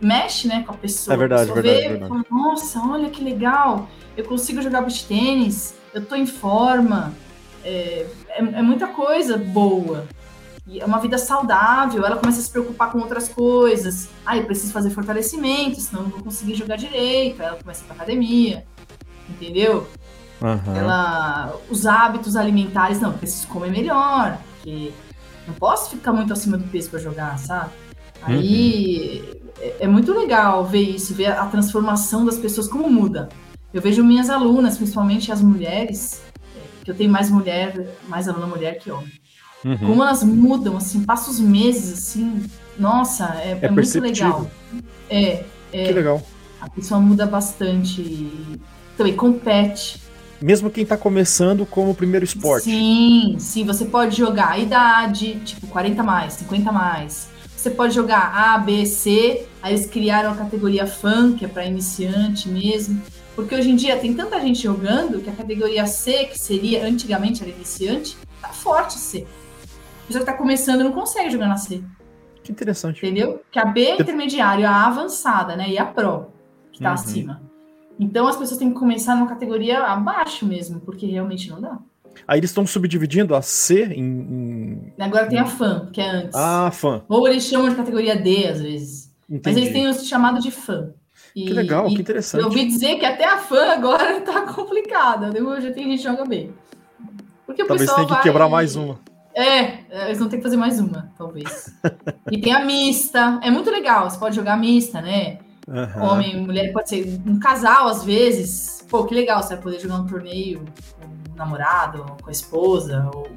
[0.00, 1.14] mexe, né, com a pessoa.
[1.14, 2.08] É verdade, pessoa verdade, vê, verdade.
[2.08, 7.12] Fala, Nossa, olha que legal, eu consigo jogar beach tênis, eu tô em forma.
[7.64, 10.06] É, é, é, muita coisa boa.
[10.68, 14.08] E é uma vida saudável, ela começa a se preocupar com outras coisas.
[14.24, 17.40] Ah, eu preciso fazer fortalecimento, senão eu não vou conseguir jogar direito.
[17.40, 18.64] Aí ela começa a ir pra academia,
[19.28, 19.86] entendeu?
[20.40, 20.76] Uhum.
[20.76, 24.92] Ela, os hábitos alimentares, não, preciso comer melhor, porque
[25.46, 27.70] não posso ficar muito acima do peso para jogar, sabe?
[28.22, 29.45] Aí uhum.
[29.60, 33.28] É, é, muito legal ver isso, ver a transformação das pessoas, como muda.
[33.72, 36.22] Eu vejo minhas alunas, principalmente as mulheres,
[36.56, 39.12] é, que eu tenho mais mulher, mais aluna mulher que homem.
[39.64, 39.78] Uhum.
[39.78, 42.44] Como elas mudam, assim, passa os meses, assim,
[42.78, 44.50] nossa, é, é, é muito legal.
[45.08, 45.84] É, é.
[45.86, 46.22] Que legal.
[46.60, 48.30] A pessoa muda bastante,
[48.96, 50.00] também compete.
[50.40, 52.64] Mesmo quem está começando como primeiro esporte.
[52.64, 58.32] Sim, sim, você pode jogar a idade, tipo 40 mais, 50 mais você pode jogar
[58.34, 59.46] A, B, C.
[59.62, 63.02] Aí eles criaram a categoria Fan, que é para iniciante mesmo.
[63.34, 67.42] Porque hoje em dia tem tanta gente jogando que a categoria C, que seria antigamente
[67.42, 69.26] era iniciante, tá forte C.
[69.64, 71.82] A pessoa que tá começando não consegue jogar na C.
[72.42, 73.04] Que interessante.
[73.04, 73.42] Entendeu?
[73.50, 75.68] Que a B é intermediária, a avançada, né?
[75.68, 76.28] E a Pro,
[76.70, 76.94] que tá uhum.
[76.94, 77.42] acima.
[77.98, 81.78] Então as pessoas têm que começar numa categoria abaixo mesmo, porque realmente não dá.
[82.26, 86.34] Aí eles estão subdividindo a C em, em, Agora tem a fã, que é antes.
[86.34, 87.02] Ah, fã.
[87.08, 89.12] Ou eles chamam de categoria D, às vezes.
[89.28, 89.42] Entendi.
[89.44, 90.90] Mas eles têm o chamado de fã.
[91.34, 92.40] E, que legal, que interessante.
[92.40, 95.30] Eu ouvi dizer que até a fã agora tá complicada.
[95.60, 96.52] Já tem gente que joga bem.
[97.44, 98.22] Porque o talvez tenha que vai...
[98.22, 98.98] quebrar mais uma.
[99.34, 101.74] É, eles vão ter que fazer mais uma, talvez.
[102.32, 103.38] e tem a mista.
[103.42, 105.38] É muito legal, você pode jogar mista, né?
[105.68, 106.02] Uhum.
[106.02, 108.84] Homem, mulher, pode ser um casal às vezes.
[108.88, 110.64] Pô, que legal, você vai poder jogar um torneio
[111.36, 113.28] namorado, com a esposa, ou...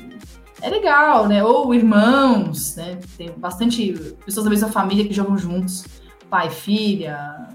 [0.62, 1.44] é legal, né?
[1.44, 3.00] Ou irmãos, né?
[3.18, 3.94] Tem bastante
[4.26, 5.86] pessoas da mesma família que jogam juntos,
[6.30, 7.48] pai, filha,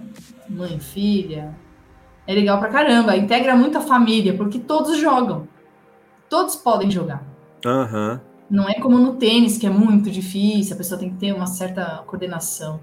[0.48, 1.56] mãe, filha.
[2.26, 5.46] É legal pra caramba, integra muito a família, porque todos jogam.
[6.28, 7.22] Todos podem jogar.
[7.64, 8.18] Uhum.
[8.50, 11.46] Não é como no tênis, que é muito difícil, a pessoa tem que ter uma
[11.46, 12.80] certa coordenação.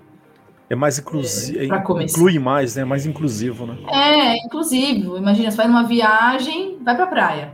[0.72, 1.65] É mais inclusivo, é,
[2.06, 2.84] inclui mais, né?
[2.84, 3.77] É mais inclusivo, né?
[3.89, 5.18] É, inclusivo.
[5.18, 7.52] Imagina, você vai numa viagem, vai pra praia.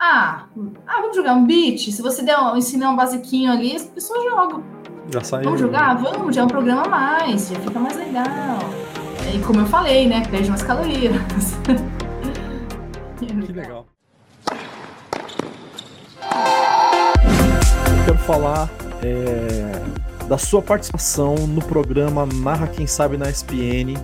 [0.00, 0.46] Ah,
[0.86, 1.92] ah vamos jogar um beat?
[1.92, 4.64] Se você der, ensinar um basiquinho ali, as pessoas jogam.
[5.12, 5.44] Já saiu.
[5.44, 5.98] Vamos jogar?
[5.98, 8.58] Vamos, já é um programa a mais, já fica mais legal.
[9.34, 10.22] E como eu falei, né?
[10.30, 11.12] Perde mais calorias.
[13.20, 13.86] que legal.
[17.98, 18.70] Eu quero falar
[19.02, 23.94] é da sua participação no programa Narra Quem Sabe na SPN.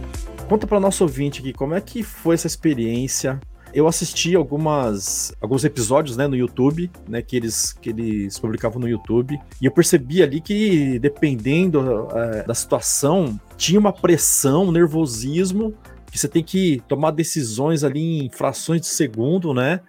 [0.48, 3.38] Conta para nosso ouvinte aqui como é que foi essa experiência.
[3.74, 8.88] Eu assisti algumas, alguns episódios né, no YouTube, né, que, eles, que eles publicavam no
[8.88, 15.74] YouTube, e eu percebi ali que, dependendo é, da situação, tinha uma pressão, um nervosismo,
[16.10, 19.80] que você tem que tomar decisões ali em frações de segundo, né?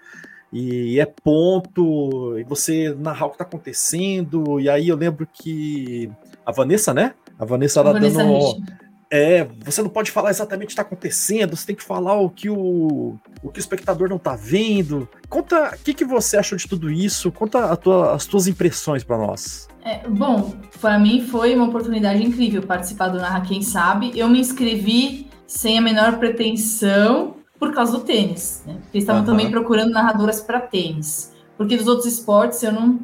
[0.58, 6.10] e é ponto, e você narrar o que tá acontecendo, e aí eu lembro que
[6.46, 7.14] a Vanessa, né?
[7.40, 8.64] A Vanessa, ela Vanessa dando.
[9.12, 12.30] É, você não pode falar exatamente o que está acontecendo, você tem que falar o
[12.30, 15.08] que o, o que o espectador não está vendo.
[15.30, 19.18] Conta o que, que você achou de tudo isso, conta tua, as tuas impressões para
[19.18, 19.68] nós.
[19.84, 24.12] É, bom, para mim foi uma oportunidade incrível participar do Narra Quem Sabe.
[24.16, 28.64] Eu me inscrevi sem a menor pretensão por causa do tênis.
[28.66, 28.74] Né?
[28.92, 29.28] Eles estavam uhum.
[29.28, 31.32] também procurando narradoras para tênis.
[31.56, 33.00] Porque dos outros esportes eu não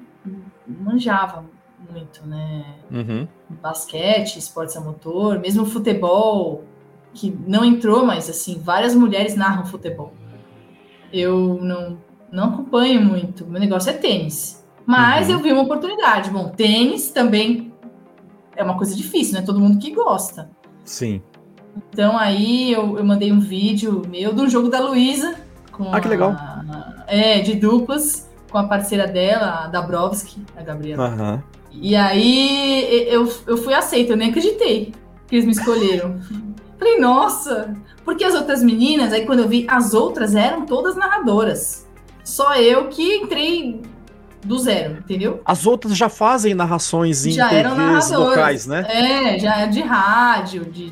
[0.68, 1.46] manjava
[1.92, 2.66] muito, né?
[2.90, 3.28] Uhum.
[3.50, 6.64] Basquete, esportes a motor, mesmo futebol,
[7.14, 10.14] que não entrou, mas assim, várias mulheres narram futebol.
[11.12, 11.98] Eu não,
[12.32, 13.46] não acompanho muito.
[13.46, 14.66] Meu negócio é tênis.
[14.86, 15.34] Mas uhum.
[15.34, 16.30] eu vi uma oportunidade.
[16.30, 17.74] Bom, tênis também
[18.56, 19.42] é uma coisa difícil, né?
[19.46, 20.50] Todo mundo que gosta.
[20.84, 21.22] Sim.
[21.90, 25.36] Então aí eu, eu mandei um vídeo meu de um jogo da Luísa.
[25.92, 26.32] Ah, que legal.
[26.32, 31.10] A, é, de duplas, com a parceira dela, a Dabrowski, a Gabriela.
[31.10, 31.42] Uhum.
[31.72, 34.94] E aí eu, eu fui aceita, eu nem acreditei
[35.28, 36.20] que eles me escolheram.
[36.78, 41.88] Falei, nossa, porque as outras meninas, aí quando eu vi, as outras eram todas narradoras.
[42.24, 43.82] Só eu que entrei
[44.44, 45.42] do zero, entendeu?
[45.46, 48.86] As outras já fazem narrações em já TVs locais, né?
[48.90, 50.92] É, já é de rádio, de,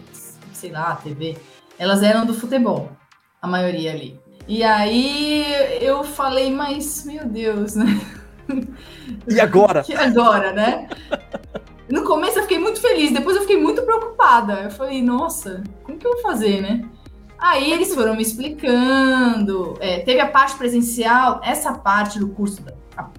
[0.53, 1.37] sei lá, TV.
[1.77, 2.91] Elas eram do futebol,
[3.41, 4.19] a maioria ali.
[4.47, 5.45] E aí
[5.81, 7.99] eu falei, mas, meu Deus, né?
[9.27, 9.83] E agora?
[9.89, 10.87] E agora, né?
[11.89, 14.61] No começo eu fiquei muito feliz, depois eu fiquei muito preocupada.
[14.63, 16.87] Eu falei, nossa, como que eu vou fazer, né?
[17.39, 19.75] Aí eles foram me explicando.
[19.79, 22.61] É, teve a parte presencial, essa parte do curso,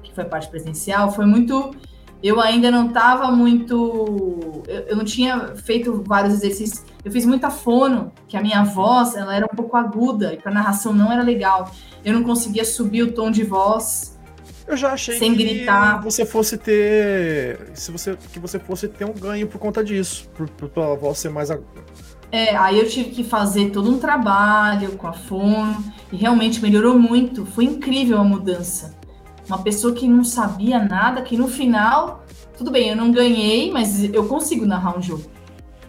[0.03, 1.75] que foi a parte presencial, foi muito.
[2.23, 4.63] Eu ainda não estava muito.
[4.69, 6.85] Eu, eu, não tinha feito vários exercícios.
[7.03, 10.53] Eu fiz muita fono, que a minha voz ela era um pouco aguda e para
[10.53, 11.71] narração não era legal.
[12.05, 14.20] Eu não conseguia subir o tom de voz.
[14.71, 16.01] Eu já achei sem que gritar.
[16.01, 17.59] você fosse ter.
[17.75, 20.29] Se você, que você fosse ter um ganho por conta disso.
[20.35, 21.51] Por, por tua voz ser mais.
[22.31, 25.83] É, aí eu tive que fazer todo um trabalho com a fono
[26.13, 27.45] e realmente melhorou muito.
[27.45, 28.95] Foi incrível a mudança.
[29.49, 32.25] Uma pessoa que não sabia nada, que no final,
[32.57, 35.25] tudo bem, eu não ganhei, mas eu consigo narrar um jogo.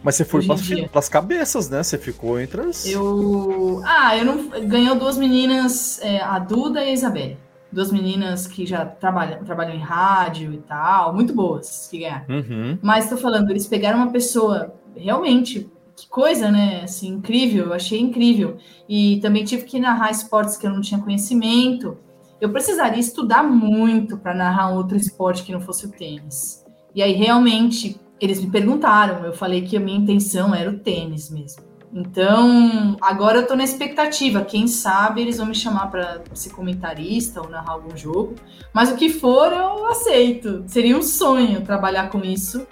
[0.02, 1.84] Mas você foi para as cabeças, né?
[1.84, 2.88] Você ficou entre as.
[2.88, 3.84] Eu.
[3.86, 4.68] Ah, eu não.
[4.68, 7.38] Ganhou duas meninas, é, a Duda e a Isabelle.
[7.72, 12.26] Duas meninas que já trabalham, trabalham em rádio e tal, muito boas que ganharam.
[12.30, 12.78] Uhum.
[12.82, 16.82] Mas tô falando, eles pegaram uma pessoa realmente que coisa, né?
[16.84, 18.58] Assim, incrível, eu achei incrível.
[18.90, 21.98] E também tive que narrar esportes que eu não tinha conhecimento.
[22.40, 26.66] Eu precisaria estudar muito para narrar outro esporte que não fosse o tênis.
[26.96, 29.24] E aí, realmente, eles me perguntaram.
[29.24, 31.71] Eu falei que a minha intenção era o tênis mesmo.
[31.94, 34.44] Então, agora eu tô na expectativa.
[34.44, 38.36] Quem sabe eles vão me chamar para ser comentarista ou narrar algum jogo.
[38.74, 40.64] Mas o que for, eu aceito.
[40.68, 42.66] Seria um sonho trabalhar com isso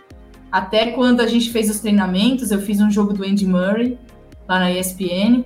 [0.52, 3.98] até quando a gente fez os treinamentos, eu fiz um jogo do Andy Murray
[4.48, 5.46] lá na ESPN.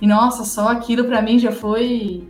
[0.00, 2.28] E nossa, só aquilo para mim já foi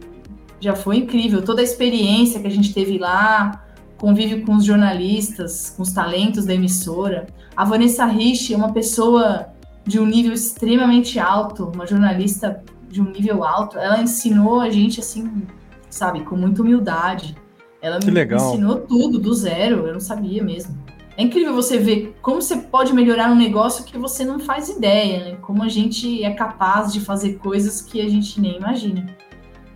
[0.61, 1.41] já foi incrível.
[1.41, 3.65] Toda a experiência que a gente teve lá,
[3.97, 7.29] convívio com os jornalistas, com os talentos da emissora.
[7.57, 9.47] A Vanessa Rich é uma pessoa
[9.85, 13.79] de um nível extremamente alto, uma jornalista de um nível alto.
[13.79, 15.47] Ela ensinou a gente assim,
[15.89, 17.37] sabe, com muita humildade.
[17.81, 18.49] Ela que me legal.
[18.49, 20.77] ensinou tudo do zero, eu não sabia mesmo.
[21.17, 25.25] É incrível você ver como você pode melhorar um negócio que você não faz ideia,
[25.25, 25.37] né?
[25.43, 29.07] Como a gente é capaz de fazer coisas que a gente nem imagina.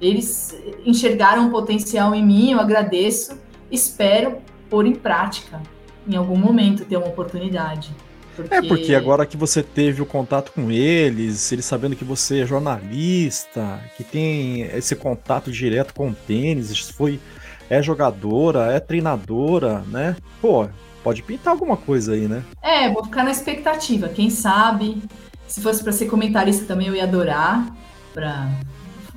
[0.01, 3.39] Eles enxergaram um potencial em mim, eu agradeço,
[3.71, 5.63] espero pôr em prática
[6.07, 7.95] em algum momento ter uma oportunidade.
[8.35, 8.55] Porque...
[8.55, 12.47] É, porque agora que você teve o contato com eles, eles sabendo que você é
[12.47, 17.21] jornalista, que tem esse contato direto com o tênis, foi
[17.69, 20.17] é jogadora, é treinadora, né?
[20.41, 20.69] Pô,
[21.03, 22.43] pode pintar alguma coisa aí, né?
[22.63, 24.09] É, vou ficar na expectativa.
[24.09, 25.03] Quem sabe,
[25.47, 27.75] se fosse para ser comentarista também eu ia adorar,
[28.13, 28.51] para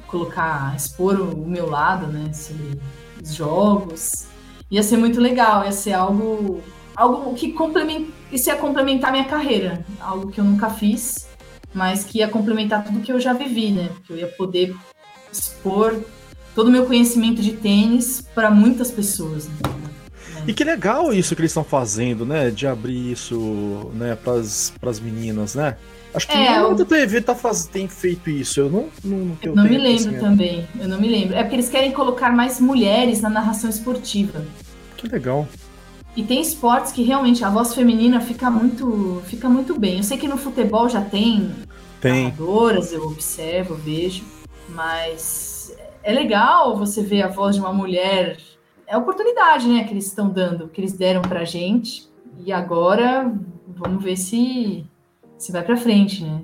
[0.08, 2.80] colocar, expor o meu lado, né, sobre
[3.22, 4.28] os jogos.
[4.72, 6.62] Ia ser muito legal, ia ser algo,
[6.98, 11.28] algo que complementa, isso ia complementar minha carreira, algo que eu nunca fiz,
[11.72, 13.90] mas que ia complementar tudo que eu já vivi, né?
[14.06, 14.76] Que eu ia poder
[15.32, 15.96] expor
[16.56, 19.48] todo o meu conhecimento de tênis para muitas pessoas.
[19.48, 19.54] Né?
[20.48, 22.50] E que legal isso que eles estão fazendo, né?
[22.50, 25.78] De abrir isso, né, pras, pras meninas, né?
[26.16, 26.86] Acho que é, nenhuma o...
[26.86, 27.68] TV tá faz...
[27.68, 28.60] tem feito isso.
[28.60, 30.68] Eu não, não, eu não me lembro também.
[30.80, 31.36] Eu não me lembro.
[31.36, 34.44] É porque eles querem colocar mais mulheres na narração esportiva.
[34.96, 35.48] Que legal.
[36.18, 39.98] E tem esportes que realmente a voz feminina fica muito, fica muito bem.
[39.98, 41.52] Eu sei que no futebol já tem,
[42.02, 42.24] tem.
[42.24, 44.24] narradoras, eu observo, vejo,
[44.70, 48.38] mas é legal você ver a voz de uma mulher
[48.88, 52.10] é a oportunidade, né, que eles estão dando, que eles deram pra gente.
[52.44, 53.32] E agora
[53.68, 54.84] vamos ver se
[55.38, 56.42] se vai para frente, né?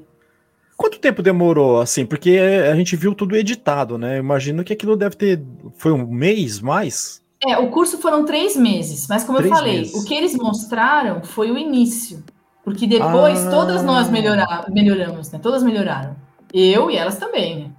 [0.77, 2.05] Quanto tempo demorou, assim?
[2.05, 4.19] Porque a gente viu tudo editado, né?
[4.19, 5.41] Imagino que aquilo deve ter.
[5.77, 7.22] Foi um mês mais?
[7.45, 9.93] É, o curso foram três meses, mas como três eu falei, meses.
[9.93, 12.23] o que eles mostraram foi o início.
[12.63, 13.49] Porque depois ah.
[13.49, 15.39] todas nós melhorar, melhoramos, né?
[15.39, 16.15] Todas melhoraram.
[16.53, 17.71] Eu e elas também, né?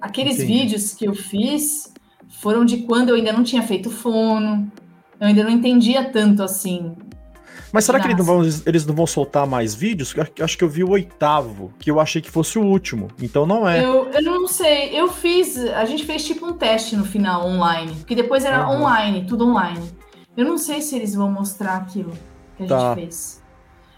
[0.00, 0.52] Aqueles Entendi.
[0.52, 1.92] vídeos que eu fiz
[2.28, 4.70] foram de quando eu ainda não tinha feito fono,
[5.20, 6.96] eu ainda não entendia tanto assim.
[7.74, 10.14] Mas será que eles não, vão, eles não vão soltar mais vídeos?
[10.40, 13.08] Acho que eu vi o oitavo, que eu achei que fosse o último.
[13.20, 13.84] Então não é.
[13.84, 14.96] Eu, eu não sei.
[14.96, 15.58] Eu fiz.
[15.58, 17.92] A gente fez tipo um teste no final online.
[17.96, 18.76] Porque depois era uhum.
[18.76, 19.90] online, tudo online.
[20.36, 22.12] Eu não sei se eles vão mostrar aquilo
[22.56, 22.78] que a tá.
[22.78, 23.42] gente fez.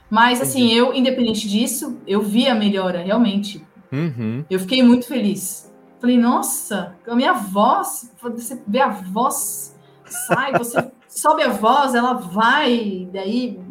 [0.08, 0.72] Mas, assim, Entendi.
[0.72, 3.62] assim, eu, independente disso, eu vi a melhora, realmente.
[3.92, 4.42] Uhum.
[4.48, 5.70] Eu fiquei muito feliz.
[6.00, 9.76] Falei, nossa, a minha voz, você vê a voz,
[10.06, 13.65] sai, você sobe a voz, ela vai, daí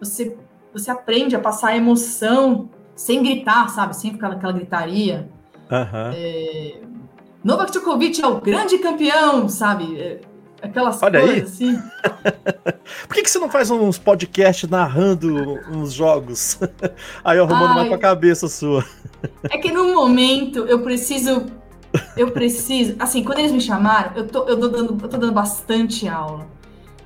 [0.00, 0.36] você,
[0.72, 3.94] você aprende a passar a emoção sem gritar, sabe?
[3.96, 5.28] Sem ficar naquela gritaria.
[5.70, 6.12] Uhum.
[6.14, 6.80] É,
[7.44, 9.98] Novak Djokovic é o grande campeão, sabe?
[9.98, 10.20] É,
[10.62, 11.68] aquelas Olha coisas aí.
[11.68, 11.82] assim.
[13.06, 16.58] Por que, que você não faz uns podcasts narrando uns jogos?
[17.24, 18.84] Aí eu arrumando Ai, uma pra cabeça sua.
[19.44, 21.46] É que no momento eu preciso
[22.16, 22.94] eu preciso.
[22.98, 26.46] Assim, quando eles me chamaram, eu tô, eu tô, dando, eu tô dando bastante aula.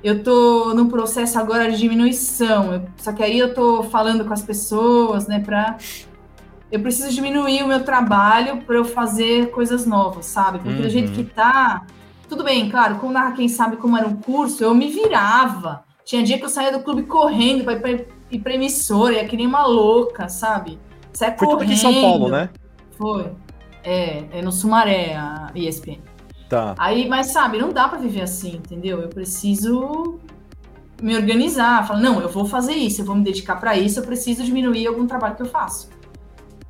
[0.05, 2.71] Eu tô num processo agora de diminuição.
[2.71, 5.79] Eu, só que aí eu tô falando com as pessoas, né, pra.
[6.71, 10.59] Eu preciso diminuir o meu trabalho para eu fazer coisas novas, sabe?
[10.59, 10.81] Porque uhum.
[10.83, 11.87] do jeito que tá.
[12.29, 15.83] Tudo bem, claro, como narra quem sabe como era um curso, eu me virava.
[16.03, 17.91] Tinha dia que eu saía do clube correndo para ir pra,
[18.29, 20.77] ir pra emissora, ia que nem uma louca, sabe?
[21.13, 21.63] Sai Foi correndo.
[21.63, 22.49] aqui em São Paulo, né?
[22.95, 23.31] Foi.
[23.83, 25.97] É, é no Sumaré, a ESPN.
[26.49, 26.75] Tá.
[26.77, 29.01] Aí, mas sabe, não dá para viver assim, entendeu?
[29.01, 30.19] Eu preciso
[31.01, 34.03] me organizar, falar, não, eu vou fazer isso, eu vou me dedicar para isso, eu
[34.03, 35.89] preciso diminuir algum trabalho que eu faço.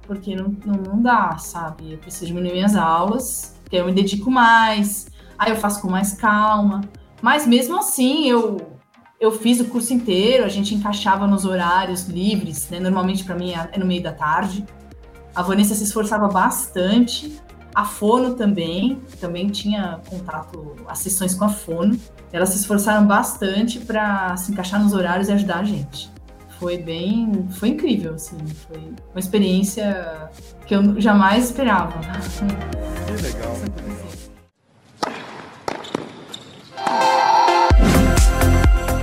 [0.07, 1.93] Porque não, não, não dá, sabe?
[1.93, 5.07] Eu preciso diminuir minhas aulas, porque eu me dedico mais,
[5.37, 6.81] aí eu faço com mais calma.
[7.21, 8.75] Mas mesmo assim, eu
[9.19, 12.79] eu fiz o curso inteiro, a gente encaixava nos horários livres, né?
[12.79, 14.65] Normalmente para mim é no meio da tarde.
[15.33, 17.41] A Vanessa se esforçava bastante.
[17.75, 21.99] A Fono também, também tinha contato, as sessões com a Fono.
[22.31, 26.09] Elas se esforçaram bastante para se encaixar nos horários e ajudar a gente.
[26.57, 30.29] Foi bem, foi incrível, assim, foi uma experiência
[30.65, 31.99] que eu jamais esperava.
[33.07, 33.53] Que legal.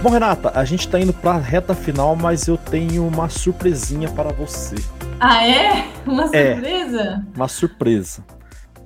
[0.02, 4.10] Bom, Renata, a gente está indo para a reta final, mas eu tenho uma surpresinha
[4.10, 4.76] para você.
[5.20, 5.88] Ah, é?
[6.06, 7.02] Uma é, surpresa?
[7.02, 8.24] É, uma surpresa.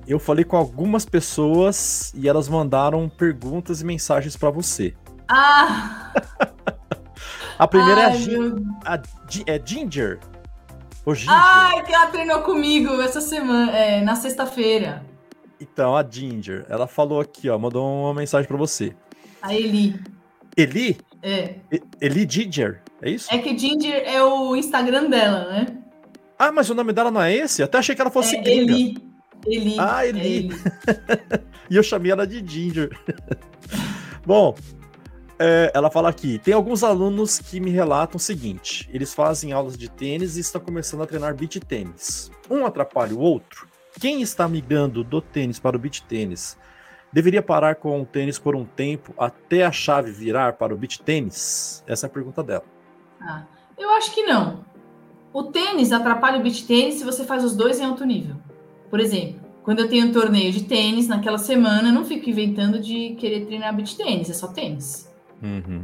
[0.07, 4.93] Eu falei com algumas pessoas e elas mandaram perguntas e mensagens para você.
[5.27, 6.13] Ah!
[7.59, 9.01] a primeira Ai, é a, a,
[9.45, 10.19] é Ginger.
[11.05, 11.35] O Ginger.
[11.35, 15.03] Ai, que ela treinou comigo essa semana, é, na sexta-feira.
[15.59, 18.95] Então, a Ginger, ela falou aqui, ó, mandou uma mensagem para você.
[19.41, 19.99] A Eli.
[20.55, 20.97] Eli?
[21.21, 21.55] É.
[21.99, 23.27] Eli Ginger, é isso?
[23.29, 25.65] É que Ginger é o Instagram dela, né?
[26.39, 27.61] Ah, mas o nome dela não é esse?
[27.61, 29.06] Até achei que ela fosse é Eli.
[29.45, 29.75] Eli.
[29.79, 30.19] Ah, Eli.
[30.19, 30.55] É Eli.
[31.69, 32.89] e eu chamei ela de Ginger.
[34.25, 34.55] Bom,
[35.39, 39.77] é, ela fala aqui: tem alguns alunos que me relatam o seguinte: eles fazem aulas
[39.77, 42.31] de tênis e estão começando a treinar beach tênis.
[42.49, 43.67] Um atrapalha o outro.
[43.99, 46.57] Quem está migrando do tênis para o beach tênis
[47.11, 51.01] deveria parar com o tênis por um tempo até a chave virar para o beach
[51.01, 51.83] tênis?
[51.87, 52.65] Essa é a pergunta dela.
[53.21, 53.43] Ah,
[53.77, 54.65] eu acho que não.
[55.33, 58.35] O tênis atrapalha o beach tênis se você faz os dois em alto nível.
[58.89, 62.79] Por exemplo, quando eu tenho um torneio de tênis naquela semana, eu não fico inventando
[62.79, 65.11] de querer treinar beach tênis, é só tênis.
[65.43, 65.83] Uhum.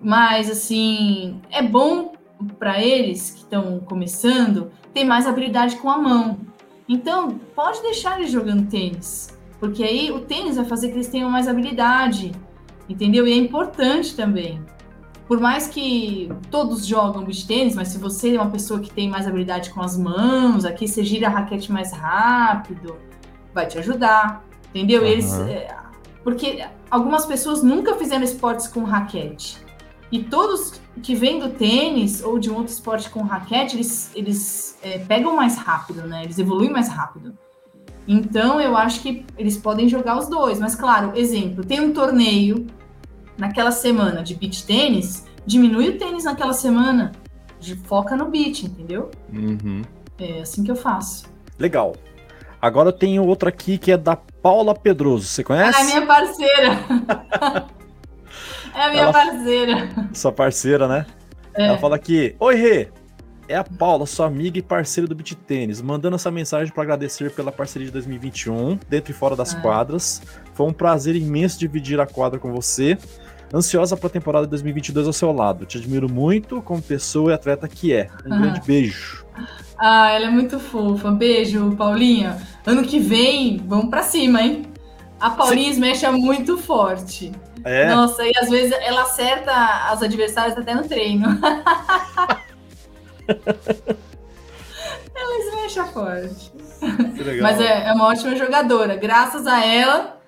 [0.00, 2.12] Mas, assim, é bom
[2.58, 6.38] para eles que estão começando ter mais habilidade com a mão.
[6.88, 11.30] Então, pode deixar eles jogando tênis, porque aí o tênis vai fazer que eles tenham
[11.30, 12.32] mais habilidade,
[12.88, 13.26] entendeu?
[13.26, 14.60] E é importante também
[15.26, 19.08] por mais que todos jogam beach tênis, mas se você é uma pessoa que tem
[19.08, 22.96] mais habilidade com as mãos, aqui você gira a raquete mais rápido,
[23.54, 25.02] vai te ajudar, entendeu?
[25.02, 25.08] Uhum.
[25.08, 25.74] Eles, é,
[26.22, 29.58] porque algumas pessoas nunca fizeram esportes com raquete.
[30.10, 34.78] E todos que vêm do tênis ou de um outro esporte com raquete, eles, eles
[34.82, 36.22] é, pegam mais rápido, né?
[36.24, 37.32] Eles evoluem mais rápido.
[38.06, 40.58] Então, eu acho que eles podem jogar os dois.
[40.58, 42.66] Mas, claro, exemplo, tem um torneio
[43.36, 47.12] naquela semana de beach tênis, diminui o tênis naquela semana,
[47.84, 49.10] foca no beach, entendeu?
[49.32, 49.82] Uhum.
[50.18, 51.24] É assim que eu faço.
[51.58, 51.94] Legal.
[52.60, 55.26] Agora eu tenho outra aqui que é da Paula Pedroso.
[55.26, 55.80] Você conhece?
[55.80, 56.78] É minha parceira.
[58.74, 59.12] é a minha Ela...
[59.12, 59.88] parceira.
[60.12, 61.06] Sua parceira, né?
[61.54, 61.66] É.
[61.66, 62.88] Ela fala aqui: Oi, Rê.
[63.48, 67.32] É a Paula, sua amiga e parceira do Beat Tênis, mandando essa mensagem para agradecer
[67.32, 69.60] pela parceria de 2021, dentro e fora das ah.
[69.60, 70.22] quadras.
[70.54, 72.98] Foi um prazer imenso dividir a quadra com você.
[73.54, 75.66] Ansiosa para a temporada 2022 ao seu lado.
[75.66, 78.08] Te admiro muito como pessoa e atleta que é.
[78.24, 79.26] Um grande beijo.
[79.78, 81.10] Ah, ela é muito fofa.
[81.10, 82.38] Beijo, Paulinha.
[82.64, 84.62] Ano que vem, vamos para cima, hein?
[85.20, 85.80] A Paulinha Sim.
[85.80, 87.30] mexe muito forte.
[87.64, 87.94] É.
[87.94, 89.52] Nossa, e às vezes ela acerta
[89.90, 91.26] as adversárias até no treino.
[95.14, 96.52] ela esmecha forte.
[97.40, 98.96] Mas é, é uma ótima jogadora.
[98.96, 100.21] Graças a ela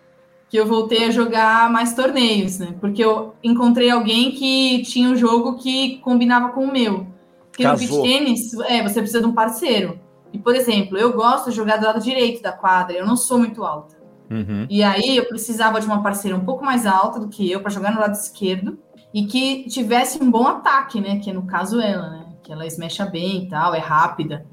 [0.49, 2.75] que eu voltei a jogar mais torneios, né?
[2.81, 7.07] Porque eu encontrei alguém que tinha um jogo que combinava com o meu.
[7.51, 7.99] Porque Casou.
[7.99, 9.99] no beach tênis, é, você precisa de um parceiro.
[10.33, 13.39] E, por exemplo, eu gosto de jogar do lado direito da quadra, eu não sou
[13.39, 13.97] muito alta.
[14.31, 14.67] Uhum.
[14.69, 17.71] E aí eu precisava de uma parceira um pouco mais alta do que eu para
[17.71, 18.79] jogar no lado esquerdo
[19.13, 21.19] e que tivesse um bom ataque, né?
[21.19, 22.27] Que é no caso ela, né?
[22.43, 24.45] Que ela esmecha bem e tal, é rápida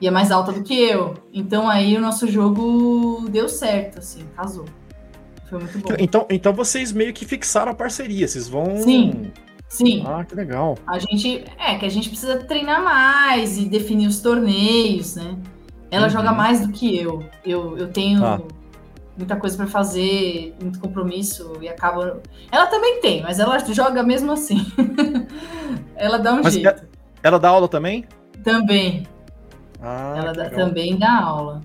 [0.00, 1.14] e é mais alta do que eu.
[1.32, 4.64] Então aí o nosso jogo deu certo, assim, casou.
[5.50, 5.94] Foi muito bom.
[5.98, 8.78] Então, então vocês meio que fixaram a parceria, vocês vão.
[8.78, 9.30] Sim.
[9.68, 10.02] Sim.
[10.06, 10.78] Ah, que legal.
[10.86, 11.44] A gente.
[11.58, 15.36] É, que a gente precisa treinar mais e definir os torneios, né?
[15.90, 16.10] Ela uhum.
[16.10, 17.22] joga mais do que eu.
[17.44, 18.24] Eu, eu tenho.
[18.24, 18.40] Ah
[19.20, 22.22] muita coisa para fazer, muito compromisso e acaba.
[22.50, 24.66] Ela também tem, mas ela joga mesmo assim.
[25.94, 26.88] ela dá um mas jeito.
[27.22, 28.06] Ela dá aula também?
[28.42, 29.06] Também.
[29.80, 31.60] Ah, ela dá, também dá aula.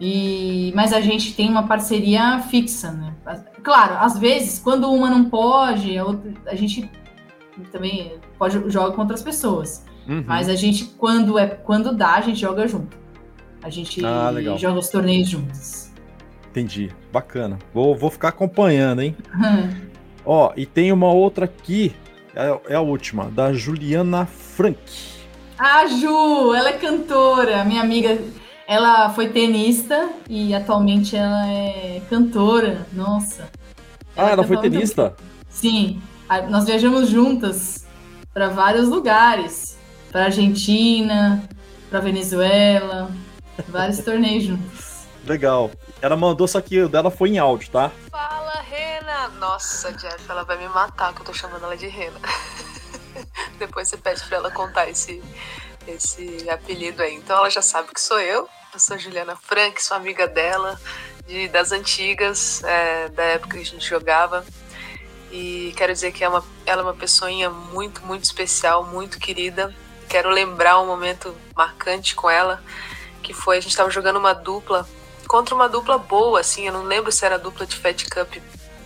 [0.00, 3.14] E, mas a gente tem uma parceria fixa, né?
[3.62, 6.90] Claro, às vezes, quando uma não pode, a, outra, a gente
[7.70, 9.84] também pode joga com outras pessoas.
[10.08, 10.24] Uhum.
[10.26, 12.98] Mas a gente, quando é quando dá, a gente joga junto.
[13.62, 15.90] A gente ah, joga os torneios juntos.
[16.50, 16.90] Entendi.
[17.12, 17.58] Bacana.
[17.74, 19.14] Vou, vou ficar acompanhando, hein?
[20.24, 21.94] Ó, e tem uma outra aqui,
[22.34, 24.78] é, é, a última, da Juliana Frank.
[25.58, 28.18] Ah, Ju, ela é cantora, minha amiga.
[28.70, 32.86] Ela foi tenista e atualmente ela é cantora.
[32.92, 33.50] Nossa.
[34.14, 35.02] Ela ah, ela foi tenista?
[35.02, 35.22] Muito...
[35.48, 36.00] Sim.
[36.48, 37.84] Nós viajamos juntas
[38.32, 39.76] para vários lugares,
[40.12, 41.42] para Argentina,
[41.90, 43.10] para Venezuela,
[43.66, 45.00] vários torneios juntos.
[45.26, 45.72] Legal.
[46.00, 47.90] Ela mandou, só que o dela foi em áudio, tá?
[48.08, 49.30] Fala, Rena!
[49.40, 52.20] Nossa, Jeff, ela vai me matar que eu tô chamando ela de Rena.
[53.58, 55.20] Depois você pede pra ela contar esse,
[55.88, 57.16] esse apelido aí.
[57.16, 58.48] Então ela já sabe que sou eu.
[58.72, 60.80] Eu sou Juliana Frank, sou amiga dela,
[61.26, 64.44] de, das antigas, é, da época que a gente jogava.
[65.32, 69.74] E quero dizer que é uma, ela é uma pessoinha muito, muito especial, muito querida.
[70.08, 72.62] Quero lembrar um momento marcante com ela,
[73.22, 74.88] que foi a gente estava jogando uma dupla
[75.26, 76.66] contra uma dupla boa, assim.
[76.66, 78.36] Eu não lembro se era a dupla de Fed Cup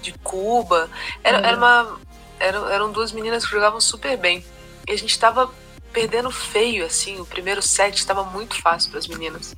[0.01, 0.89] de Cuba.
[1.23, 1.45] Era, uhum.
[1.45, 2.01] era uma,
[2.41, 4.45] era, eram duas meninas que jogavam super bem.
[4.89, 5.51] E a gente tava
[5.95, 7.21] perdendo feio, assim.
[7.21, 9.55] O primeiro set estava muito fácil para as meninas.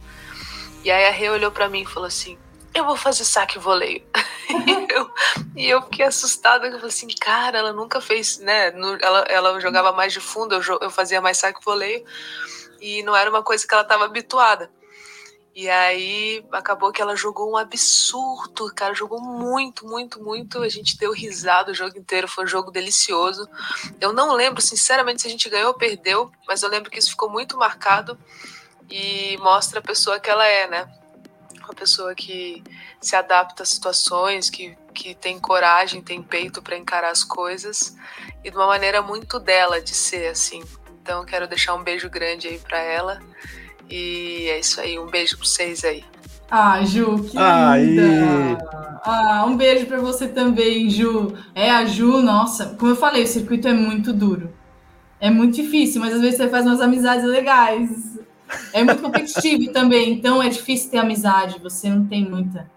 [0.85, 2.39] E aí a Rê olhou para mim e falou assim:
[2.73, 4.05] Eu vou fazer saque e voleio.
[4.47, 5.11] e, eu,
[5.57, 6.67] e eu fiquei assustada.
[6.67, 8.69] Eu falei assim: Cara, ela nunca fez, né?
[9.01, 12.05] Ela, ela jogava mais de fundo, eu, eu fazia mais saque e voleio.
[12.81, 14.71] E não era uma coisa que ela estava habituada.
[15.57, 20.63] E aí acabou que ela jogou um absurdo, cara, jogou muito, muito, muito.
[20.63, 23.49] A gente deu risada o jogo inteiro, foi um jogo delicioso.
[23.99, 27.09] Eu não lembro, sinceramente, se a gente ganhou ou perdeu, mas eu lembro que isso
[27.09, 28.19] ficou muito marcado
[28.91, 30.93] e mostra a pessoa que ela é, né?
[31.65, 32.63] Uma pessoa que
[33.01, 37.97] se adapta às situações, que, que tem coragem, tem peito para encarar as coisas
[38.45, 40.63] e de uma maneira muito dela de ser assim.
[41.01, 43.23] Então quero deixar um beijo grande aí para ela
[43.91, 46.05] e é isso aí, um beijo para vocês aí.
[46.51, 48.59] Ah, Ju, que linda!
[49.05, 51.35] Ah, um beijo para você também, Ju.
[51.55, 54.53] É, a Ju, nossa, como eu falei, o circuito é muito duro.
[55.21, 58.19] É muito difícil, mas às vezes você faz umas amizades legais.
[58.73, 62.71] É muito competitivo também, então é difícil ter amizade, você não tem muita.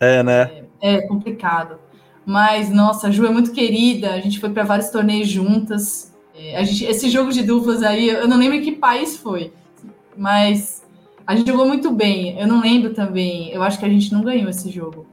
[0.00, 0.64] É, né?
[0.80, 1.78] É, é complicado.
[2.26, 6.12] Mas, nossa, a Ju é muito querida, a gente foi para vários torneios juntas.
[6.34, 9.52] É, a gente, esse jogo de duplas aí, eu não lembro em que país foi
[10.16, 10.84] mas
[11.26, 12.38] a gente jogou muito bem.
[12.38, 15.06] Eu não lembro também, eu acho que a gente não ganhou esse jogo,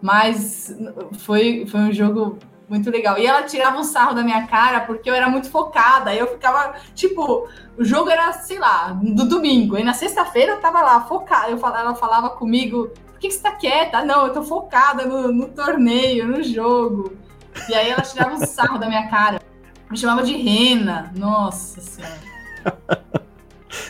[0.00, 0.74] mas
[1.18, 3.18] foi, foi um jogo muito legal.
[3.18, 6.14] E ela tirava um sarro da minha cara porque eu era muito focada.
[6.14, 9.76] Eu ficava, tipo, o jogo era, sei lá, do domingo.
[9.78, 11.50] E na sexta-feira eu tava lá, focada.
[11.50, 14.04] Eu falava, ela falava comigo, por que, que você tá quieta?
[14.04, 17.16] Não, eu tô focada no, no torneio, no jogo.
[17.68, 19.40] E aí ela tirava um sarro da minha cara.
[19.90, 21.12] Me chamava de Rena.
[21.16, 22.28] Nossa Senhora.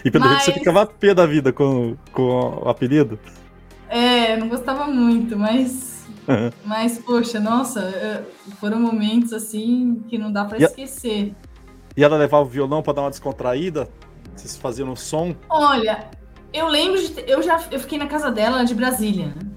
[0.05, 0.45] E pelo Mas...
[0.45, 3.19] você ficava pé da vida com, com o apelido?
[3.89, 6.07] É, não gostava muito, mas.
[6.29, 6.51] Uhum.
[6.65, 8.25] Mas, poxa, nossa,
[8.61, 11.35] foram momentos assim que não dá para esquecer.
[11.97, 13.89] E ela levava o violão para dar uma descontraída?
[14.37, 15.35] Vocês faziam um som?
[15.49, 16.11] Olha,
[16.53, 17.25] eu lembro de.
[17.27, 19.48] Eu já eu fiquei na casa dela de Brasília, né?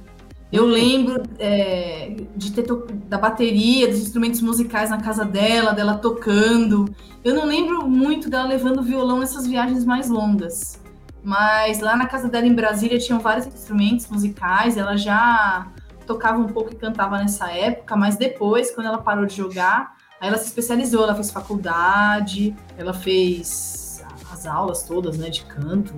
[0.52, 2.66] Eu lembro é, de ter
[3.08, 6.94] da bateria, dos instrumentos musicais na casa dela, dela tocando.
[7.24, 10.82] Eu não lembro muito dela levando violão nessas viagens mais longas.
[11.24, 15.68] Mas lá na casa dela em Brasília tinham vários instrumentos musicais, ela já
[16.06, 20.28] tocava um pouco e cantava nessa época, mas depois, quando ela parou de jogar, aí
[20.28, 25.94] ela se especializou, ela fez faculdade, ela fez as aulas todas, né, de canto,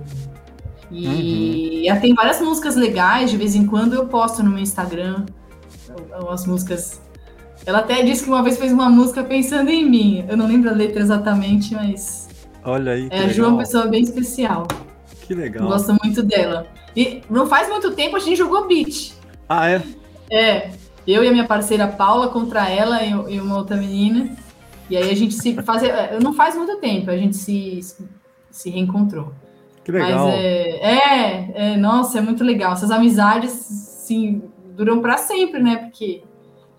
[0.90, 2.00] e uhum.
[2.00, 5.24] tem várias músicas legais, de vez em quando eu posto no meu Instagram
[6.28, 7.00] as músicas.
[7.66, 10.24] Ela até disse que uma vez fez uma música pensando em mim.
[10.28, 12.28] Eu não lembro a letra exatamente, mas.
[12.62, 13.08] Olha aí.
[13.10, 14.66] É, a Ju é uma pessoa bem especial.
[15.22, 15.66] Que legal.
[15.66, 16.66] Gosto muito dela.
[16.96, 19.14] E não faz muito tempo a gente jogou beat.
[19.48, 19.82] Ah, é?
[20.30, 20.70] É.
[21.06, 24.36] Eu e a minha parceira Paula contra ela e uma outra menina.
[24.88, 25.88] E aí a gente se fazia.
[25.88, 27.80] É, não faz muito tempo, a gente se,
[28.50, 29.32] se reencontrou.
[29.84, 30.26] Que legal.
[30.26, 32.72] Mas é, é, é, nossa, é muito legal.
[32.72, 34.42] Essas amizades, sim,
[34.74, 35.76] duram para sempre, né?
[35.76, 36.22] Porque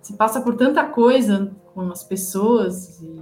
[0.01, 3.21] se passa por tanta coisa com as pessoas e,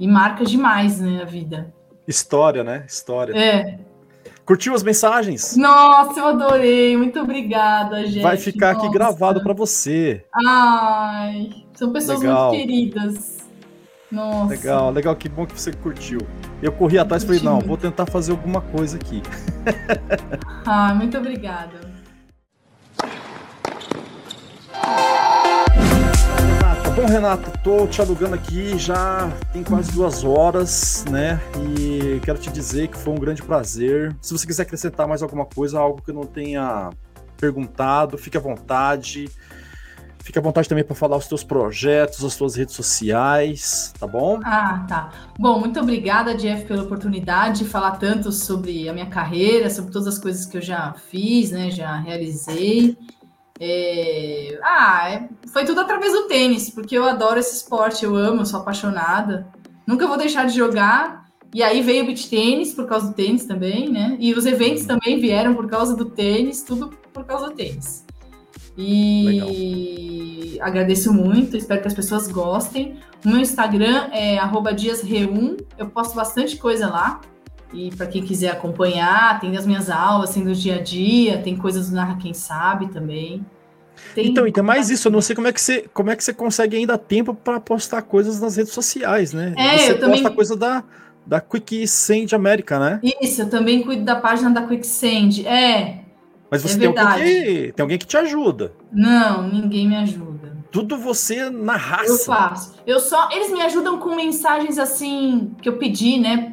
[0.00, 1.72] e marca demais, né, a vida.
[2.08, 2.84] História, né?
[2.88, 3.36] História.
[3.36, 3.78] É.
[4.44, 5.56] Curtiu as mensagens?
[5.56, 6.96] Nossa, eu adorei.
[6.96, 8.22] Muito obrigada, gente.
[8.22, 8.86] Vai ficar Nossa.
[8.86, 10.24] aqui gravado para você.
[10.34, 12.48] Ai, são pessoas Legal.
[12.48, 13.39] muito queridas.
[14.10, 14.50] Nossa.
[14.50, 16.20] Legal, legal, que bom que você curtiu.
[16.60, 19.22] Eu corri atrás e falei, não, vou tentar fazer alguma coisa aqui.
[20.66, 21.90] ah, muito obrigada.
[26.96, 31.40] Bom, Renato, tô te alugando aqui já tem quase duas horas, né?
[31.78, 34.14] E quero te dizer que foi um grande prazer.
[34.20, 36.90] Se você quiser acrescentar mais alguma coisa, algo que eu não tenha
[37.38, 39.30] perguntado, fique à vontade.
[40.22, 44.38] Fique à vontade também para falar os teus projetos, as tuas redes sociais, tá bom?
[44.44, 45.12] Ah, tá.
[45.38, 50.08] Bom, muito obrigada, Jeff, pela oportunidade de falar tanto sobre a minha carreira, sobre todas
[50.08, 51.70] as coisas que eu já fiz, né?
[51.70, 52.98] Já realizei.
[53.58, 54.58] É...
[54.62, 55.28] Ah, é...
[55.48, 59.48] foi tudo através do tênis, porque eu adoro esse esporte, eu amo, eu sou apaixonada.
[59.86, 61.28] Nunca vou deixar de jogar.
[61.52, 64.16] E aí veio o beach tênis por causa do tênis também, né?
[64.20, 68.04] E os eventos também vieram por causa do tênis, tudo por causa do tênis.
[68.80, 70.66] E Legal.
[70.66, 72.96] agradeço muito, espero que as pessoas gostem.
[73.24, 74.38] O meu Instagram é
[74.74, 77.20] diasreum, eu posto bastante coisa lá.
[77.72, 81.56] E para quem quiser acompanhar, tem as minhas aulas, tem do dia a dia, tem
[81.56, 83.44] coisas do Narra Quem Sabe também.
[84.14, 86.24] Tem então, então mais isso, eu não sei como é que você, como é que
[86.24, 89.54] você consegue ainda tempo para postar coisas nas redes sociais, né?
[89.56, 90.34] É, você eu posta também...
[90.34, 90.82] coisa da,
[91.24, 93.00] da Quick Send América, né?
[93.20, 95.46] Isso, eu também cuido da página da Quick Send.
[95.46, 95.99] É,
[96.50, 98.72] mas você é tem, alguém que, tem alguém que te ajuda.
[98.92, 100.56] Não, ninguém me ajuda.
[100.70, 102.10] Tudo você na raça.
[102.10, 102.74] Eu faço.
[102.86, 103.28] Eu só.
[103.30, 106.52] Eles me ajudam com mensagens assim que eu pedi, né?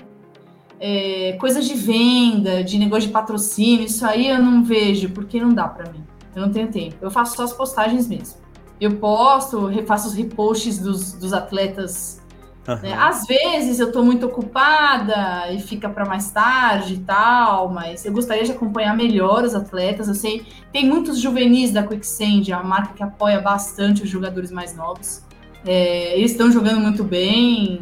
[0.80, 5.54] É, coisas de venda, de negócio de patrocínio, isso aí eu não vejo, porque não
[5.54, 6.04] dá para mim.
[6.36, 6.96] Eu não tenho tempo.
[7.02, 8.38] Eu faço só as postagens mesmo.
[8.80, 12.22] Eu posto, refaço os reposts dos, dos atletas
[12.68, 12.76] Uhum.
[12.76, 12.94] Né?
[12.94, 18.12] Às vezes eu estou muito ocupada e fica para mais tarde e tal, mas eu
[18.12, 20.08] gostaria de acompanhar melhor os atletas.
[20.08, 24.52] Eu sei, tem muitos juvenis da Quicksand, é uma marca que apoia bastante os jogadores
[24.52, 25.24] mais novos.
[25.66, 27.82] É, eles estão jogando muito bem,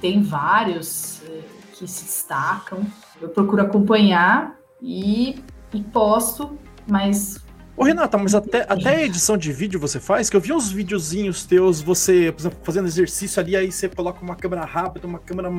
[0.00, 1.40] tem vários é,
[1.72, 2.84] que se destacam.
[3.20, 5.40] Eu procuro acompanhar e,
[5.72, 7.43] e posto, mas
[7.76, 10.30] Ô, Renata, mas até, até edição de vídeo você faz?
[10.30, 14.22] Que eu vi uns videozinhos teus, você, por exemplo, fazendo exercício ali, aí você coloca
[14.22, 15.50] uma câmera rápida, uma câmera.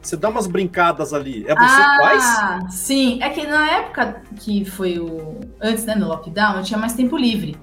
[0.00, 1.44] Você dá umas brincadas ali.
[1.48, 2.74] É você ah, faz?
[2.74, 5.40] Sim, é que na época que foi o.
[5.60, 7.56] Antes, né, no lockdown, eu tinha mais tempo livre.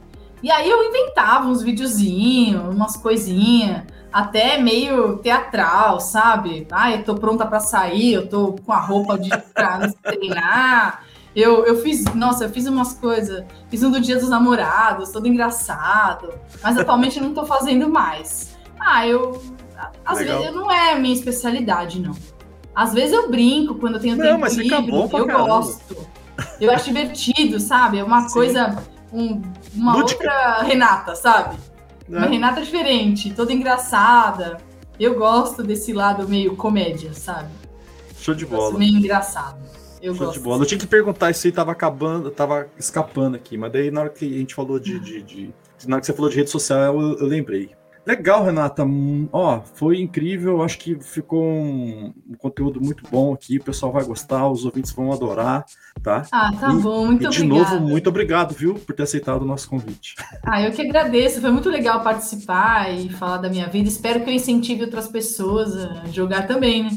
[0.44, 6.68] E aí eu inventava uns videozinhos, umas coisinhas, até meio teatral, sabe?
[6.70, 11.04] Ah, eu tô pronta para sair, eu tô com a roupa de pra treinar.
[11.36, 13.46] Eu, eu fiz, nossa, eu fiz umas coisas.
[13.70, 16.34] Fiz um do Dia dos Namorados, todo engraçado.
[16.62, 18.58] Mas atualmente eu não tô fazendo mais.
[18.80, 19.42] Ah, eu.
[20.06, 20.40] Às Legal.
[20.40, 22.16] vezes não é a minha especialidade, não.
[22.76, 24.92] Às vezes eu brinco quando eu tenho não, tempo mas livre.
[24.92, 25.46] Eu caramba.
[25.46, 26.08] gosto.
[26.60, 28.00] Eu acho divertido, sabe?
[28.00, 28.34] É uma Sim.
[28.34, 28.84] coisa.
[29.12, 29.42] Um,
[29.74, 30.24] uma Lúdica.
[30.24, 31.58] outra Renata, sabe?
[32.12, 32.18] É.
[32.18, 34.58] Uma Renata diferente, toda engraçada.
[35.00, 37.50] Eu gosto desse lado meio comédia, sabe?
[38.18, 38.78] Show de bola.
[38.78, 39.58] meio engraçado.
[40.02, 40.38] Eu Show gosto.
[40.38, 40.64] de bola.
[40.64, 44.26] Eu tinha que perguntar se tava acabando, tava escapando aqui, mas daí na hora que
[44.26, 45.00] a gente falou de.
[45.00, 45.54] de, de
[45.88, 47.72] na hora que você falou de rede social, eu, eu lembrei.
[48.06, 48.84] Legal, Renata.
[49.32, 50.64] Ó, foi incrível.
[50.64, 53.58] Acho que ficou um, um, conteúdo muito bom aqui.
[53.58, 55.66] O pessoal vai gostar, os ouvintes vão adorar,
[56.02, 56.26] tá?
[56.32, 57.06] Ah, tá e, bom.
[57.06, 60.16] Muito e de novo, muito obrigado, viu, por ter aceitado o nosso convite.
[60.44, 61.42] Ah, eu que agradeço.
[61.42, 63.88] Foi muito legal participar e falar da minha vida.
[63.88, 66.92] Espero que eu incentive outras pessoas a jogar também, né?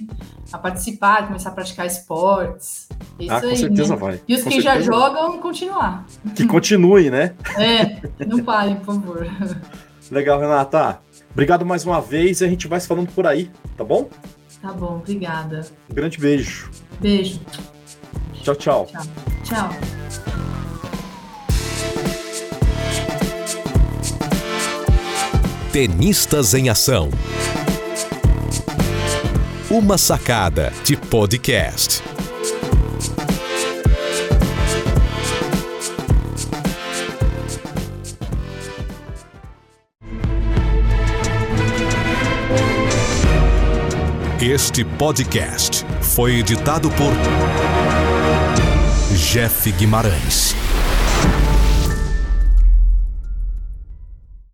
[0.52, 2.88] A participar, a começar a praticar esportes.
[3.18, 4.00] Isso ah, com aí, certeza né?
[4.00, 4.20] vai.
[4.26, 4.92] E os com que já certeza.
[4.92, 6.06] jogam, continuar.
[6.34, 7.34] Que continue, né?
[7.58, 9.26] É, não parem, por favor.
[10.14, 11.00] Legal, Renata.
[11.32, 14.08] Obrigado mais uma vez e a gente vai se falando por aí, tá bom?
[14.62, 15.66] Tá bom, obrigada.
[15.90, 16.70] Um grande beijo.
[17.00, 17.40] Beijo.
[18.34, 18.86] Tchau, tchau.
[18.86, 19.02] Tchau.
[19.42, 19.70] Tchau.
[25.72, 27.10] Tenistas em Ação.
[29.68, 32.13] Uma sacada de podcast.
[44.46, 47.14] Este podcast foi editado por
[49.16, 50.53] Jeff Guimarães.